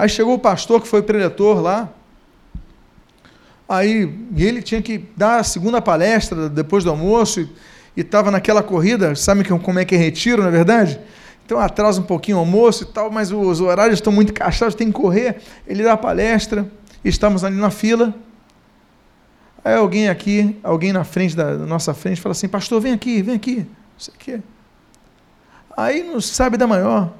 Aí 0.00 0.08
chegou 0.08 0.32
o 0.32 0.38
pastor 0.38 0.80
que 0.80 0.88
foi 0.88 1.02
preletor 1.02 1.60
lá. 1.60 1.90
Aí 3.68 4.10
ele 4.34 4.62
tinha 4.62 4.80
que 4.80 5.04
dar 5.14 5.40
a 5.40 5.44
segunda 5.44 5.82
palestra 5.82 6.48
depois 6.48 6.84
do 6.84 6.88
almoço 6.88 7.46
e 7.94 8.00
estava 8.00 8.30
naquela 8.30 8.62
corrida, 8.62 9.14
sabe 9.14 9.44
como 9.44 9.78
é 9.78 9.84
que 9.84 9.94
é 9.94 9.98
retiro, 9.98 10.40
na 10.40 10.48
é 10.48 10.50
verdade? 10.50 10.98
Então 11.44 11.60
atrasa 11.60 12.00
um 12.00 12.04
pouquinho 12.04 12.38
o 12.38 12.40
almoço 12.40 12.84
e 12.84 12.86
tal, 12.86 13.10
mas 13.10 13.30
os 13.30 13.60
horários 13.60 13.98
estão 13.98 14.10
muito 14.10 14.30
encaixados, 14.30 14.74
tem 14.74 14.86
que 14.86 14.94
correr. 14.94 15.36
Ele 15.66 15.82
dá 15.82 15.92
a 15.92 15.98
palestra, 15.98 16.66
estamos 17.04 17.44
ali 17.44 17.56
na 17.56 17.70
fila. 17.70 18.14
Aí 19.62 19.74
alguém 19.74 20.08
aqui, 20.08 20.58
alguém 20.62 20.94
na 20.94 21.04
frente 21.04 21.36
da 21.36 21.58
nossa 21.58 21.92
frente, 21.92 22.22
fala 22.22 22.32
assim: 22.32 22.48
Pastor, 22.48 22.80
vem 22.80 22.94
aqui, 22.94 23.20
vem 23.20 23.34
aqui. 23.34 23.56
Não 23.58 23.98
sei 23.98 24.14
o 24.14 24.18
quê. 24.18 24.40
Aí 25.76 26.02
não 26.02 26.22
sabe 26.22 26.56
da 26.56 26.66
maior. 26.66 27.19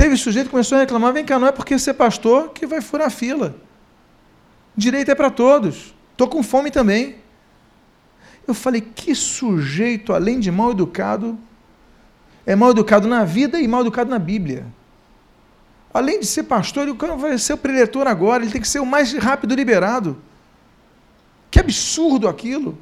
Teve 0.00 0.16
sujeito 0.16 0.46
que 0.46 0.52
começou 0.52 0.78
a 0.78 0.80
reclamar: 0.80 1.12
vem 1.12 1.26
cá, 1.26 1.38
não 1.38 1.46
é 1.46 1.52
porque 1.52 1.78
ser 1.78 1.92
pastor 1.92 2.52
que 2.52 2.66
vai 2.66 2.80
furar 2.80 3.08
a 3.08 3.10
fila. 3.10 3.54
Direito 4.74 5.10
é 5.10 5.14
para 5.14 5.30
todos. 5.30 5.94
Estou 6.12 6.26
com 6.26 6.42
fome 6.42 6.70
também. 6.70 7.16
Eu 8.48 8.54
falei: 8.54 8.80
que 8.80 9.14
sujeito, 9.14 10.14
além 10.14 10.40
de 10.40 10.50
mal 10.50 10.70
educado, 10.70 11.38
é 12.46 12.56
mal 12.56 12.70
educado 12.70 13.06
na 13.06 13.24
vida 13.24 13.60
e 13.60 13.68
mal 13.68 13.82
educado 13.82 14.08
na 14.08 14.18
Bíblia. 14.18 14.64
Além 15.92 16.20
de 16.20 16.26
ser 16.26 16.44
pastor, 16.44 16.88
ele 16.88 16.96
vai 17.18 17.36
ser 17.36 17.52
o 17.52 17.58
preletor 17.58 18.06
agora, 18.06 18.42
ele 18.42 18.52
tem 18.52 18.62
que 18.62 18.68
ser 18.68 18.80
o 18.80 18.86
mais 18.86 19.12
rápido 19.12 19.54
liberado. 19.54 20.16
Que 21.50 21.60
absurdo 21.60 22.26
aquilo! 22.26 22.78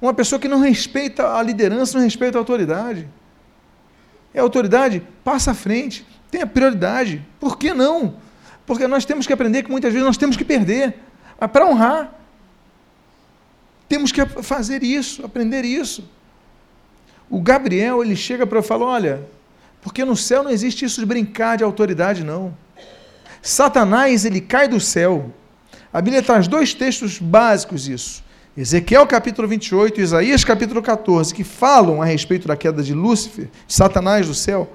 Uma 0.00 0.14
pessoa 0.14 0.38
que 0.38 0.46
não 0.46 0.60
respeita 0.60 1.36
a 1.36 1.42
liderança, 1.42 1.98
não 1.98 2.04
respeita 2.04 2.38
a 2.38 2.40
autoridade. 2.40 3.08
É 4.32 4.38
autoridade, 4.38 5.02
passa 5.24 5.50
à 5.50 5.54
frente. 5.54 6.06
Tenha 6.30 6.46
prioridade. 6.46 7.24
Por 7.38 7.58
que 7.58 7.72
não? 7.72 8.16
Porque 8.66 8.86
nós 8.86 9.04
temos 9.04 9.26
que 9.26 9.32
aprender 9.32 9.62
que 9.62 9.70
muitas 9.70 9.92
vezes 9.92 10.06
nós 10.06 10.16
temos 10.16 10.36
que 10.36 10.44
perder. 10.44 10.94
Mas 11.38 11.50
para 11.50 11.66
honrar, 11.66 12.14
temos 13.88 14.10
que 14.10 14.24
fazer 14.42 14.82
isso, 14.82 15.24
aprender 15.24 15.64
isso. 15.64 16.08
O 17.30 17.40
Gabriel, 17.40 18.02
ele 18.02 18.16
chega 18.16 18.46
para 18.46 18.58
eu 18.58 18.62
falar, 18.62 18.86
olha, 18.86 19.28
porque 19.80 20.04
no 20.04 20.16
céu 20.16 20.42
não 20.42 20.50
existe 20.50 20.84
isso 20.84 21.00
de 21.00 21.06
brincar 21.06 21.56
de 21.56 21.64
autoridade, 21.64 22.24
não. 22.24 22.56
Satanás, 23.40 24.24
ele 24.24 24.40
cai 24.40 24.66
do 24.66 24.80
céu. 24.80 25.32
A 25.92 26.00
Bíblia 26.00 26.22
traz 26.22 26.48
dois 26.48 26.74
textos 26.74 27.18
básicos 27.18 27.88
isso. 27.88 28.24
Ezequiel 28.56 29.06
capítulo 29.06 29.46
28 29.46 30.00
e 30.00 30.02
Isaías 30.02 30.42
capítulo 30.42 30.82
14, 30.82 31.32
que 31.32 31.44
falam 31.44 32.00
a 32.00 32.04
respeito 32.04 32.48
da 32.48 32.56
queda 32.56 32.82
de 32.82 32.94
Lúcifer, 32.94 33.48
Satanás 33.68 34.26
do 34.26 34.34
céu. 34.34 34.68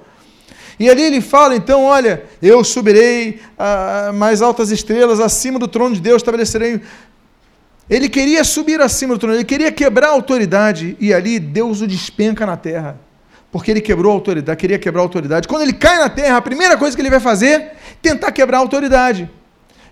E 0.82 0.90
ali 0.90 1.02
ele 1.02 1.20
fala, 1.20 1.54
então, 1.54 1.84
olha, 1.84 2.24
eu 2.42 2.64
subirei 2.64 3.40
a 3.56 4.10
mais 4.12 4.42
altas 4.42 4.72
estrelas, 4.72 5.20
acima 5.20 5.56
do 5.56 5.68
trono 5.68 5.94
de 5.94 6.00
Deus 6.00 6.16
estabelecerei. 6.16 6.80
Ele 7.88 8.08
queria 8.08 8.42
subir 8.42 8.80
acima 8.80 9.14
do 9.14 9.20
trono, 9.20 9.36
ele 9.36 9.44
queria 9.44 9.70
quebrar 9.70 10.08
a 10.08 10.10
autoridade, 10.10 10.96
e 10.98 11.14
ali 11.14 11.38
Deus 11.38 11.82
o 11.82 11.86
despenca 11.86 12.44
na 12.44 12.56
terra. 12.56 12.98
Porque 13.52 13.70
ele 13.70 13.80
quebrou 13.80 14.10
a 14.10 14.14
autoridade, 14.14 14.58
queria 14.58 14.76
quebrar 14.76 15.02
a 15.02 15.04
autoridade. 15.04 15.46
Quando 15.46 15.62
ele 15.62 15.72
cai 15.72 16.00
na 16.00 16.08
terra, 16.08 16.38
a 16.38 16.42
primeira 16.42 16.76
coisa 16.76 16.96
que 16.96 17.00
ele 17.00 17.10
vai 17.10 17.20
fazer 17.20 17.74
tentar 18.02 18.32
quebrar 18.32 18.56
a 18.56 18.60
autoridade. 18.60 19.30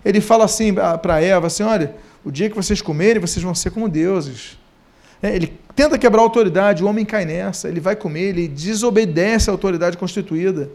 Ele 0.04 0.20
fala 0.20 0.44
assim 0.44 0.74
para 0.74 1.22
Eva, 1.22 1.46
assim, 1.46 1.62
olha, 1.62 1.94
o 2.24 2.32
dia 2.32 2.50
que 2.50 2.56
vocês 2.56 2.82
comerem, 2.82 3.20
vocês 3.20 3.44
vão 3.44 3.54
ser 3.54 3.70
como 3.70 3.88
deuses. 3.88 4.58
É, 5.22 5.36
ele 5.36 5.56
tenta 5.80 5.96
quebrar 5.96 6.20
a 6.20 6.24
autoridade, 6.24 6.84
o 6.84 6.86
homem 6.86 7.06
cai 7.06 7.24
nessa, 7.24 7.66
ele 7.66 7.80
vai 7.80 7.96
comer, 7.96 8.28
ele 8.28 8.46
desobedece 8.46 9.48
à 9.48 9.52
autoridade 9.54 9.96
constituída. 9.96 10.70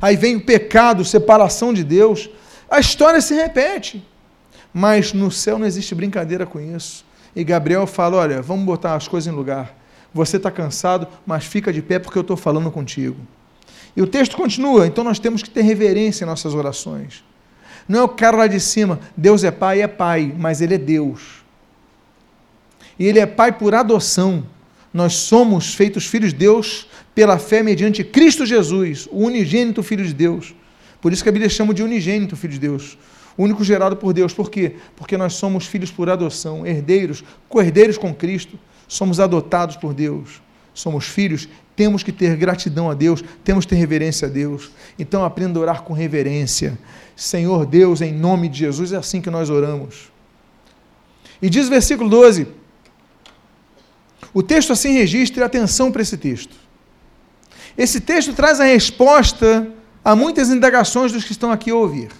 Aí 0.00 0.16
vem 0.16 0.36
o 0.36 0.40
pecado, 0.40 1.04
separação 1.04 1.70
de 1.70 1.84
Deus. 1.84 2.30
A 2.70 2.80
história 2.80 3.20
se 3.20 3.34
repete. 3.34 4.02
Mas 4.72 5.12
no 5.12 5.30
céu 5.30 5.58
não 5.58 5.66
existe 5.66 5.94
brincadeira 5.94 6.46
com 6.46 6.58
isso. 6.58 7.04
E 7.36 7.44
Gabriel 7.44 7.86
fala: 7.86 8.16
olha, 8.16 8.40
vamos 8.40 8.64
botar 8.64 8.94
as 8.94 9.06
coisas 9.06 9.30
em 9.30 9.36
lugar. 9.36 9.76
Você 10.14 10.38
está 10.38 10.50
cansado, 10.50 11.06
mas 11.26 11.44
fica 11.44 11.70
de 11.70 11.82
pé 11.82 11.98
porque 11.98 12.16
eu 12.16 12.22
estou 12.22 12.36
falando 12.36 12.70
contigo. 12.70 13.18
E 13.94 14.00
o 14.00 14.06
texto 14.06 14.34
continua, 14.34 14.86
então 14.86 15.04
nós 15.04 15.18
temos 15.18 15.42
que 15.42 15.50
ter 15.50 15.60
reverência 15.60 16.24
em 16.24 16.26
nossas 16.26 16.54
orações. 16.54 17.22
Não 17.86 18.00
é 18.00 18.02
o 18.02 18.08
cara 18.08 18.38
lá 18.38 18.46
de 18.46 18.60
cima, 18.60 18.98
Deus 19.14 19.44
é 19.44 19.50
pai, 19.50 19.82
é 19.82 19.88
pai, 19.88 20.34
mas 20.38 20.62
ele 20.62 20.76
é 20.76 20.78
Deus 20.78 21.41
e 23.02 23.06
ele 23.08 23.18
é 23.18 23.26
pai 23.26 23.50
por 23.50 23.74
adoção. 23.74 24.44
Nós 24.94 25.14
somos 25.14 25.74
feitos 25.74 26.06
filhos 26.06 26.32
de 26.32 26.38
Deus 26.38 26.86
pela 27.12 27.36
fé 27.36 27.60
mediante 27.60 28.04
Cristo 28.04 28.46
Jesus, 28.46 29.08
o 29.10 29.24
unigênito 29.24 29.82
Filho 29.82 30.06
de 30.06 30.14
Deus. 30.14 30.54
Por 31.00 31.12
isso 31.12 31.20
que 31.20 31.28
a 31.28 31.32
Bíblia 31.32 31.50
chama 31.50 31.74
de 31.74 31.82
unigênito 31.82 32.36
Filho 32.36 32.52
de 32.52 32.60
Deus. 32.60 32.96
Único 33.36 33.64
gerado 33.64 33.96
por 33.96 34.12
Deus. 34.12 34.32
Por 34.32 34.48
quê? 34.48 34.76
Porque 34.94 35.16
nós 35.16 35.34
somos 35.34 35.66
filhos 35.66 35.90
por 35.90 36.08
adoção, 36.08 36.64
herdeiros, 36.64 37.24
co-herdeiros 37.48 37.98
com 37.98 38.14
Cristo. 38.14 38.56
Somos 38.86 39.18
adotados 39.18 39.76
por 39.76 39.92
Deus. 39.92 40.40
Somos 40.72 41.06
filhos, 41.06 41.48
temos 41.74 42.04
que 42.04 42.12
ter 42.12 42.36
gratidão 42.36 42.88
a 42.88 42.94
Deus, 42.94 43.24
temos 43.42 43.64
que 43.64 43.70
ter 43.70 43.80
reverência 43.80 44.28
a 44.28 44.30
Deus. 44.30 44.70
Então 44.96 45.24
aprenda 45.24 45.58
a 45.58 45.62
orar 45.62 45.82
com 45.82 45.92
reverência. 45.92 46.78
Senhor 47.16 47.66
Deus, 47.66 48.00
em 48.00 48.12
nome 48.12 48.48
de 48.48 48.60
Jesus, 48.60 48.92
é 48.92 48.96
assim 48.96 49.20
que 49.20 49.28
nós 49.28 49.50
oramos. 49.50 50.12
E 51.42 51.50
diz 51.50 51.66
o 51.66 51.70
versículo 51.70 52.08
12: 52.08 52.61
o 54.34 54.42
texto 54.42 54.72
assim 54.72 54.92
registra, 54.92 55.44
atenção 55.44 55.92
para 55.92 56.02
esse 56.02 56.16
texto. 56.16 56.54
Esse 57.76 58.00
texto 58.00 58.32
traz 58.32 58.60
a 58.60 58.64
resposta 58.64 59.68
a 60.04 60.16
muitas 60.16 60.50
indagações 60.50 61.12
dos 61.12 61.24
que 61.24 61.32
estão 61.32 61.50
aqui 61.50 61.70
a 61.70 61.74
ouvir. 61.74 62.10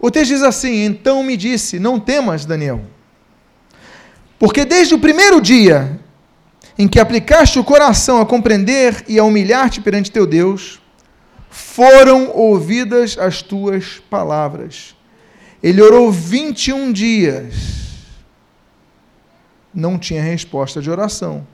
O 0.00 0.10
texto 0.10 0.30
diz 0.30 0.42
assim: 0.42 0.84
Então 0.84 1.22
me 1.22 1.36
disse: 1.36 1.78
Não 1.78 1.98
temas, 1.98 2.44
Daniel, 2.44 2.82
porque 4.38 4.64
desde 4.64 4.94
o 4.94 4.98
primeiro 4.98 5.40
dia 5.40 5.98
em 6.78 6.86
que 6.86 7.00
aplicaste 7.00 7.58
o 7.58 7.64
coração 7.64 8.20
a 8.20 8.26
compreender 8.26 9.04
e 9.08 9.18
a 9.18 9.24
humilhar-te 9.24 9.80
perante 9.80 10.12
teu 10.12 10.24
Deus, 10.24 10.80
foram 11.50 12.30
ouvidas 12.32 13.18
as 13.18 13.42
tuas 13.42 14.00
palavras. 14.08 14.94
Ele 15.60 15.82
orou 15.82 16.12
21 16.12 16.92
dias. 16.92 17.87
Não 19.78 19.96
tinha 19.96 20.20
resposta 20.20 20.82
de 20.82 20.90
oração. 20.90 21.46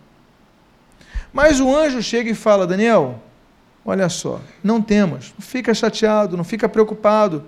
Mas 1.30 1.60
o 1.60 1.76
anjo 1.76 2.02
chega 2.02 2.30
e 2.30 2.34
fala: 2.34 2.66
Daniel, 2.66 3.20
olha 3.84 4.08
só, 4.08 4.40
não 4.62 4.80
temas, 4.80 5.34
não 5.38 5.46
fica 5.46 5.74
chateado, 5.74 6.34
não 6.34 6.42
fica 6.42 6.66
preocupado, 6.66 7.44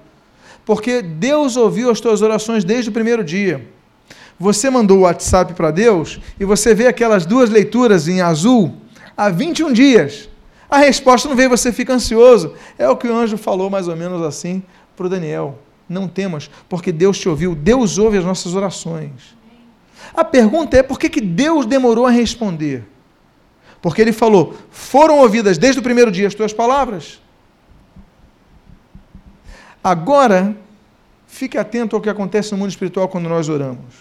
porque 0.66 1.00
Deus 1.00 1.56
ouviu 1.56 1.90
as 1.90 1.98
tuas 1.98 2.20
orações 2.20 2.62
desde 2.62 2.90
o 2.90 2.92
primeiro 2.92 3.24
dia. 3.24 3.66
Você 4.38 4.68
mandou 4.68 4.98
o 4.98 5.00
WhatsApp 5.02 5.54
para 5.54 5.70
Deus 5.70 6.20
e 6.38 6.44
você 6.44 6.74
vê 6.74 6.86
aquelas 6.86 7.24
duas 7.24 7.48
leituras 7.48 8.06
em 8.06 8.20
azul 8.20 8.74
há 9.16 9.30
21 9.30 9.72
dias. 9.72 10.28
A 10.68 10.76
resposta 10.76 11.26
não 11.26 11.34
veio, 11.34 11.48
você 11.48 11.72
fica 11.72 11.94
ansioso. 11.94 12.52
É 12.76 12.86
o 12.86 12.98
que 12.98 13.08
o 13.08 13.16
anjo 13.16 13.38
falou 13.38 13.70
mais 13.70 13.88
ou 13.88 13.96
menos 13.96 14.20
assim 14.20 14.62
para 14.94 15.06
o 15.06 15.08
Daniel. 15.08 15.58
Não 15.88 16.06
temas, 16.06 16.50
porque 16.68 16.92
Deus 16.92 17.18
te 17.18 17.30
ouviu. 17.30 17.54
Deus 17.54 17.96
ouve 17.96 18.18
as 18.18 18.24
nossas 18.26 18.54
orações. 18.54 19.36
A 20.14 20.24
pergunta 20.24 20.76
é 20.76 20.82
por 20.82 20.99
que, 20.99 21.09
que 21.09 21.20
Deus 21.20 21.66
demorou 21.66 22.07
a 22.07 22.11
responder? 22.11 22.84
Porque 23.80 24.01
ele 24.01 24.12
falou: 24.12 24.57
foram 24.70 25.18
ouvidas 25.18 25.59
desde 25.59 25.80
o 25.80 25.82
primeiro 25.82 26.11
dia 26.11 26.26
as 26.26 26.34
tuas 26.34 26.53
palavras. 26.53 27.20
Agora, 29.82 30.57
fique 31.26 31.57
atento 31.57 31.94
ao 31.94 32.03
que 32.03 32.09
acontece 32.09 32.53
no 32.53 32.59
mundo 32.59 32.70
espiritual 32.70 33.09
quando 33.09 33.28
nós 33.28 33.49
oramos. 33.49 33.94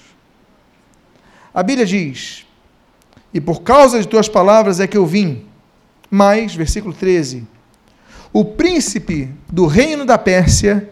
A 1.54 1.62
Bíblia 1.62 1.86
diz: 1.86 2.46
E 3.34 3.39
por 3.39 3.62
causa 3.62 4.00
de 4.00 4.08
tuas 4.08 4.28
palavras 4.28 4.80
é 4.80 4.88
que 4.88 4.98
eu 4.98 5.06
vim. 5.06 5.46
Mas, 6.10 6.56
versículo 6.56 6.93
13: 6.93 7.48
O 8.34 8.43
príncipe 8.43 9.30
do 9.52 9.66
reino 9.66 10.06
da 10.06 10.18
Pérsia 10.18 10.91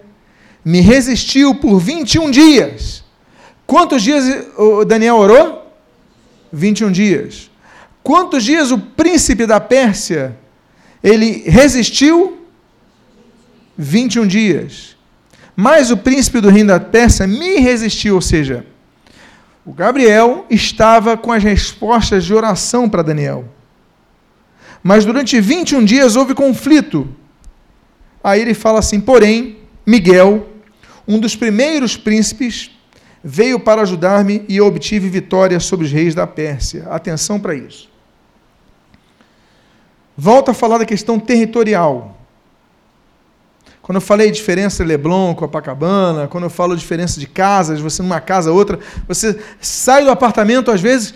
me 0.63 0.79
resistiu 0.79 1.55
por 1.55 1.79
21 1.79 2.31
dias. 2.31 3.02
Quantos 3.73 4.03
dias 4.03 4.25
Daniel 4.85 5.15
orou? 5.15 5.67
21 6.51 6.91
dias. 6.91 7.49
Quantos 8.03 8.43
dias 8.43 8.69
o 8.69 8.77
príncipe 8.77 9.47
da 9.47 9.59
Pérsia 9.59 10.37
ele 11.03 11.41
resistiu? 11.47 12.37
21 13.75 14.27
dias. 14.27 14.95
Mas 15.55 15.89
o 15.89 15.97
príncipe 15.97 16.39
do 16.39 16.49
reino 16.49 16.67
da 16.67 16.79
Pérsia 16.79 17.25
me 17.25 17.55
resistiu, 17.55 18.13
ou 18.13 18.21
seja, 18.21 18.63
o 19.65 19.73
Gabriel 19.73 20.45
estava 20.51 21.17
com 21.17 21.31
as 21.31 21.41
respostas 21.41 22.23
de 22.25 22.31
oração 22.31 22.87
para 22.87 23.01
Daniel. 23.01 23.43
Mas 24.83 25.03
durante 25.03 25.41
21 25.41 25.83
dias 25.83 26.15
houve 26.15 26.35
conflito. 26.35 27.09
Aí 28.23 28.39
ele 28.39 28.53
fala 28.53 28.77
assim: 28.77 28.99
porém, 28.99 29.57
Miguel, 29.83 30.47
um 31.07 31.17
dos 31.17 31.35
primeiros 31.35 31.97
príncipes, 31.97 32.69
veio 33.23 33.59
para 33.59 33.81
ajudar-me 33.83 34.43
e 34.49 34.59
obtive 34.59 35.07
vitória 35.07 35.59
sobre 35.59 35.85
os 35.85 35.91
reis 35.91 36.13
da 36.13 36.27
Pérsia. 36.27 36.85
Atenção 36.89 37.39
para 37.39 37.55
isso. 37.55 37.89
Volta 40.17 40.51
a 40.51 40.53
falar 40.53 40.77
da 40.77 40.85
questão 40.85 41.19
territorial. 41.19 42.17
Quando 43.81 43.97
eu 43.97 44.01
falei 44.01 44.31
diferença 44.31 44.83
de 44.83 44.87
Leblon, 44.87 45.35
Copacabana, 45.35 46.27
quando 46.27 46.45
eu 46.45 46.49
falo 46.49 46.75
diferença 46.75 47.19
de 47.19 47.27
casas, 47.27 47.79
você 47.79 48.01
numa 48.01 48.21
casa, 48.21 48.51
outra, 48.51 48.79
você 49.07 49.37
sai 49.59 50.05
do 50.05 50.11
apartamento, 50.11 50.71
às 50.71 50.79
vezes, 50.79 51.13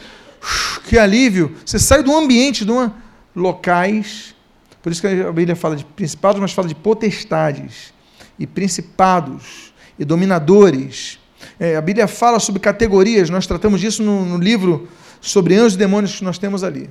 que 0.87 0.97
alívio, 0.97 1.55
você 1.65 1.79
sai 1.79 2.03
do 2.03 2.13
ambiente, 2.13 2.65
de 2.65 2.71
uma 2.71 2.93
locais, 3.33 4.35
por 4.81 4.91
isso 4.91 5.01
que 5.01 5.07
a 5.07 5.31
Bíblia 5.31 5.55
fala 5.55 5.75
de 5.75 5.85
principados, 5.85 6.41
mas 6.41 6.51
fala 6.51 6.67
de 6.67 6.75
potestades, 6.75 7.93
e 8.37 8.45
principados, 8.45 9.73
e 9.97 10.03
dominadores. 10.03 11.19
É, 11.59 11.75
a 11.75 11.81
Bíblia 11.81 12.07
fala 12.07 12.39
sobre 12.39 12.59
categorias, 12.59 13.29
nós 13.29 13.47
tratamos 13.47 13.81
disso 13.81 14.03
no, 14.03 14.23
no 14.25 14.37
livro 14.37 14.87
sobre 15.19 15.55
anjos 15.55 15.73
e 15.73 15.77
demônios 15.77 16.15
que 16.15 16.23
nós 16.23 16.37
temos 16.37 16.63
ali. 16.63 16.89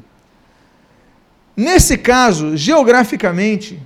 Nesse 1.56 1.96
caso, 1.96 2.56
geograficamente, 2.56 3.80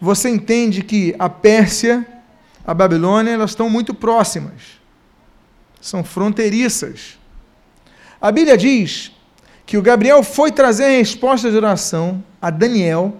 você 0.00 0.28
entende 0.28 0.82
que 0.82 1.14
a 1.18 1.30
Pérsia, 1.30 2.06
a 2.66 2.74
Babilônia, 2.74 3.30
elas 3.30 3.50
estão 3.50 3.70
muito 3.70 3.94
próximas. 3.94 4.80
São 5.80 6.04
fronteiriças. 6.04 7.18
A 8.20 8.30
Bíblia 8.30 8.56
diz 8.56 9.12
que 9.64 9.78
o 9.78 9.82
Gabriel 9.82 10.22
foi 10.22 10.52
trazer 10.52 10.84
a 10.84 10.98
resposta 10.98 11.50
de 11.50 11.56
oração 11.56 12.22
a 12.40 12.50
Daniel 12.50 13.16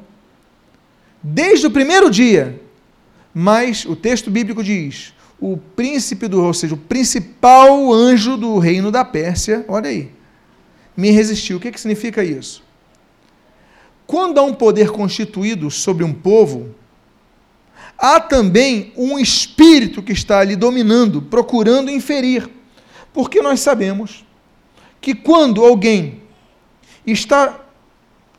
desde 1.23 1.67
o 1.67 1.71
primeiro 1.71 2.11
dia. 2.11 2.61
Mas 3.33 3.87
o 3.87 3.97
texto 3.97 4.31
bíblico 4.31 4.63
diz: 4.63 5.14
o 5.47 5.59
príncipe 5.59 6.27
do, 6.27 6.43
ou 6.43 6.55
seja, 6.55 6.73
o 6.75 6.79
principal 6.79 7.93
anjo 7.93 8.35
do 8.35 8.57
reino 8.57 8.91
da 8.91 9.05
Pérsia, 9.05 9.63
olha 9.69 9.91
aí, 9.91 10.11
me 10.97 11.11
resistiu. 11.11 11.59
O 11.59 11.61
que, 11.61 11.71
que 11.71 11.79
significa 11.79 12.25
isso? 12.25 12.65
Quando 14.07 14.39
há 14.39 14.43
um 14.43 14.55
poder 14.55 14.91
constituído 14.91 15.71
sobre 15.71 16.03
um 16.03 16.15
povo, 16.15 16.75
há 17.99 18.19
também 18.19 18.91
um 18.97 19.19
espírito 19.19 20.03
que 20.03 20.13
está 20.13 20.39
ali 20.39 20.57
dominando, 20.57 21.21
procurando 21.21 21.91
inferir. 21.91 22.49
Porque 23.13 23.43
nós 23.43 23.61
sabemos 23.61 24.25
que 24.99 25.15
quando 25.15 25.63
alguém 25.63 26.23
está 27.07 27.61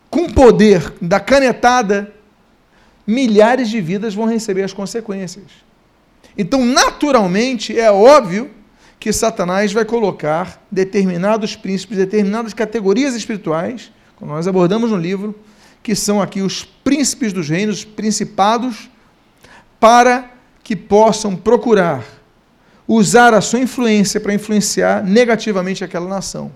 com 0.09 0.27
poder 0.27 0.91
da 0.99 1.19
canetada, 1.19 2.11
milhares 3.05 3.69
de 3.69 3.79
vidas 3.79 4.15
vão 4.15 4.25
receber 4.25 4.63
as 4.63 4.73
consequências. 4.73 5.65
Então, 6.37 6.65
naturalmente, 6.65 7.77
é 7.79 7.91
óbvio 7.91 8.51
que 8.99 9.13
Satanás 9.13 9.71
vai 9.71 9.85
colocar 9.85 10.61
determinados 10.69 11.55
príncipes, 11.55 11.97
determinadas 11.97 12.53
categorias 12.53 13.15
espirituais, 13.15 13.91
como 14.15 14.33
nós 14.33 14.47
abordamos 14.47 14.91
no 14.91 14.97
livro, 14.97 15.35
que 15.83 15.95
são 15.95 16.21
aqui 16.21 16.41
os 16.41 16.63
príncipes 16.63 17.31
dos 17.31 17.47
reinos, 17.47 17.85
principados, 17.85 18.89
para 19.79 20.31
que 20.63 20.75
possam 20.75 21.35
procurar 21.35 22.03
usar 22.87 23.33
a 23.33 23.41
sua 23.41 23.59
influência 23.59 24.19
para 24.19 24.33
influenciar 24.33 25.03
negativamente 25.03 25.83
aquela 25.83 26.07
nação. 26.07 26.51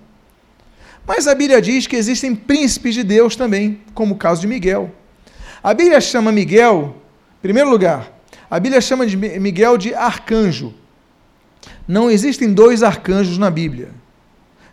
Mas 1.06 1.26
a 1.26 1.34
Bíblia 1.34 1.60
diz 1.60 1.86
que 1.86 1.96
existem 1.96 2.34
príncipes 2.34 2.94
de 2.94 3.02
Deus 3.02 3.34
também, 3.34 3.80
como 3.94 4.14
o 4.14 4.18
caso 4.18 4.40
de 4.40 4.46
Miguel. 4.46 4.92
A 5.62 5.74
Bíblia 5.74 6.00
chama 6.00 6.30
Miguel, 6.30 6.96
em 7.38 7.42
primeiro 7.42 7.70
lugar, 7.70 8.19
a 8.50 8.58
Bíblia 8.58 8.80
chama 8.80 9.06
de 9.06 9.16
Miguel 9.16 9.78
de 9.78 9.94
arcanjo. 9.94 10.74
Não 11.86 12.10
existem 12.10 12.52
dois 12.52 12.82
arcanjos 12.82 13.38
na 13.38 13.50
Bíblia. 13.50 13.90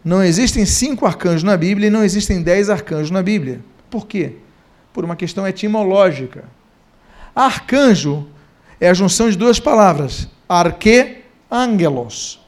Não 0.04 0.24
existem 0.24 0.66
cinco 0.66 1.06
arcanjos 1.06 1.44
na 1.44 1.56
Bíblia 1.56 1.88
e 1.88 1.92
não 1.92 2.04
existem 2.04 2.42
dez 2.42 2.70
arcanjos 2.70 3.12
na 3.12 3.22
Bíblia. 3.22 3.60
Por 3.90 4.08
quê? 4.08 4.34
por 4.98 5.06
uma 5.06 5.16
questão 5.16 5.48
etimológica. 5.48 6.46
Arcanjo 7.36 8.26
é 8.82 8.90
a 8.90 8.96
junção 8.96 9.30
de 9.30 9.38
duas 9.38 9.60
palavras, 9.60 10.28
arque, 10.50 11.18
angelos. 11.52 12.40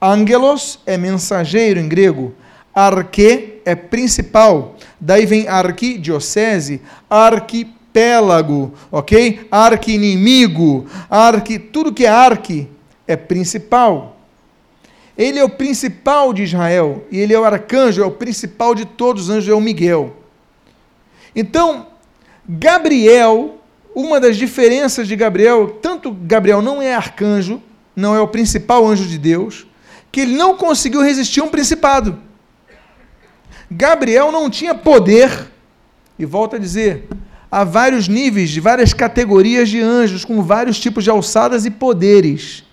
Angelos 0.00 0.80
é 0.84 0.98
mensageiro 0.98 1.78
em 1.78 1.88
grego, 1.88 2.34
arque 2.74 3.60
é 3.64 3.76
principal. 3.76 4.74
Daí 5.00 5.26
vem 5.26 5.46
arquidiocese, 5.46 6.82
arquipélago, 7.92 8.72
ok? 8.90 9.46
Arqui-inimigo, 9.50 10.86
arqui, 11.10 11.58
tudo 11.58 11.92
que 11.92 12.06
é 12.06 12.08
arque 12.08 12.68
é 13.06 13.16
principal. 13.16 14.16
Ele 15.16 15.38
é 15.38 15.44
o 15.44 15.50
principal 15.50 16.32
de 16.32 16.42
Israel, 16.42 17.04
e 17.10 17.18
ele 17.18 17.34
é 17.34 17.38
o 17.38 17.44
arcanjo, 17.44 18.02
é 18.02 18.06
o 18.06 18.10
principal 18.10 18.74
de 18.74 18.86
todos 18.86 19.24
os 19.24 19.30
anjos, 19.30 19.48
é 19.48 19.54
o 19.54 19.60
Miguel. 19.60 20.16
Então, 21.36 21.86
Gabriel, 22.48 23.58
uma 23.94 24.18
das 24.18 24.38
diferenças 24.38 25.06
de 25.06 25.14
Gabriel, 25.14 25.78
tanto 25.82 26.10
Gabriel 26.10 26.62
não 26.62 26.80
é 26.80 26.94
arcanjo, 26.94 27.62
não 27.94 28.14
é 28.14 28.20
o 28.20 28.28
principal 28.28 28.86
anjo 28.86 29.04
de 29.04 29.18
Deus, 29.18 29.66
que 30.10 30.22
ele 30.22 30.34
não 30.34 30.56
conseguiu 30.56 31.02
resistir 31.02 31.40
a 31.40 31.44
um 31.44 31.48
principado. 31.48 32.18
Gabriel 33.70 34.32
não 34.32 34.48
tinha 34.48 34.74
poder, 34.74 35.50
e 36.18 36.24
volta 36.24 36.56
a 36.56 36.58
dizer, 36.58 37.06
há 37.52 37.64
vários 37.64 38.08
níveis, 38.08 38.48
de 38.48 38.60
várias 38.60 38.94
categorias 38.94 39.68
de 39.68 39.78
anjos, 39.78 40.24
com 40.24 40.42
vários 40.42 40.80
tipos 40.80 41.04
de 41.04 41.10
alçadas 41.10 41.66
e 41.66 41.70
poderes. 41.70 42.64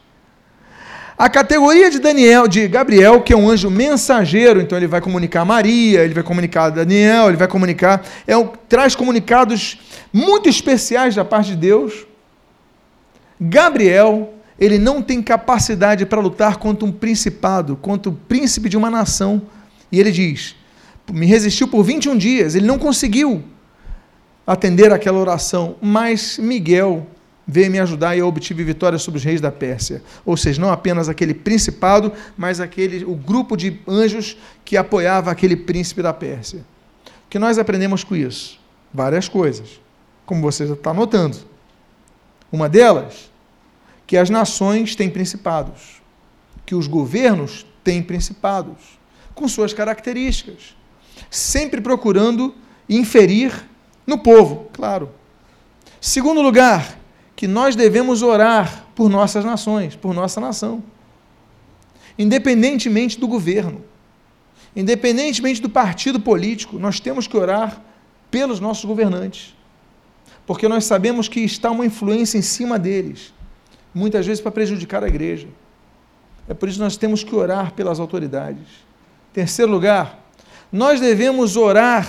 A 1.17 1.29
categoria 1.29 1.91
de 1.91 1.99
Daniel, 1.99 2.47
de 2.47 2.65
Gabriel, 2.65 3.21
que 3.21 3.33
é 3.33 3.35
um 3.35 3.49
anjo 3.49 3.69
mensageiro, 3.69 4.61
então 4.61 4.77
ele 4.77 4.87
vai 4.87 5.01
comunicar 5.01 5.41
a 5.41 5.45
Maria, 5.45 5.99
ele 5.99 6.13
vai 6.13 6.23
comunicar 6.23 6.63
a 6.63 6.69
Daniel, 6.69 7.27
ele 7.27 7.35
vai 7.35 7.49
comunicar, 7.49 8.05
é 8.25 8.37
um, 8.37 8.47
traz 8.69 8.95
comunicados 8.95 9.77
muito 10.13 10.47
especiais 10.47 11.13
da 11.13 11.25
parte 11.25 11.49
de 11.49 11.57
Deus. 11.57 12.07
Gabriel 13.37 14.33
ele 14.57 14.77
não 14.77 15.01
tem 15.01 15.21
capacidade 15.21 16.05
para 16.05 16.21
lutar 16.21 16.55
contra 16.55 16.85
um 16.85 16.91
principado, 16.91 17.75
contra 17.75 18.09
o 18.09 18.15
príncipe 18.15 18.69
de 18.69 18.77
uma 18.77 18.89
nação. 18.89 19.41
E 19.91 19.99
ele 19.99 20.11
diz: 20.11 20.55
me 21.11 21.25
resistiu 21.25 21.67
por 21.67 21.83
21 21.83 22.17
dias, 22.17 22.55
ele 22.55 22.65
não 22.65 22.79
conseguiu 22.79 23.43
atender 24.49 24.91
aquela 24.91 25.19
oração, 25.19 25.75
mas 25.79 26.39
Miguel 26.39 27.05
veio 27.45 27.69
me 27.69 27.79
ajudar 27.79 28.15
e 28.15 28.19
eu 28.19 28.27
obtive 28.27 28.63
vitória 28.63 28.97
sobre 28.97 29.19
os 29.19 29.23
reis 29.23 29.39
da 29.39 29.51
Pérsia. 29.51 30.01
Ou 30.25 30.35
seja, 30.35 30.59
não 30.59 30.71
apenas 30.71 31.07
aquele 31.07 31.35
principado, 31.35 32.11
mas 32.35 32.59
aquele 32.59 33.05
o 33.05 33.13
grupo 33.13 33.55
de 33.55 33.79
anjos 33.87 34.35
que 34.65 34.75
apoiava 34.75 35.29
aquele 35.29 35.55
príncipe 35.55 36.01
da 36.01 36.11
Pérsia. 36.11 36.65
O 37.27 37.29
que 37.29 37.37
nós 37.37 37.59
aprendemos 37.59 38.03
com 38.03 38.15
isso? 38.15 38.59
Várias 38.91 39.27
coisas, 39.27 39.79
como 40.25 40.41
você 40.41 40.65
já 40.65 40.73
está 40.73 40.95
notando. 40.95 41.37
Uma 42.51 42.67
delas, 42.67 43.29
que 44.07 44.17
as 44.17 44.31
nações 44.31 44.95
têm 44.95 45.11
principados, 45.11 46.01
que 46.65 46.73
os 46.73 46.87
governos 46.87 47.67
têm 47.83 48.01
principados, 48.01 48.97
com 49.35 49.47
suas 49.47 49.73
características, 49.73 50.75
sempre 51.29 51.79
procurando 51.81 52.55
inferir 52.89 53.69
no 54.09 54.17
povo, 54.17 54.67
claro. 54.73 55.09
Segundo 56.01 56.41
lugar, 56.41 56.99
que 57.35 57.47
nós 57.47 57.75
devemos 57.75 58.21
orar 58.21 58.85
por 58.95 59.09
nossas 59.09 59.45
nações, 59.45 59.95
por 59.95 60.13
nossa 60.13 60.41
nação, 60.41 60.83
independentemente 62.17 63.17
do 63.17 63.27
governo, 63.27 63.83
independentemente 64.75 65.61
do 65.61 65.69
partido 65.69 66.19
político, 66.19 66.77
nós 66.77 66.99
temos 66.99 67.27
que 67.27 67.37
orar 67.37 67.81
pelos 68.29 68.59
nossos 68.59 68.83
governantes, 68.83 69.55
porque 70.45 70.67
nós 70.67 70.83
sabemos 70.83 71.29
que 71.29 71.39
está 71.39 71.71
uma 71.71 71.85
influência 71.85 72.37
em 72.37 72.41
cima 72.41 72.77
deles 72.77 73.33
muitas 73.93 74.25
vezes 74.25 74.41
para 74.41 74.51
prejudicar 74.51 75.03
a 75.03 75.07
igreja. 75.07 75.47
É 76.47 76.53
por 76.53 76.67
isso 76.67 76.77
que 76.77 76.83
nós 76.83 76.97
temos 76.97 77.23
que 77.23 77.35
orar 77.35 77.73
pelas 77.73 77.99
autoridades. 77.99 78.67
Terceiro 79.33 79.71
lugar, 79.71 80.19
nós 80.71 80.99
devemos 80.99 81.55
orar 81.55 82.07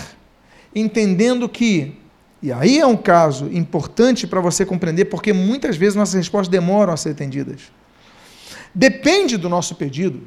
entendendo 0.74 1.48
que, 1.48 1.96
e 2.42 2.52
aí 2.52 2.78
é 2.78 2.86
um 2.86 2.96
caso 2.96 3.46
importante 3.52 4.26
para 4.26 4.40
você 4.40 4.64
compreender, 4.64 5.06
porque 5.06 5.32
muitas 5.32 5.76
vezes 5.76 5.94
nossas 5.94 6.14
respostas 6.14 6.48
demoram 6.48 6.92
a 6.92 6.96
ser 6.96 7.10
atendidas. 7.10 7.72
Depende 8.74 9.36
do 9.36 9.48
nosso 9.48 9.74
pedido, 9.74 10.22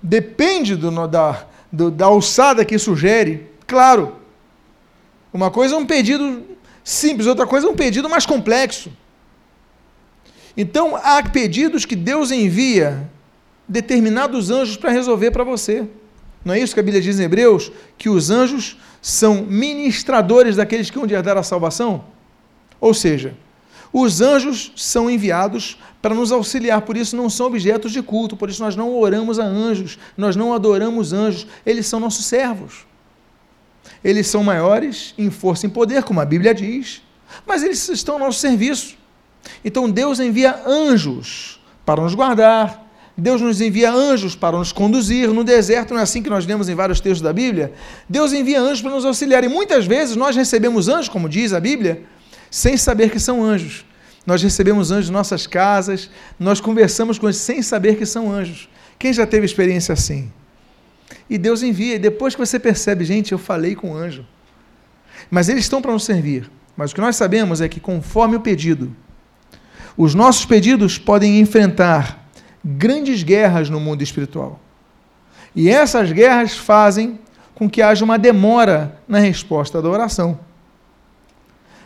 depende 0.00 0.76
do, 0.76 1.08
da, 1.08 1.46
do, 1.70 1.90
da 1.90 2.06
alçada 2.06 2.64
que 2.64 2.78
sugere. 2.78 3.50
Claro, 3.66 4.16
uma 5.32 5.50
coisa 5.50 5.74
é 5.74 5.78
um 5.78 5.86
pedido 5.86 6.44
simples, 6.84 7.26
outra 7.26 7.46
coisa 7.46 7.66
é 7.66 7.70
um 7.70 7.76
pedido 7.76 8.08
mais 8.08 8.26
complexo. 8.26 8.92
Então, 10.56 10.96
há 10.96 11.22
pedidos 11.22 11.84
que 11.84 11.96
Deus 11.96 12.30
envia 12.30 13.10
determinados 13.66 14.50
anjos 14.50 14.76
para 14.76 14.90
resolver 14.90 15.30
para 15.30 15.44
você. 15.44 15.86
Não 16.44 16.54
é 16.54 16.60
isso 16.60 16.74
que 16.74 16.80
a 16.80 16.82
Bíblia 16.82 17.02
diz 17.02 17.18
em 17.18 17.24
Hebreus? 17.24 17.72
Que 17.96 18.08
os 18.08 18.30
anjos 18.30 18.76
são 19.02 19.42
ministradores 19.42 20.56
daqueles 20.56 20.88
que 20.88 20.96
vão 20.96 21.10
herdar 21.10 21.36
a 21.36 21.42
salvação? 21.42 22.04
Ou 22.80 22.94
seja, 22.94 23.34
os 23.92 24.20
anjos 24.20 24.72
são 24.76 25.10
enviados 25.10 25.76
para 26.00 26.14
nos 26.14 26.32
auxiliar, 26.32 26.80
por 26.82 26.96
isso 26.96 27.14
não 27.14 27.28
são 27.28 27.46
objetos 27.46 27.92
de 27.92 28.00
culto, 28.00 28.36
por 28.36 28.48
isso 28.48 28.62
nós 28.62 28.74
não 28.74 28.96
oramos 28.96 29.38
a 29.38 29.44
anjos, 29.44 29.98
nós 30.16 30.34
não 30.36 30.54
adoramos 30.54 31.12
anjos, 31.12 31.46
eles 31.66 31.86
são 31.86 32.00
nossos 32.00 32.24
servos. 32.24 32.86
Eles 34.02 34.28
são 34.28 34.42
maiores 34.42 35.14
em 35.18 35.30
força 35.30 35.66
e 35.66 35.68
em 35.68 35.72
poder, 35.72 36.04
como 36.04 36.20
a 36.20 36.24
Bíblia 36.24 36.54
diz, 36.54 37.02
mas 37.46 37.62
eles 37.62 37.86
estão 37.88 38.14
ao 38.14 38.20
nosso 38.20 38.38
serviço. 38.38 38.96
Então 39.64 39.90
Deus 39.90 40.20
envia 40.20 40.62
anjos 40.66 41.60
para 41.84 42.02
nos 42.02 42.14
guardar, 42.14 42.81
Deus 43.16 43.40
nos 43.40 43.60
envia 43.60 43.92
anjos 43.92 44.34
para 44.34 44.56
nos 44.56 44.72
conduzir 44.72 45.28
no 45.28 45.44
deserto, 45.44 45.92
não 45.92 46.00
é 46.00 46.02
assim 46.02 46.22
que 46.22 46.30
nós 46.30 46.46
lemos 46.46 46.68
em 46.68 46.74
vários 46.74 47.00
textos 47.00 47.20
da 47.20 47.32
Bíblia? 47.32 47.72
Deus 48.08 48.32
envia 48.32 48.60
anjos 48.60 48.80
para 48.80 48.90
nos 48.90 49.04
auxiliar, 49.04 49.44
e 49.44 49.48
muitas 49.48 49.86
vezes 49.86 50.16
nós 50.16 50.34
recebemos 50.34 50.88
anjos, 50.88 51.08
como 51.08 51.28
diz 51.28 51.52
a 51.52 51.60
Bíblia, 51.60 52.02
sem 52.50 52.76
saber 52.76 53.10
que 53.10 53.18
são 53.18 53.44
anjos. 53.44 53.84
Nós 54.24 54.42
recebemos 54.42 54.90
anjos 54.90 55.10
em 55.10 55.12
nossas 55.12 55.46
casas, 55.46 56.08
nós 56.38 56.60
conversamos 56.60 57.18
com 57.18 57.26
eles 57.26 57.36
sem 57.36 57.60
saber 57.60 57.96
que 57.96 58.06
são 58.06 58.32
anjos. 58.32 58.68
Quem 58.98 59.12
já 59.12 59.26
teve 59.26 59.44
experiência 59.44 59.92
assim? 59.92 60.30
E 61.28 61.36
Deus 61.36 61.62
envia, 61.62 61.96
e 61.96 61.98
depois 61.98 62.34
que 62.34 62.40
você 62.40 62.58
percebe, 62.58 63.04
gente, 63.04 63.32
eu 63.32 63.38
falei 63.38 63.74
com 63.74 63.92
o 63.92 63.96
anjo. 63.96 64.24
Mas 65.30 65.48
eles 65.48 65.64
estão 65.64 65.82
para 65.82 65.92
nos 65.92 66.04
servir. 66.04 66.50
Mas 66.76 66.92
o 66.92 66.94
que 66.94 67.00
nós 67.00 67.16
sabemos 67.16 67.60
é 67.60 67.68
que, 67.68 67.80
conforme 67.80 68.36
o 68.36 68.40
pedido, 68.40 68.94
os 69.96 70.14
nossos 70.14 70.46
pedidos 70.46 70.98
podem 70.98 71.40
enfrentar 71.40 72.21
grandes 72.64 73.22
guerras 73.22 73.68
no 73.68 73.80
mundo 73.80 74.02
espiritual. 74.02 74.60
E 75.54 75.68
essas 75.68 76.12
guerras 76.12 76.56
fazem 76.56 77.18
com 77.54 77.68
que 77.68 77.82
haja 77.82 78.04
uma 78.04 78.18
demora 78.18 78.98
na 79.06 79.18
resposta 79.18 79.82
da 79.82 79.88
oração. 79.88 80.38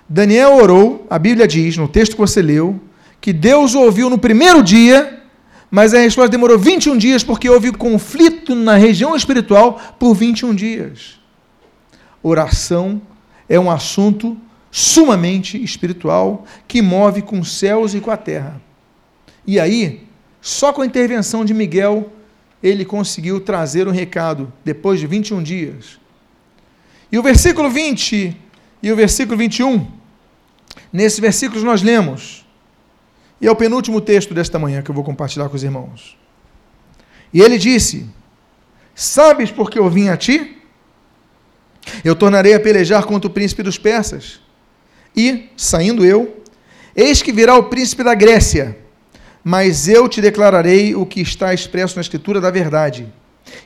Daniel 0.09 0.57
orou, 0.57 1.07
a 1.11 1.19
Bíblia 1.19 1.49
diz, 1.49 1.77
no 1.77 1.89
texto 1.89 2.13
que 2.13 2.21
você 2.21 2.41
leu, 2.41 2.81
que 3.21 3.33
Deus 3.33 3.75
ouviu 3.75 4.09
no 4.09 4.19
primeiro 4.19 4.63
dia, 4.63 5.23
mas 5.71 5.93
a 5.93 5.99
resposta 5.99 6.31
demorou 6.31 6.59
21 6.59 6.97
dias 6.97 7.25
porque 7.25 7.51
houve 7.51 7.73
conflito 7.73 8.55
na 8.55 8.77
região 8.77 9.17
espiritual 9.17 9.81
por 9.99 10.15
21 10.15 10.55
dias. 10.55 11.19
Oração 12.23 13.03
é 13.49 13.59
um 13.59 13.71
assunto 13.71 14.37
sumamente 14.71 15.63
espiritual 15.63 16.45
que 16.69 16.81
move 16.81 17.23
com 17.23 17.41
os 17.41 17.59
céus 17.59 17.95
e 17.95 18.01
com 18.01 18.11
a 18.11 18.17
terra. 18.17 18.61
E 19.45 19.59
aí, 19.59 20.06
só 20.47 20.73
com 20.73 20.81
a 20.81 20.87
intervenção 20.87 21.45
de 21.45 21.53
Miguel, 21.53 22.09
ele 22.63 22.85
conseguiu 22.85 23.41
trazer 23.41 23.89
o 23.89 23.91
um 23.91 23.93
recado 23.93 24.53
depois 24.65 25.01
de 25.01 25.05
21 25.05 25.43
dias. 25.43 25.99
E 27.11 27.19
o 27.19 27.23
versículo 27.23 27.69
20 27.69 28.37
e 28.81 28.93
o 28.93 28.95
versículo 28.95 29.37
21, 29.37 29.91
nesses 30.93 31.19
versículos 31.19 31.65
nós 31.65 31.83
lemos, 31.83 32.47
e 33.41 33.49
é 33.49 33.51
o 33.51 33.57
penúltimo 33.57 34.01
texto 34.01 34.33
desta 34.33 34.57
manhã 34.57 34.83
que 34.83 34.89
eu 34.89 34.95
vou 34.95 35.03
compartilhar 35.03 35.49
com 35.49 35.57
os 35.57 35.65
irmãos. 35.65 36.17
E 37.35 37.41
ele 37.41 37.59
disse: 37.59 38.07
Sabes 38.95 39.51
por 39.51 39.69
que 39.69 39.81
eu 39.81 39.91
vim 39.91 40.11
a 40.11 40.17
ti? 40.17 40.63
Eu 42.05 42.15
tornarei 42.15 42.55
a 42.55 42.61
pelejar 42.61 43.05
contra 43.05 43.29
o 43.29 43.33
príncipe 43.33 43.65
dos 43.65 43.79
persas 43.79 44.41
e, 45.17 45.51
saindo 45.57 46.05
eu, 46.05 46.41
eis 46.95 47.21
que 47.21 47.33
virá 47.33 47.57
o 47.57 47.65
príncipe 47.65 48.05
da 48.05 48.15
Grécia, 48.15 48.86
mas 49.49 49.87
eu 49.87 50.09
te 50.09 50.21
declararei 50.21 50.97
o 50.97 51.07
que 51.07 51.21
está 51.21 51.55
expresso 51.55 51.95
na 51.95 52.01
Escritura 52.01 52.41
da 52.41 52.51
verdade. 52.51 53.07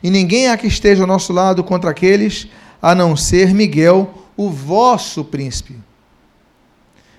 E 0.03 0.11
ninguém 0.11 0.47
há 0.47 0.59
que 0.59 0.67
esteja 0.67 1.03
ao 1.03 1.07
nosso 1.07 1.33
lado 1.33 1.65
contra 1.65 1.89
aqueles, 1.89 2.49
a 2.83 2.95
não 2.95 3.17
ser 3.17 3.55
Miguel, 3.55 4.13
o 4.37 4.51
vosso 4.51 5.25
príncipe. 5.25 5.75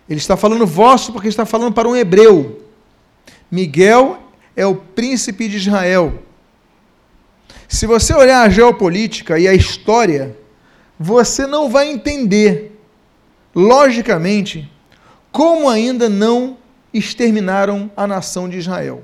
Ele 0.08 0.20
está 0.20 0.38
falando 0.38 0.68
vosso 0.68 1.12
porque 1.12 1.28
está 1.28 1.44
falando 1.44 1.74
para 1.74 1.90
um 1.90 1.96
hebreu. 1.96 2.64
Miguel 3.50 4.20
é 4.56 4.64
o 4.64 4.76
príncipe 4.76 5.48
de 5.48 5.58
Israel. 5.58 6.22
Se 7.68 7.88
você 7.88 8.14
olhar 8.14 8.44
a 8.44 8.50
geopolítica 8.50 9.40
e 9.40 9.48
a 9.48 9.56
história, 9.56 10.38
você 11.00 11.48
não 11.48 11.68
vai 11.68 11.90
entender 11.90 12.80
logicamente, 13.56 14.72
como 15.32 15.68
ainda 15.68 16.08
não 16.08 16.61
exterminaram 16.94 17.90
a 17.96 18.06
nação 18.06 18.50
de 18.50 18.58
Israel. 18.58 19.04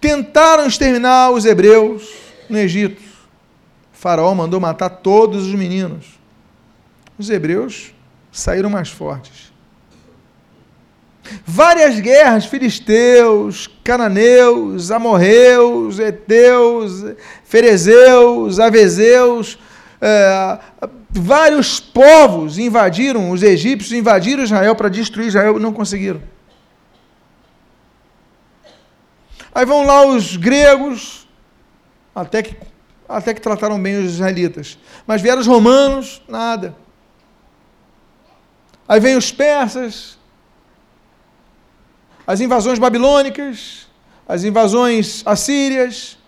Tentaram 0.00 0.66
exterminar 0.66 1.30
os 1.30 1.44
hebreus 1.44 2.14
no 2.48 2.58
Egito. 2.58 3.02
O 3.02 3.96
faraó 3.96 4.34
mandou 4.34 4.60
matar 4.60 4.88
todos 4.88 5.46
os 5.46 5.54
meninos. 5.54 6.18
Os 7.18 7.30
hebreus 7.30 7.92
saíram 8.30 8.70
mais 8.70 8.90
fortes. 8.90 9.52
Várias 11.44 11.98
guerras, 11.98 12.46
filisteus, 12.46 13.68
cananeus, 13.82 14.90
amorreus, 14.90 15.98
eteus, 15.98 17.04
ferezeus, 17.44 18.60
avezeus, 18.60 19.58
é, 20.00 20.58
vários 21.20 21.80
povos 21.80 22.58
invadiram, 22.58 23.30
os 23.30 23.42
egípcios 23.42 23.92
invadiram 23.92 24.42
Israel 24.42 24.74
para 24.74 24.88
destruir 24.88 25.28
Israel 25.28 25.56
e 25.56 25.60
não 25.60 25.72
conseguiram. 25.72 26.22
Aí 29.54 29.64
vão 29.64 29.86
lá 29.86 30.06
os 30.06 30.36
gregos, 30.36 31.26
até 32.14 32.42
que, 32.42 32.56
até 33.08 33.32
que 33.32 33.40
trataram 33.40 33.80
bem 33.80 33.98
os 33.98 34.12
israelitas. 34.12 34.78
Mas 35.06 35.22
vieram 35.22 35.40
os 35.40 35.46
romanos, 35.46 36.20
nada. 36.28 36.76
Aí 38.86 39.00
vem 39.00 39.16
os 39.16 39.32
persas, 39.32 40.18
as 42.26 42.40
invasões 42.40 42.78
babilônicas, 42.78 43.88
as 44.28 44.44
invasões 44.44 45.22
assírias, 45.24 46.18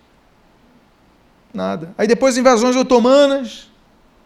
nada. 1.53 1.93
Aí 1.97 2.07
depois 2.07 2.37
invasões 2.37 2.75
otomanas, 2.75 3.68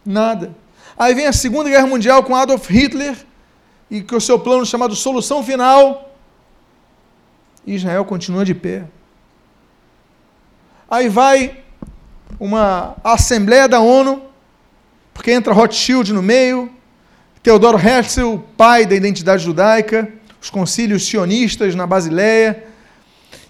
Nada. 0.04 0.54
Aí 0.96 1.14
vem 1.14 1.26
a 1.26 1.32
Segunda 1.32 1.68
Guerra 1.68 1.86
Mundial 1.86 2.22
com 2.22 2.36
Adolf 2.36 2.68
Hitler 2.68 3.16
e 3.90 4.02
com 4.02 4.16
o 4.16 4.20
seu 4.20 4.38
plano 4.38 4.64
chamado 4.64 4.94
solução 4.94 5.42
final, 5.42 6.14
Israel 7.66 8.04
continua 8.04 8.44
de 8.44 8.54
pé. 8.54 8.84
Aí 10.90 11.08
vai 11.08 11.62
uma 12.38 12.96
assembleia 13.02 13.68
da 13.68 13.80
ONU, 13.80 14.22
porque 15.12 15.32
entra 15.32 15.54
Rothschild 15.54 16.12
no 16.12 16.22
meio, 16.22 16.70
Teodoro 17.42 17.78
Herzl, 17.78 18.38
pai 18.56 18.86
da 18.86 18.94
identidade 18.94 19.44
judaica, 19.44 20.08
os 20.40 20.50
concílios 20.50 21.06
sionistas 21.06 21.74
na 21.74 21.86
Basileia, 21.86 22.64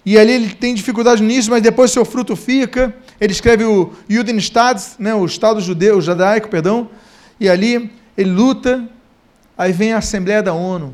e 0.05 0.19
ali 0.19 0.33
ele 0.33 0.49
tem 0.53 0.75
dificuldade 0.75 1.23
nisso, 1.23 1.49
mas 1.49 1.63
depois 1.63 1.89
seu 1.89 2.05
fruto 2.05 2.35
fica. 2.35 2.93
Ele 3.19 3.33
escreve 3.33 3.63
o 3.63 3.91
Judenstaat, 4.07 4.79
né, 4.99 5.15
o 5.15 5.25
Estado 5.25 5.59
judeu, 5.59 5.99
judaico, 5.99 6.47
perdão, 6.47 6.89
e 7.39 7.49
ali 7.49 7.91
ele 8.15 8.29
luta. 8.29 8.87
Aí 9.57 9.71
vem 9.71 9.93
a 9.93 9.97
Assembleia 9.97 10.43
da 10.43 10.53
ONU. 10.53 10.93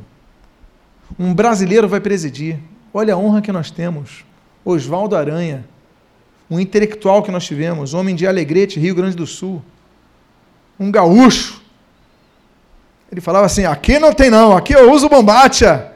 Um 1.19 1.33
brasileiro 1.33 1.89
vai 1.89 1.99
presidir. 1.99 2.57
Olha 2.93 3.15
a 3.15 3.17
honra 3.17 3.41
que 3.41 3.51
nós 3.51 3.69
temos. 3.69 4.23
Oswaldo 4.63 5.15
Aranha, 5.15 5.65
um 6.49 6.59
intelectual 6.59 7.21
que 7.21 7.31
nós 7.31 7.45
tivemos, 7.45 7.93
homem 7.93 8.15
de 8.15 8.25
Alegrete, 8.25 8.79
Rio 8.79 8.95
Grande 8.95 9.15
do 9.15 9.27
Sul. 9.27 9.61
Um 10.79 10.89
gaúcho. 10.89 11.61
Ele 13.11 13.19
falava 13.19 13.45
assim: 13.45 13.65
aqui 13.65 13.99
não 13.99 14.13
tem 14.13 14.29
não, 14.29 14.55
aqui 14.55 14.73
eu 14.73 14.91
uso 14.91 15.09
bombacha 15.09 15.90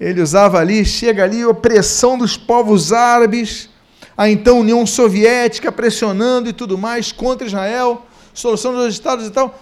ele 0.00 0.20
usava 0.20 0.58
ali, 0.58 0.84
chega 0.84 1.22
ali, 1.22 1.44
opressão 1.44 2.18
dos 2.18 2.36
povos 2.36 2.92
árabes, 2.92 3.68
a 4.16 4.28
então 4.28 4.60
União 4.60 4.84
Soviética 4.86 5.70
pressionando 5.70 6.48
e 6.48 6.52
tudo 6.52 6.76
mais 6.76 7.12
contra 7.12 7.46
Israel, 7.46 8.04
solução 8.32 8.74
dos 8.74 8.92
estados 8.92 9.26
e 9.26 9.30
tal. 9.30 9.58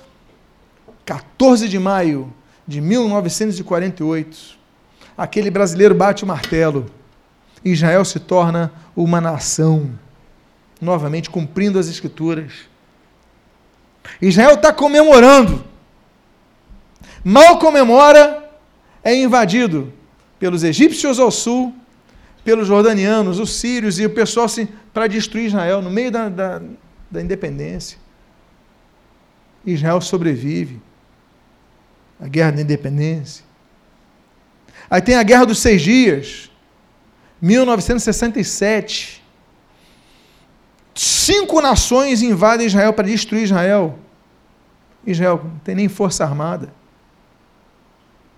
14 1.04 1.68
de 1.68 1.78
maio 1.78 2.32
de 2.66 2.80
1948, 2.80 4.58
aquele 5.16 5.50
brasileiro 5.50 5.94
bate 5.94 6.24
o 6.24 6.26
martelo. 6.26 6.86
Israel 7.64 8.04
se 8.04 8.18
torna 8.18 8.72
uma 8.96 9.20
nação, 9.20 9.90
novamente 10.80 11.30
cumprindo 11.30 11.78
as 11.78 11.88
escrituras. 11.88 12.52
Israel 14.20 14.54
está 14.54 14.72
comemorando. 14.72 15.64
Mal 17.24 17.58
comemora, 17.58 18.50
é 19.04 19.14
invadido 19.14 19.92
pelos 20.42 20.64
egípcios 20.64 21.20
ao 21.20 21.30
sul, 21.30 21.72
pelos 22.42 22.66
jordanianos, 22.66 23.38
os 23.38 23.52
sírios 23.60 24.00
e 24.00 24.06
o 24.06 24.10
pessoal 24.10 24.46
assim, 24.46 24.66
para 24.92 25.06
destruir 25.06 25.46
Israel 25.46 25.80
no 25.80 25.88
meio 25.88 26.10
da, 26.10 26.28
da, 26.28 26.60
da 27.08 27.22
independência. 27.22 27.96
Israel 29.64 30.00
sobrevive. 30.00 30.82
A 32.20 32.26
guerra 32.26 32.50
da 32.50 32.62
independência. 32.62 33.44
Aí 34.90 35.00
tem 35.00 35.14
a 35.14 35.22
Guerra 35.22 35.46
dos 35.46 35.60
Seis 35.60 35.80
Dias, 35.80 36.50
1967. 37.40 39.22
Cinco 40.92 41.60
nações 41.60 42.20
invadem 42.20 42.66
Israel 42.66 42.92
para 42.92 43.06
destruir 43.06 43.44
Israel. 43.44 43.96
Israel 45.06 45.40
não 45.44 45.58
tem 45.60 45.76
nem 45.76 45.88
força 45.88 46.24
armada. 46.24 46.74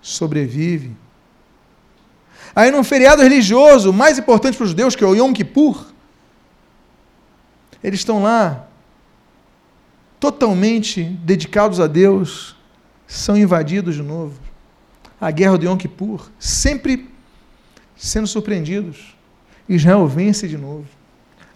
Sobrevive. 0.03 0.95
Aí 2.55 2.71
num 2.71 2.85
feriado 2.85 3.21
religioso 3.21 3.91
mais 3.91 4.17
importante 4.17 4.55
para 4.55 4.63
os 4.63 4.69
judeus, 4.69 4.95
que 4.95 5.03
é 5.03 5.07
o 5.07 5.13
Yom 5.13 5.33
Kippur, 5.33 5.87
eles 7.83 7.99
estão 7.99 8.23
lá 8.23 8.65
totalmente 10.19 11.03
dedicados 11.03 11.81
a 11.81 11.85
Deus, 11.85 12.55
são 13.05 13.35
invadidos 13.35 13.95
de 13.95 14.01
novo. 14.01 14.39
A 15.19 15.29
guerra 15.31 15.57
do 15.57 15.65
Yom 15.65 15.75
Kippur, 15.75 16.29
sempre 16.39 17.09
sendo 17.95 18.25
surpreendidos. 18.25 19.15
Israel 19.67 20.07
vence 20.07 20.47
de 20.47 20.57
novo. 20.57 20.85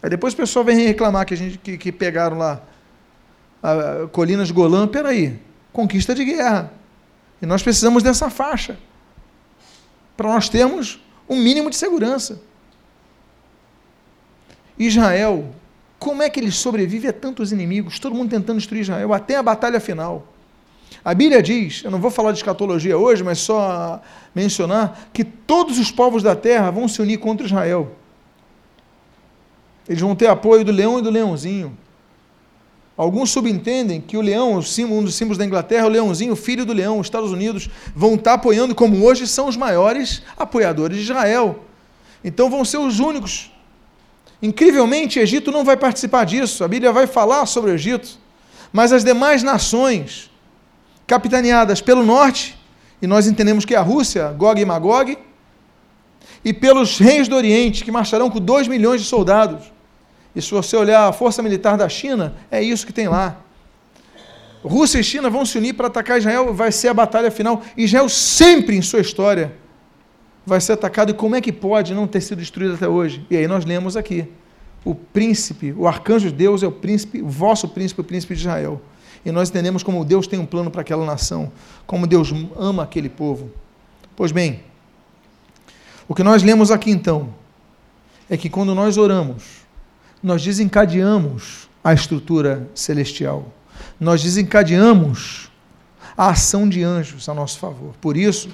Aí 0.04 0.10
depois 0.10 0.34
o 0.34 0.38
pessoal 0.38 0.66
vem 0.66 0.86
reclamar 0.86 1.26
que, 1.26 1.34
a 1.34 1.38
gente, 1.38 1.58
que, 1.58 1.78
que 1.78 1.92
pegaram 1.92 2.38
lá 2.38 2.62
a, 3.64 4.04
a 4.04 4.08
colinas 4.08 4.52
Golã. 4.52 4.88
Peraí, 4.88 5.40
conquista 5.72 6.14
de 6.14 6.26
guerra. 6.26 6.74
E 7.42 7.46
nós 7.46 7.64
precisamos 7.64 8.04
dessa 8.04 8.30
faixa 8.30 8.78
para 10.20 10.28
nós 10.28 10.50
termos 10.50 11.00
um 11.30 11.38
mínimo 11.38 11.70
de 11.70 11.78
segurança. 11.78 12.42
Israel, 14.78 15.46
como 15.98 16.22
é 16.22 16.30
que 16.30 16.42
ele 16.42 16.52
sobrevive 16.52 17.08
a 17.08 17.14
tantos 17.14 17.54
inimigos? 17.54 18.00
Todo 18.00 18.14
mundo 18.14 18.30
tentando 18.30 18.58
destruir 18.58 18.82
Israel, 18.82 19.14
até 19.14 19.38
a 19.38 19.44
batalha 19.44 19.80
final. 19.80 20.28
A 21.06 21.14
Bíblia 21.14 21.42
diz, 21.42 21.86
eu 21.86 21.92
não 21.92 22.02
vou 22.02 22.12
falar 22.12 22.34
de 22.34 22.40
escatologia 22.40 22.98
hoje, 22.98 23.24
mas 23.24 23.40
só 23.40 24.02
mencionar 24.36 25.08
que 25.14 25.24
todos 25.24 25.80
os 25.80 25.90
povos 25.90 26.22
da 26.22 26.36
terra 26.36 26.70
vão 26.70 26.86
se 26.90 27.02
unir 27.02 27.20
contra 27.20 27.46
Israel. 27.46 27.96
Eles 29.88 30.02
vão 30.02 30.18
ter 30.18 30.28
apoio 30.28 30.66
do 30.66 30.72
leão 30.74 31.00
e 31.00 31.02
do 31.02 31.10
leãozinho. 31.10 31.78
Alguns 33.00 33.30
subentendem 33.30 34.02
que 34.02 34.18
o 34.18 34.22
leão, 34.22 34.56
um 34.56 35.04
dos 35.04 35.16
símbolos 35.16 35.38
da 35.38 35.46
Inglaterra, 35.46 35.86
o 35.86 35.90
leãozinho, 35.90 36.36
filho 36.36 36.66
do 36.66 36.74
leão, 36.74 37.00
os 37.00 37.08
Estados 37.08 37.32
Unidos, 37.32 37.70
vão 37.96 38.16
estar 38.16 38.34
apoiando, 38.34 38.76
como 38.76 39.02
hoje 39.06 39.26
são 39.26 39.48
os 39.48 39.56
maiores 39.56 40.22
apoiadores 40.36 40.98
de 40.98 41.04
Israel. 41.04 41.64
Então 42.26 42.50
vão 42.50 42.66
ser 42.66 42.76
os 42.76 43.00
únicos. 43.00 43.54
Incrivelmente, 44.42 45.18
Egito 45.18 45.50
não 45.50 45.64
vai 45.64 45.78
participar 45.78 46.26
disso. 46.26 46.62
A 46.62 46.68
Bíblia 46.68 46.92
vai 46.92 47.08
falar 47.08 47.46
sobre 47.46 47.72
o 47.72 47.74
Egito. 47.74 48.20
Mas 48.74 48.92
as 48.92 49.02
demais 49.02 49.44
nações, 49.44 50.30
capitaneadas 51.08 51.80
pelo 51.80 52.04
norte, 52.04 52.60
e 53.02 53.08
nós 53.08 53.28
entendemos 53.28 53.64
que 53.64 53.76
é 53.76 53.78
a 53.78 53.82
Rússia, 53.82 54.28
Gog 54.34 54.60
e 54.60 54.66
Magog, 54.66 55.18
e 56.44 56.52
pelos 56.52 56.98
reis 56.98 57.30
do 57.30 57.38
Oriente, 57.38 57.86
que 57.86 57.94
marcharão 57.94 58.30
com 58.30 58.42
2 58.42 58.68
milhões 58.68 59.00
de 59.00 59.08
soldados 59.08 59.72
e 60.36 60.42
se 60.42 60.52
você 60.52 60.76
olhar 60.78 61.08
a 61.08 61.14
força 61.14 61.42
militar 61.42 61.78
da 61.78 61.90
China, 61.90 62.36
é 62.52 62.62
isso 62.62 62.86
que 62.86 62.94
tem 62.94 63.08
lá. 63.08 63.38
Rússia 64.64 65.00
e 65.00 65.04
China 65.04 65.30
vão 65.30 65.46
se 65.46 65.58
unir 65.58 65.74
para 65.74 65.88
atacar 65.88 66.18
Israel, 66.18 66.54
vai 66.54 66.72
ser 66.72 66.90
a 66.90 66.94
batalha 66.94 67.32
final. 67.32 67.62
Israel 67.78 68.10
sempre 68.10 68.76
em 68.76 68.82
sua 68.82 69.00
história 69.00 69.54
vai 70.46 70.60
ser 70.60 70.74
atacado. 70.74 71.12
E 71.12 71.14
como 71.14 71.36
é 71.36 71.42
que 71.42 71.52
pode 71.52 71.94
não 71.94 72.08
ter 72.08 72.22
sido 72.22 72.40
destruído 72.40 72.76
até 72.76 72.88
hoje? 72.88 73.26
E 73.30 73.38
aí 73.38 73.48
nós 73.48 73.64
lemos 73.64 73.96
aqui: 73.96 74.28
o 74.84 74.94
príncipe, 74.94 75.74
o 75.78 75.88
arcanjo 75.88 76.30
de 76.30 76.36
Deus 76.36 76.62
é 76.62 76.68
o 76.68 76.72
príncipe, 76.72 77.22
o 77.22 77.28
vosso 77.28 77.70
príncipe, 77.70 78.02
o 78.02 78.04
príncipe 78.04 78.36
de 78.36 78.42
Israel. 78.42 78.82
E 79.26 79.32
nós 79.32 79.50
entendemos 79.50 79.84
como 79.84 80.04
Deus 80.06 80.28
tem 80.28 80.40
um 80.40 80.46
plano 80.46 80.72
para 80.72 80.82
aquela 80.82 81.06
nação, 81.06 81.52
como 81.86 82.06
Deus 82.08 82.34
ama 82.58 82.84
aquele 82.84 83.10
povo. 83.10 83.50
Pois 84.16 84.32
bem, 84.32 84.62
o 86.08 86.16
que 86.16 86.24
nós 86.24 86.44
lemos 86.44 86.72
aqui 86.72 86.92
então 86.92 87.34
é 88.30 88.38
que 88.38 88.50
quando 88.50 88.74
nós 88.76 88.98
oramos, 88.98 89.59
nós 90.22 90.44
desencadeamos 90.44 91.70
a 91.84 91.94
estrutura 91.94 92.70
celestial. 92.76 93.54
Nós 94.00 94.22
desencadeamos 94.22 95.50
a 96.18 96.30
ação 96.30 96.68
de 96.68 96.84
anjos 96.84 97.30
a 97.30 97.34
nosso 97.34 97.60
favor. 97.60 97.94
Por 98.02 98.18
isso 98.18 98.50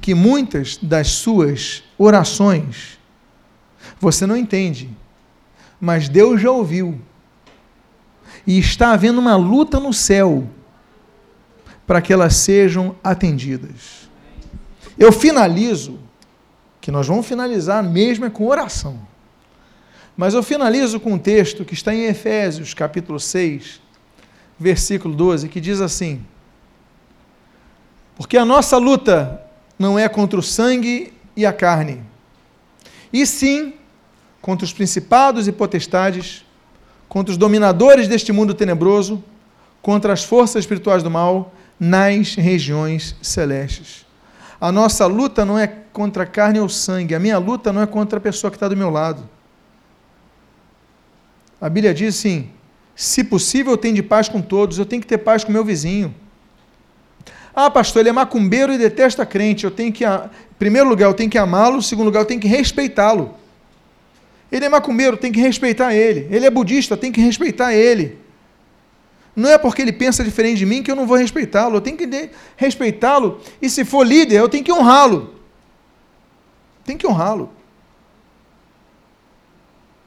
que 0.00 0.14
muitas 0.14 0.76
das 0.76 1.08
suas 1.08 1.82
orações 1.96 2.98
você 3.98 4.26
não 4.26 4.36
entende, 4.36 4.90
mas 5.80 6.08
Deus 6.08 6.40
já 6.40 6.50
ouviu. 6.50 7.00
E 8.46 8.58
está 8.58 8.92
havendo 8.92 9.18
uma 9.18 9.36
luta 9.36 9.80
no 9.80 9.92
céu 9.92 10.46
para 11.86 12.02
que 12.02 12.12
elas 12.12 12.36
sejam 12.36 12.94
atendidas. 13.02 14.08
Eu 14.98 15.10
finalizo, 15.10 15.98
que 16.80 16.90
nós 16.90 17.06
vamos 17.06 17.26
finalizar 17.26 17.82
mesmo 17.82 18.26
é 18.26 18.30
com 18.30 18.46
oração. 18.46 18.98
Mas 20.16 20.32
eu 20.32 20.42
finalizo 20.42 21.00
com 21.00 21.14
um 21.14 21.18
texto 21.18 21.64
que 21.64 21.74
está 21.74 21.92
em 21.92 22.04
Efésios, 22.04 22.72
capítulo 22.72 23.18
6, 23.18 23.80
versículo 24.58 25.14
12, 25.14 25.48
que 25.48 25.60
diz 25.60 25.80
assim: 25.80 26.24
Porque 28.16 28.36
a 28.36 28.44
nossa 28.44 28.76
luta 28.78 29.42
não 29.76 29.98
é 29.98 30.08
contra 30.08 30.38
o 30.38 30.42
sangue 30.42 31.12
e 31.36 31.44
a 31.44 31.52
carne, 31.52 32.00
e 33.12 33.26
sim 33.26 33.74
contra 34.40 34.64
os 34.64 34.72
principados 34.72 35.48
e 35.48 35.52
potestades, 35.52 36.44
contra 37.08 37.32
os 37.32 37.38
dominadores 37.38 38.06
deste 38.06 38.30
mundo 38.30 38.54
tenebroso, 38.54 39.24
contra 39.82 40.12
as 40.12 40.22
forças 40.22 40.60
espirituais 40.60 41.02
do 41.02 41.10
mal 41.10 41.52
nas 41.80 42.34
regiões 42.34 43.16
celestes. 43.20 44.06
A 44.60 44.70
nossa 44.70 45.06
luta 45.06 45.44
não 45.44 45.58
é 45.58 45.66
contra 45.66 46.22
a 46.22 46.26
carne 46.26 46.60
ou 46.60 46.68
sangue, 46.68 47.14
a 47.14 47.18
minha 47.18 47.38
luta 47.38 47.72
não 47.72 47.82
é 47.82 47.86
contra 47.86 48.18
a 48.18 48.20
pessoa 48.20 48.50
que 48.50 48.56
está 48.56 48.68
do 48.68 48.76
meu 48.76 48.90
lado. 48.90 49.28
A 51.64 51.70
Bíblia 51.70 51.94
diz 51.94 52.18
assim: 52.18 52.50
se 52.94 53.24
possível, 53.24 53.72
eu 53.72 53.78
tenho 53.78 53.94
de 53.94 54.02
paz 54.02 54.28
com 54.28 54.42
todos, 54.42 54.78
eu 54.78 54.84
tenho 54.84 55.00
que 55.00 55.08
ter 55.08 55.16
paz 55.16 55.44
com 55.44 55.50
meu 55.50 55.64
vizinho. 55.64 56.14
Ah, 57.54 57.70
pastor, 57.70 58.00
ele 58.00 58.10
é 58.10 58.12
macumbeiro 58.12 58.70
e 58.70 58.76
detesta 58.76 59.24
crente. 59.24 59.64
Eu 59.64 59.70
tenho 59.70 59.90
que, 59.90 60.04
em 60.04 60.28
primeiro 60.58 60.86
lugar, 60.86 61.06
eu 61.06 61.14
tenho 61.14 61.30
que 61.30 61.38
amá-lo, 61.38 61.78
em 61.78 61.80
segundo 61.80 62.04
lugar, 62.04 62.20
eu 62.20 62.26
tenho 62.26 62.38
que 62.38 62.46
respeitá-lo. 62.46 63.34
Ele 64.52 64.66
é 64.66 64.68
macumbeiro, 64.68 65.16
tem 65.16 65.32
que 65.32 65.40
respeitar 65.40 65.94
ele. 65.94 66.28
Ele 66.30 66.44
é 66.44 66.50
budista, 66.50 66.98
tem 66.98 67.10
que 67.10 67.22
respeitar 67.22 67.72
ele. 67.72 68.18
Não 69.34 69.48
é 69.48 69.56
porque 69.56 69.80
ele 69.80 69.92
pensa 69.92 70.22
diferente 70.22 70.58
de 70.58 70.66
mim 70.66 70.82
que 70.82 70.90
eu 70.90 70.96
não 70.96 71.06
vou 71.06 71.16
respeitá-lo. 71.16 71.76
Eu 71.76 71.80
tenho 71.80 71.96
que 71.96 72.30
respeitá-lo. 72.58 73.40
E 73.62 73.70
se 73.70 73.86
for 73.86 74.06
líder, 74.06 74.36
eu 74.36 74.50
tenho 74.50 74.62
que 74.62 74.70
honrá-lo. 74.70 75.34
Tem 76.84 76.94
que 76.94 77.06
honrá-lo. 77.06 77.50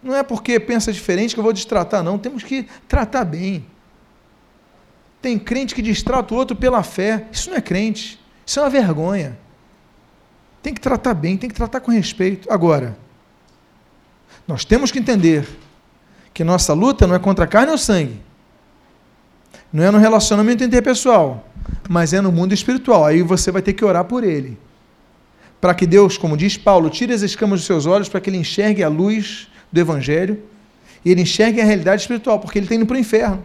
Não 0.01 0.15
é 0.15 0.23
porque 0.23 0.59
pensa 0.59 0.91
diferente 0.91 1.33
que 1.33 1.39
eu 1.39 1.43
vou 1.43 1.53
destratar, 1.53 2.03
não. 2.03 2.17
Temos 2.17 2.43
que 2.43 2.67
tratar 2.87 3.25
bem. 3.25 3.65
Tem 5.21 5.37
crente 5.37 5.73
que 5.73 5.81
distrata 5.81 6.33
o 6.33 6.37
outro 6.37 6.55
pela 6.55 6.83
fé. 6.83 7.27
Isso 7.31 7.49
não 7.49 7.57
é 7.57 7.61
crente. 7.61 8.19
Isso 8.45 8.59
é 8.59 8.63
uma 8.63 8.69
vergonha. 8.69 9.37
Tem 10.61 10.73
que 10.73 10.81
tratar 10.81 11.13
bem, 11.13 11.37
tem 11.37 11.49
que 11.49 11.55
tratar 11.55 11.79
com 11.79 11.91
respeito. 11.91 12.51
Agora, 12.51 12.97
nós 14.47 14.63
temos 14.63 14.91
que 14.91 14.99
entender 14.99 15.47
que 16.33 16.43
nossa 16.43 16.73
luta 16.73 17.07
não 17.07 17.15
é 17.15 17.19
contra 17.19 17.45
a 17.45 17.47
carne 17.47 17.71
ou 17.71 17.77
sangue, 17.77 18.21
não 19.71 19.83
é 19.83 19.91
no 19.91 19.97
relacionamento 19.97 20.63
interpessoal, 20.63 21.47
mas 21.89 22.13
é 22.13 22.21
no 22.21 22.31
mundo 22.31 22.53
espiritual. 22.53 23.05
Aí 23.05 23.21
você 23.21 23.51
vai 23.51 23.61
ter 23.61 23.73
que 23.73 23.83
orar 23.83 24.05
por 24.05 24.23
ele. 24.23 24.57
Para 25.59 25.73
que 25.73 25.85
Deus, 25.85 26.17
como 26.17 26.37
diz 26.37 26.57
Paulo, 26.57 26.89
tire 26.89 27.13
as 27.13 27.21
escamas 27.21 27.59
dos 27.59 27.65
seus 27.65 27.85
olhos 27.85 28.07
para 28.07 28.21
que 28.21 28.29
ele 28.29 28.37
enxergue 28.37 28.83
a 28.83 28.87
luz 28.87 29.49
do 29.72 29.80
Evangelho 29.80 30.41
e 31.03 31.11
ele 31.11 31.22
enxergue 31.22 31.61
a 31.61 31.65
realidade 31.65 32.01
espiritual, 32.01 32.39
porque 32.39 32.59
ele 32.59 32.65
está 32.65 32.76
indo 32.76 32.86
para 32.86 32.95
o 32.95 32.99
inferno. 32.99 33.43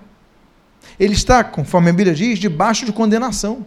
Ele 0.99 1.14
está, 1.14 1.45
conforme 1.45 1.91
a 1.91 1.93
Bíblia 1.93 2.14
diz, 2.14 2.39
debaixo 2.39 2.85
de 2.85 2.93
condenação. 2.93 3.64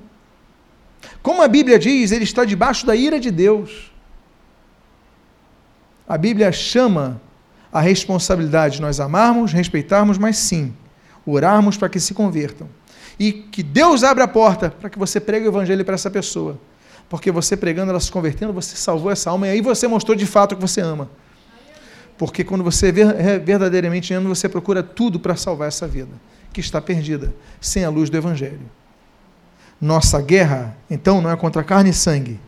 Como 1.21 1.41
a 1.41 1.47
Bíblia 1.47 1.79
diz, 1.79 2.11
ele 2.11 2.23
está 2.23 2.45
debaixo 2.45 2.85
da 2.85 2.95
ira 2.95 3.19
de 3.19 3.31
Deus. 3.31 3.91
A 6.07 6.17
Bíblia 6.17 6.51
chama 6.51 7.21
a 7.71 7.81
responsabilidade 7.81 8.75
de 8.75 8.81
nós 8.81 8.99
amarmos, 8.99 9.51
respeitarmos, 9.51 10.17
mas 10.17 10.37
sim, 10.37 10.73
orarmos 11.25 11.77
para 11.77 11.89
que 11.89 11.99
se 11.99 12.13
convertam. 12.13 12.69
E 13.19 13.31
que 13.31 13.63
Deus 13.63 14.03
abra 14.03 14.25
a 14.25 14.27
porta 14.27 14.69
para 14.69 14.89
que 14.89 14.99
você 14.99 15.19
pregue 15.19 15.45
o 15.45 15.49
evangelho 15.49 15.83
para 15.83 15.95
essa 15.95 16.11
pessoa. 16.11 16.59
Porque 17.09 17.31
você 17.31 17.55
pregando, 17.55 17.91
ela 17.91 17.99
se 17.99 18.11
convertendo, 18.11 18.51
você 18.51 18.75
salvou 18.75 19.11
essa 19.11 19.29
alma 19.29 19.47
e 19.47 19.51
aí 19.51 19.61
você 19.61 19.87
mostrou 19.87 20.15
de 20.15 20.25
fato 20.25 20.55
que 20.55 20.61
você 20.61 20.81
ama. 20.81 21.09
Porque 22.17 22.43
quando 22.43 22.63
você 22.63 22.87
é 22.89 23.39
verdadeiramente 23.39 24.13
ama, 24.13 24.29
você 24.29 24.47
procura 24.47 24.81
tudo 24.81 25.19
para 25.19 25.35
salvar 25.35 25.67
essa 25.67 25.87
vida 25.87 26.11
que 26.53 26.61
está 26.61 26.81
perdida, 26.81 27.33
sem 27.59 27.83
a 27.83 27.89
luz 27.89 28.09
do 28.09 28.15
evangelho. 28.15 28.61
Nossa 29.81 30.21
guerra, 30.21 30.77
então, 30.89 31.21
não 31.21 31.29
é 31.29 31.35
contra 31.35 31.63
carne 31.63 31.89
e 31.89 31.93
sangue, 31.93 32.39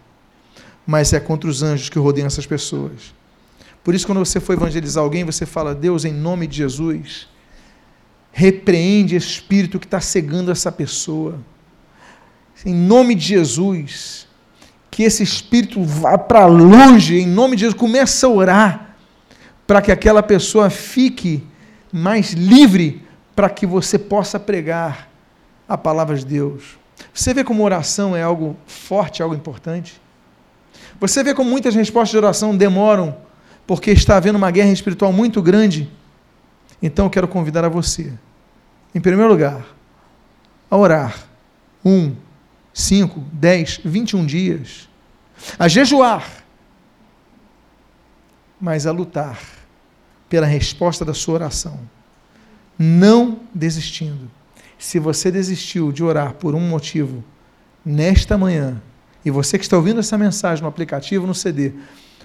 mas 0.85 1.11
é 1.11 1.19
contra 1.19 1.49
os 1.49 1.61
anjos 1.61 1.89
que 1.89 1.99
rodeiam 1.99 2.27
essas 2.27 2.45
pessoas. 2.45 3.13
Por 3.83 3.93
isso, 3.93 4.05
quando 4.05 4.19
você 4.19 4.39
for 4.39 4.53
evangelizar 4.53 5.03
alguém, 5.03 5.25
você 5.25 5.45
fala, 5.45 5.75
Deus, 5.75 6.05
em 6.05 6.13
nome 6.13 6.47
de 6.47 6.57
Jesus, 6.57 7.27
repreende 8.31 9.15
o 9.15 9.17
espírito 9.17 9.77
que 9.77 9.85
está 9.85 9.99
cegando 9.99 10.51
essa 10.51 10.71
pessoa. 10.71 11.39
Em 12.65 12.73
nome 12.73 13.13
de 13.13 13.25
Jesus, 13.25 14.25
que 14.89 15.03
esse 15.03 15.21
espírito 15.21 15.83
vá 15.83 16.17
para 16.17 16.45
longe, 16.45 17.19
em 17.19 17.27
nome 17.27 17.57
de 17.57 17.61
Jesus, 17.61 17.77
comece 17.77 18.25
a 18.25 18.29
orar, 18.29 18.86
para 19.67 19.81
que 19.81 19.91
aquela 19.91 20.23
pessoa 20.23 20.69
fique 20.69 21.45
mais 21.91 22.31
livre, 22.31 23.05
para 23.35 23.49
que 23.49 23.65
você 23.65 23.99
possa 23.99 24.39
pregar 24.39 25.09
a 25.67 25.77
palavra 25.77 26.15
de 26.15 26.25
Deus. 26.25 26.77
Você 27.13 27.33
vê 27.33 27.43
como 27.43 27.63
oração 27.63 28.15
é 28.15 28.23
algo 28.23 28.55
forte, 28.65 29.21
algo 29.21 29.35
importante? 29.35 30.01
Você 30.99 31.21
vê 31.23 31.33
como 31.35 31.49
muitas 31.49 31.75
respostas 31.75 32.11
de 32.11 32.17
oração 32.17 32.55
demoram, 32.55 33.17
porque 33.67 33.91
está 33.91 34.15
havendo 34.15 34.37
uma 34.37 34.49
guerra 34.49 34.71
espiritual 34.71 35.11
muito 35.11 35.41
grande? 35.41 35.91
Então 36.81 37.05
eu 37.05 37.09
quero 37.09 37.27
convidar 37.27 37.65
a 37.65 37.69
você 37.69 38.13
em 38.95 39.01
primeiro 39.01 39.29
lugar, 39.29 39.65
a 40.71 40.77
orar 40.77 41.15
um, 41.85 42.15
cinco, 42.73 43.23
dez, 43.31 43.79
vinte 43.83 44.11
e 44.11 44.15
um 44.15 44.25
dias, 44.25 44.89
a 45.59 45.67
jejuar, 45.67 46.25
mas 48.59 48.87
a 48.87 48.91
lutar 48.91 49.56
pela 50.29 50.45
resposta 50.45 51.03
da 51.05 51.13
sua 51.13 51.35
oração, 51.35 51.79
não 52.77 53.39
desistindo. 53.53 54.29
Se 54.77 54.99
você 54.99 55.31
desistiu 55.31 55.91
de 55.91 56.03
orar 56.03 56.33
por 56.33 56.53
um 56.53 56.59
motivo 56.59 57.23
nesta 57.85 58.37
manhã, 58.37 58.81
e 59.25 59.31
você 59.31 59.57
que 59.57 59.65
está 59.65 59.75
ouvindo 59.75 59.99
essa 59.99 60.17
mensagem 60.17 60.61
no 60.61 60.69
aplicativo, 60.69 61.25
no 61.25 61.33
CD, 61.33 61.73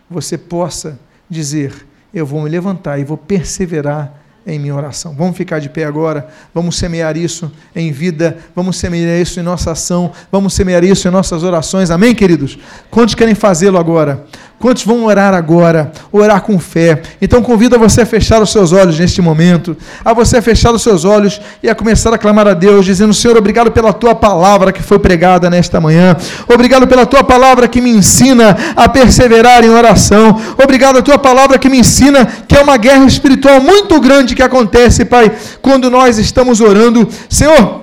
você 0.08 0.36
possa 0.36 0.98
dizer: 1.28 1.86
Eu 2.12 2.26
vou 2.26 2.42
me 2.42 2.50
levantar 2.50 2.98
e 2.98 3.04
vou 3.04 3.16
perseverar 3.16 4.22
em 4.46 4.58
minha 4.58 4.74
oração. 4.74 5.14
Vamos 5.14 5.36
ficar 5.36 5.58
de 5.60 5.68
pé 5.68 5.84
agora, 5.84 6.28
vamos 6.52 6.76
semear 6.76 7.16
isso 7.16 7.50
em 7.74 7.92
vida, 7.92 8.38
vamos 8.54 8.76
semear 8.76 9.20
isso 9.20 9.38
em 9.38 9.42
nossa 9.42 9.72
ação, 9.72 10.12
vamos 10.30 10.52
semear 10.54 10.84
isso 10.84 11.06
em 11.06 11.10
nossas 11.10 11.42
orações. 11.42 11.90
Amém, 11.90 12.14
queridos? 12.14 12.58
Quantos 12.90 13.14
querem 13.14 13.34
fazê-lo 13.34 13.78
agora? 13.78 14.26
Quantos 14.62 14.84
vão 14.84 15.06
orar 15.06 15.34
agora? 15.34 15.90
Orar 16.12 16.40
com 16.40 16.56
fé. 16.56 17.02
Então 17.20 17.42
convido 17.42 17.74
a 17.74 17.78
você 17.80 18.02
a 18.02 18.06
fechar 18.06 18.40
os 18.40 18.52
seus 18.52 18.70
olhos 18.70 18.96
neste 18.96 19.20
momento, 19.20 19.76
a 20.04 20.14
você 20.14 20.36
a 20.36 20.42
fechar 20.42 20.72
os 20.72 20.82
seus 20.82 21.04
olhos 21.04 21.40
e 21.60 21.68
a 21.68 21.74
começar 21.74 22.14
a 22.14 22.16
clamar 22.16 22.46
a 22.46 22.54
Deus, 22.54 22.84
dizendo: 22.84 23.12
Senhor, 23.12 23.36
obrigado 23.36 23.72
pela 23.72 23.92
tua 23.92 24.14
palavra 24.14 24.70
que 24.70 24.80
foi 24.80 25.00
pregada 25.00 25.50
nesta 25.50 25.80
manhã. 25.80 26.16
Obrigado 26.46 26.86
pela 26.86 27.04
tua 27.04 27.24
palavra 27.24 27.66
que 27.66 27.80
me 27.80 27.90
ensina 27.90 28.56
a 28.76 28.88
perseverar 28.88 29.64
em 29.64 29.70
oração. 29.70 30.40
Obrigado 30.62 30.98
a 30.98 31.02
tua 31.02 31.18
palavra 31.18 31.58
que 31.58 31.68
me 31.68 31.80
ensina 31.80 32.24
que 32.46 32.56
é 32.56 32.62
uma 32.62 32.76
guerra 32.76 33.04
espiritual 33.04 33.60
muito 33.60 34.00
grande 34.00 34.36
que 34.36 34.44
acontece, 34.44 35.04
Pai, 35.04 35.32
quando 35.60 35.90
nós 35.90 36.18
estamos 36.18 36.60
orando. 36.60 37.08
Senhor, 37.28 37.81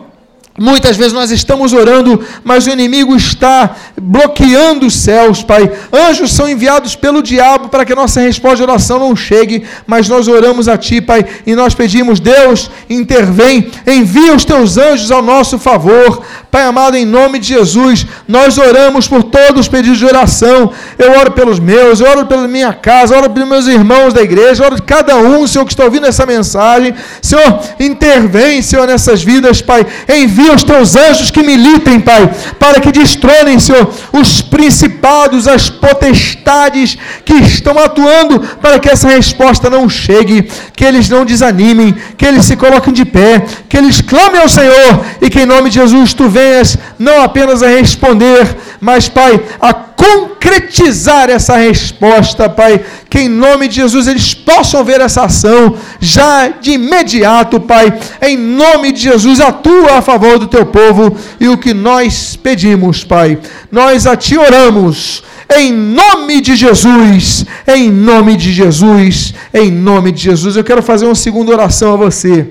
Muitas 0.60 0.98
vezes 0.98 1.14
nós 1.14 1.32
estamos 1.32 1.72
orando, 1.72 2.22
mas 2.44 2.68
o 2.68 2.70
inimigo 2.70 3.16
está 3.16 3.76
bloqueando 4.00 4.86
os 4.86 4.94
céus, 4.94 5.42
Pai. 5.42 5.72
Anjos 5.92 6.34
são 6.34 6.50
enviados 6.50 6.96
pelo 6.96 7.24
diabo 7.24 7.70
para 7.70 7.86
que 7.86 7.94
a 7.94 7.96
nossa 7.96 8.20
resposta 8.20 8.58
de 8.58 8.64
oração 8.64 9.00
não 9.00 9.16
chegue, 9.16 9.64
mas 9.88 10.10
nós 10.10 10.28
oramos 10.28 10.68
a 10.68 10.78
Ti, 10.78 11.00
Pai, 11.00 11.26
e 11.48 11.56
nós 11.56 11.74
pedimos, 11.74 12.20
Deus, 12.20 12.70
intervém, 12.90 13.72
envia 13.88 14.36
os 14.36 14.44
Teus 14.44 14.78
anjos 14.78 15.12
ao 15.12 15.22
nosso 15.22 15.58
favor. 15.58 16.24
Pai 16.52 16.64
amado, 16.64 16.98
em 16.98 17.06
nome 17.06 17.38
de 17.38 17.50
Jesus, 17.50 18.08
nós 18.28 18.58
oramos 18.58 19.08
por 19.08 19.22
todos 19.22 19.62
os 19.62 19.68
pedidos 19.68 20.00
de 20.00 20.06
oração. 20.06 20.72
Eu 20.98 21.12
oro 21.12 21.32
pelos 21.32 21.60
meus, 21.60 22.00
eu 22.00 22.10
oro 22.10 22.26
pela 22.26 22.48
minha 22.48 22.74
casa, 22.74 23.14
eu 23.14 23.20
oro 23.20 23.30
pelos 23.30 23.48
meus 23.48 23.68
irmãos 23.68 24.14
da 24.14 24.24
igreja, 24.24 24.64
eu 24.64 24.66
oro 24.66 24.76
de 24.76 24.82
cada 24.82 25.16
um, 25.18 25.46
Senhor, 25.46 25.64
que 25.64 25.74
está 25.74 25.84
ouvindo 25.84 26.08
essa 26.08 26.26
mensagem. 26.26 26.96
Senhor, 27.22 27.60
intervém, 27.80 28.64
Senhor, 28.64 28.88
nessas 28.88 29.22
vidas, 29.22 29.62
Pai. 29.62 29.86
Envia 30.12 30.52
os 30.54 30.64
teus 30.64 30.96
anjos 30.96 31.30
que 31.30 31.44
militem, 31.44 32.00
Pai, 32.00 32.32
para 32.58 32.80
que 32.80 32.92
destronem, 32.92 33.60
Senhor, 33.60 33.88
os 34.12 34.42
principados, 34.42 35.48
as 35.48 35.70
potestades 35.70 36.98
que 37.24 37.36
estão 37.36 37.78
atuando 37.78 38.40
para 38.60 38.80
que 38.80 38.90
essa 38.90 39.08
resposta 39.08 39.70
não 39.70 39.88
chegue, 39.88 40.50
que 40.76 40.84
eles 40.84 41.08
não 41.10 41.24
desanimem, 41.24 41.96
que 42.18 42.26
eles 42.26 42.46
se 42.46 42.56
coloquem 42.56 42.92
de 42.92 43.06
pé, 43.06 43.46
que 43.70 43.78
eles 43.78 44.02
clamem 44.02 44.42
ao 44.42 44.50
Senhor 44.50 45.06
e 45.22 45.30
que 45.30 45.42
em 45.42 45.46
nome 45.46 45.70
de 45.70 45.76
Jesus 45.76 46.14
tu 46.14 46.28
venhas 46.40 46.78
não 46.98 47.22
apenas 47.22 47.62
a 47.62 47.68
responder, 47.68 48.58
mas, 48.80 49.10
Pai, 49.10 49.42
a 49.60 49.74
concretizar 49.74 51.30
essa 51.30 51.58
resposta, 51.58 52.50
Pai, 52.50 52.82
que 53.10 53.20
em 53.20 53.30
nome 53.30 53.68
de 53.68 53.76
Jesus 53.76 54.08
eles 54.08 54.34
possam 54.34 54.84
ver 54.84 55.02
essa 55.02 55.24
ação 55.24 55.76
já 56.00 56.48
de 56.48 56.72
imediato, 56.72 57.60
Pai, 57.60 58.00
em 58.22 58.38
nome 58.38 58.94
de 58.94 59.02
Jesus, 59.02 59.42
atua 59.42 59.98
a 59.98 60.02
favor 60.02 60.40
do 60.40 60.48
teu 60.48 60.66
povo 60.66 61.16
e 61.40 61.50
o 61.50 61.58
que 61.58 61.74
nós 61.74 62.38
pedimos, 62.38 63.04
Pai, 63.04 63.38
nós 63.70 64.08
a 64.08 64.16
ti 64.16 64.38
oramos. 64.38 65.24
Em 65.52 65.74
nome 65.74 66.42
de 66.42 66.56
Jesus, 66.56 67.44
em 67.68 67.90
nome 67.90 68.38
de 68.38 68.54
Jesus, 68.54 69.34
em 69.52 69.72
nome 69.72 70.12
de 70.12 70.22
Jesus. 70.22 70.56
Eu 70.56 70.64
quero 70.64 70.84
fazer 70.84 71.08
uma 71.08 71.16
segunda 71.16 71.52
oração 71.52 71.94
a 71.94 71.98
você. 71.98 72.48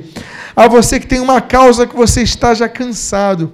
A 0.57 0.67
você 0.67 0.99
que 0.99 1.07
tem 1.07 1.21
uma 1.21 1.41
causa 1.41 1.87
que 1.87 1.95
você 1.95 2.23
está 2.23 2.53
já 2.55 2.69
cansado. 2.69 3.53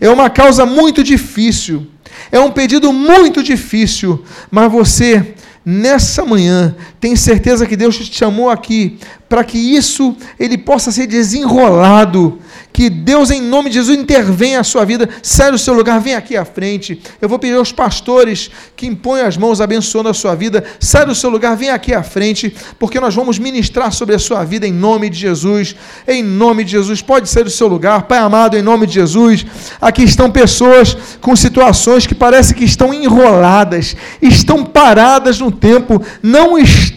É 0.00 0.08
uma 0.08 0.30
causa 0.30 0.66
muito 0.66 1.02
difícil. 1.02 1.86
É 2.30 2.40
um 2.40 2.50
pedido 2.50 2.92
muito 2.92 3.42
difícil, 3.42 4.24
mas 4.50 4.70
você 4.70 5.34
nessa 5.64 6.24
manhã 6.24 6.76
tem 7.06 7.14
certeza 7.14 7.64
que 7.66 7.76
Deus 7.76 7.96
te 7.96 8.12
chamou 8.12 8.50
aqui 8.50 8.98
para 9.28 9.44
que 9.44 9.56
isso 9.56 10.16
ele 10.40 10.58
possa 10.58 10.90
ser 10.90 11.06
desenrolado 11.06 12.40
que 12.76 12.90
Deus, 12.90 13.30
em 13.30 13.40
nome 13.40 13.70
de 13.70 13.76
Jesus, 13.76 13.98
intervenha 13.98 14.60
a 14.60 14.64
sua 14.64 14.84
vida. 14.84 15.08
Sai 15.22 15.50
do 15.50 15.56
seu 15.56 15.72
lugar, 15.72 15.98
vem 15.98 16.14
aqui 16.14 16.36
à 16.36 16.44
frente. 16.44 17.00
Eu 17.22 17.26
vou 17.26 17.38
pedir 17.38 17.56
aos 17.56 17.72
pastores 17.72 18.50
que 18.76 18.86
impõem 18.86 19.22
as 19.22 19.34
mãos 19.34 19.62
abençoando 19.62 20.10
a 20.10 20.14
sua 20.14 20.34
vida. 20.34 20.62
Sai 20.78 21.06
do 21.06 21.14
seu 21.14 21.30
lugar, 21.30 21.56
vem 21.56 21.70
aqui 21.70 21.94
à 21.94 22.02
frente, 22.02 22.54
porque 22.78 23.00
nós 23.00 23.14
vamos 23.14 23.38
ministrar 23.38 23.90
sobre 23.92 24.14
a 24.14 24.18
sua 24.18 24.44
vida 24.44 24.66
em 24.66 24.74
nome 24.74 25.08
de 25.08 25.18
Jesus. 25.18 25.74
Em 26.06 26.22
nome 26.22 26.64
de 26.64 26.72
Jesus, 26.72 27.00
pode 27.00 27.30
sair 27.30 27.44
do 27.44 27.50
seu 27.50 27.66
lugar. 27.66 28.02
Pai 28.02 28.18
amado, 28.18 28.58
em 28.58 28.62
nome 28.62 28.86
de 28.86 28.92
Jesus. 28.92 29.46
Aqui 29.80 30.02
estão 30.02 30.30
pessoas 30.30 30.94
com 31.22 31.34
situações 31.34 32.06
que 32.06 32.14
parece 32.14 32.54
que 32.54 32.64
estão 32.64 32.92
enroladas, 32.92 33.96
estão 34.20 34.62
paradas 34.62 35.40
no 35.40 35.50
tempo, 35.50 36.02
não 36.22 36.58
estão 36.58 36.95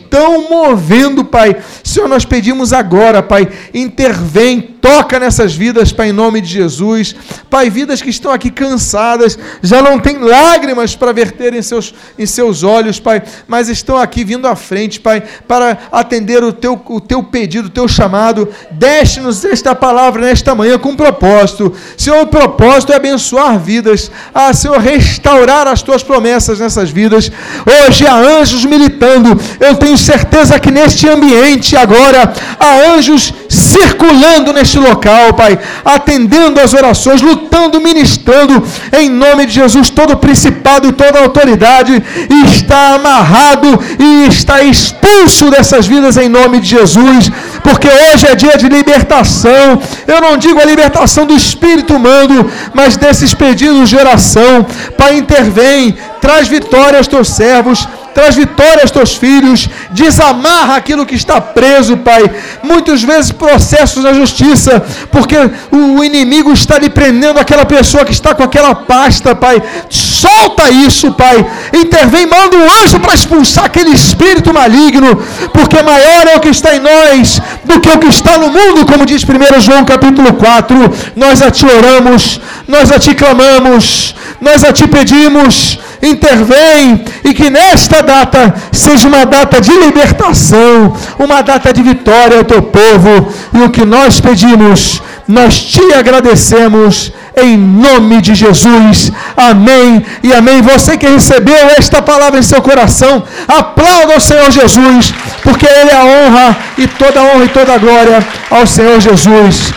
movendo, 0.49 1.23
Pai. 1.23 1.55
Senhor, 1.83 2.07
nós 2.07 2.25
pedimos 2.25 2.73
agora, 2.73 3.21
Pai, 3.21 3.47
intervém 3.73 4.61
toca 4.81 5.19
nessas 5.19 5.55
vidas, 5.55 5.91
Pai, 5.91 6.09
em 6.09 6.13
nome 6.13 6.41
de 6.41 6.47
Jesus. 6.47 7.15
Pai, 7.49 7.69
vidas 7.69 8.01
que 8.01 8.09
estão 8.09 8.31
aqui 8.31 8.49
cansadas, 8.49 9.37
já 9.61 9.81
não 9.81 9.99
têm 9.99 10.19
lágrimas 10.19 10.95
para 10.95 11.13
verter 11.13 11.53
em 11.53 11.61
seus, 11.61 11.93
em 12.17 12.25
seus 12.25 12.63
olhos, 12.63 12.99
Pai, 12.99 13.21
mas 13.47 13.69
estão 13.69 13.97
aqui 13.97 14.23
vindo 14.23 14.47
à 14.47 14.55
frente, 14.55 14.99
Pai, 14.99 15.23
para 15.47 15.77
atender 15.91 16.43
o 16.43 16.53
teu, 16.53 16.81
o 16.87 17.01
teu 17.01 17.23
pedido, 17.23 17.67
o 17.67 17.71
teu 17.71 17.87
chamado. 17.87 18.47
Deixe-nos 18.71 19.43
esta 19.45 19.75
palavra 19.75 20.25
nesta 20.25 20.55
manhã 20.55 20.77
com 20.77 20.95
propósito. 20.95 21.73
Senhor, 21.97 22.21
o 22.21 22.27
propósito 22.27 22.93
é 22.93 22.95
abençoar 22.95 23.59
vidas. 23.59 24.11
Ah, 24.33 24.53
Senhor, 24.53 24.79
restaurar 24.79 25.67
as 25.67 25.81
tuas 25.81 26.03
promessas 26.03 26.59
nessas 26.59 26.89
vidas. 26.89 27.31
Hoje 27.65 28.05
há 28.05 28.15
anjos 28.15 28.65
militando. 28.65 29.39
Eu 29.59 29.75
tenho 29.75 29.97
certeza 29.97 30.59
que 30.59 30.71
neste 30.71 31.07
ambiente 31.07 31.75
agora 31.75 32.31
há 32.59 32.93
anjos 32.93 33.33
circulando 33.49 34.53
neste 34.53 34.68
local, 34.77 35.33
Pai, 35.33 35.57
atendendo 35.83 36.59
as 36.59 36.73
orações, 36.73 37.21
lutando, 37.21 37.79
ministrando, 37.79 38.61
em 38.97 39.09
nome 39.09 39.45
de 39.45 39.53
Jesus, 39.53 39.89
todo 39.89 40.17
principado 40.17 40.87
e 40.87 40.91
toda 40.91 41.19
autoridade 41.19 42.03
está 42.45 42.95
amarrado 42.95 43.79
e 43.97 44.27
está 44.27 44.61
expulso 44.61 45.49
dessas 45.49 45.87
vidas 45.87 46.17
em 46.17 46.29
nome 46.29 46.59
de 46.59 46.69
Jesus, 46.69 47.31
porque 47.63 47.87
hoje 47.87 48.27
é 48.27 48.35
dia 48.35 48.57
de 48.57 48.67
libertação. 48.67 49.81
Eu 50.07 50.21
não 50.21 50.37
digo 50.37 50.59
a 50.59 50.65
libertação 50.65 51.25
do 51.25 51.33
espírito 51.33 51.95
humano, 51.95 52.49
mas 52.73 52.97
desses 52.97 53.33
pedidos 53.33 53.89
de 53.89 53.95
oração. 53.95 54.65
Pai, 54.97 55.17
intervém, 55.17 55.97
traz 56.21 56.47
vitória 56.47 56.97
aos 56.97 57.07
teus 57.07 57.29
servos 57.29 57.87
traz 58.19 58.35
vitória 58.35 58.81
aos 58.81 58.91
teus 58.91 59.15
filhos, 59.15 59.69
desamarra 59.91 60.75
aquilo 60.75 61.05
que 61.05 61.15
está 61.15 61.39
preso, 61.39 61.95
Pai. 61.95 62.29
Muitas 62.61 63.01
vezes 63.01 63.31
processos 63.31 64.03
na 64.03 64.11
justiça, 64.11 64.83
porque 65.09 65.37
o 65.71 66.03
inimigo 66.03 66.51
está 66.51 66.77
lhe 66.77 66.89
prendendo 66.89 67.39
aquela 67.39 67.65
pessoa 67.65 68.03
que 68.03 68.11
está 68.11 68.35
com 68.35 68.43
aquela 68.43 68.75
pasta, 68.75 69.33
Pai. 69.33 69.63
Solta 69.89 70.69
isso, 70.69 71.13
Pai. 71.13 71.37
Intervém, 71.73 72.25
manda 72.25 72.57
um 72.57 72.69
anjo 72.83 72.99
para 72.99 73.13
expulsar 73.13 73.65
aquele 73.65 73.91
espírito 73.91 74.53
maligno, 74.53 75.15
porque 75.53 75.81
maior 75.81 76.27
é 76.27 76.35
o 76.35 76.41
que 76.41 76.49
está 76.49 76.75
em 76.75 76.81
nós 76.81 77.41
do 77.63 77.79
que 77.79 77.89
o 77.89 77.99
que 77.99 78.07
está 78.07 78.37
no 78.37 78.49
mundo, 78.49 78.85
como 78.85 79.05
diz 79.05 79.23
1 79.23 79.61
João 79.61 79.85
capítulo 79.85 80.33
4. 80.33 80.75
Nós 81.15 81.41
a 81.41 81.49
ti 81.49 81.65
oramos, 81.65 82.41
nós 82.67 82.91
a 82.91 82.99
ti 82.99 83.15
clamamos, 83.15 84.13
nós 84.41 84.65
a 84.65 84.73
ti 84.73 84.85
pedimos 84.87 85.79
intervém 86.01 87.03
e 87.23 87.33
que 87.33 87.49
nesta 87.49 88.01
data 88.01 88.53
seja 88.71 89.07
uma 89.07 89.25
data 89.25 89.59
de 89.59 89.71
libertação, 89.71 90.95
uma 91.17 91.41
data 91.41 91.73
de 91.73 91.81
vitória 91.81 92.37
ao 92.37 92.43
teu 92.43 92.61
povo. 92.61 93.33
E 93.53 93.61
o 93.61 93.69
que 93.69 93.85
nós 93.85 94.19
pedimos, 94.19 95.01
nós 95.27 95.61
te 95.61 95.93
agradecemos 95.93 97.11
em 97.35 97.57
nome 97.57 98.21
de 98.21 98.35
Jesus. 98.35 99.11
Amém 99.35 100.05
e 100.23 100.33
amém. 100.33 100.61
Você 100.61 100.97
que 100.97 101.07
recebeu 101.07 101.55
esta 101.77 102.01
palavra 102.01 102.39
em 102.39 102.43
seu 102.43 102.61
coração, 102.61 103.23
aplauda 103.47 104.17
o 104.17 104.19
Senhor 104.19 104.51
Jesus, 104.51 105.13
porque 105.43 105.65
Ele 105.65 105.91
é 105.91 105.95
a 105.95 106.05
honra 106.05 106.57
e 106.77 106.87
toda 106.87 107.19
a 107.19 107.23
honra 107.23 107.45
e 107.45 107.49
toda 107.49 107.73
a 107.73 107.77
glória 107.77 108.27
ao 108.49 108.65
Senhor 108.65 108.99
Jesus. 108.99 109.73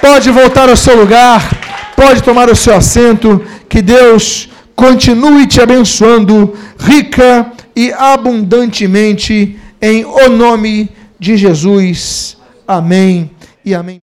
Pode 0.00 0.30
voltar 0.30 0.68
ao 0.68 0.76
seu 0.76 0.96
lugar, 0.96 1.48
pode 1.96 2.22
tomar 2.22 2.50
o 2.50 2.56
seu 2.56 2.74
assento. 2.74 3.42
Que 3.68 3.80
Deus 3.80 4.48
continue 4.74 5.46
te 5.46 5.60
abençoando 5.60 6.54
rica 6.78 7.52
e 7.74 7.92
abundantemente 7.92 9.58
em 9.80 10.04
o 10.04 10.28
nome 10.28 10.88
de 11.18 11.36
Jesus. 11.36 12.36
Amém 12.66 13.30
e 13.64 13.74
amém. 13.74 14.00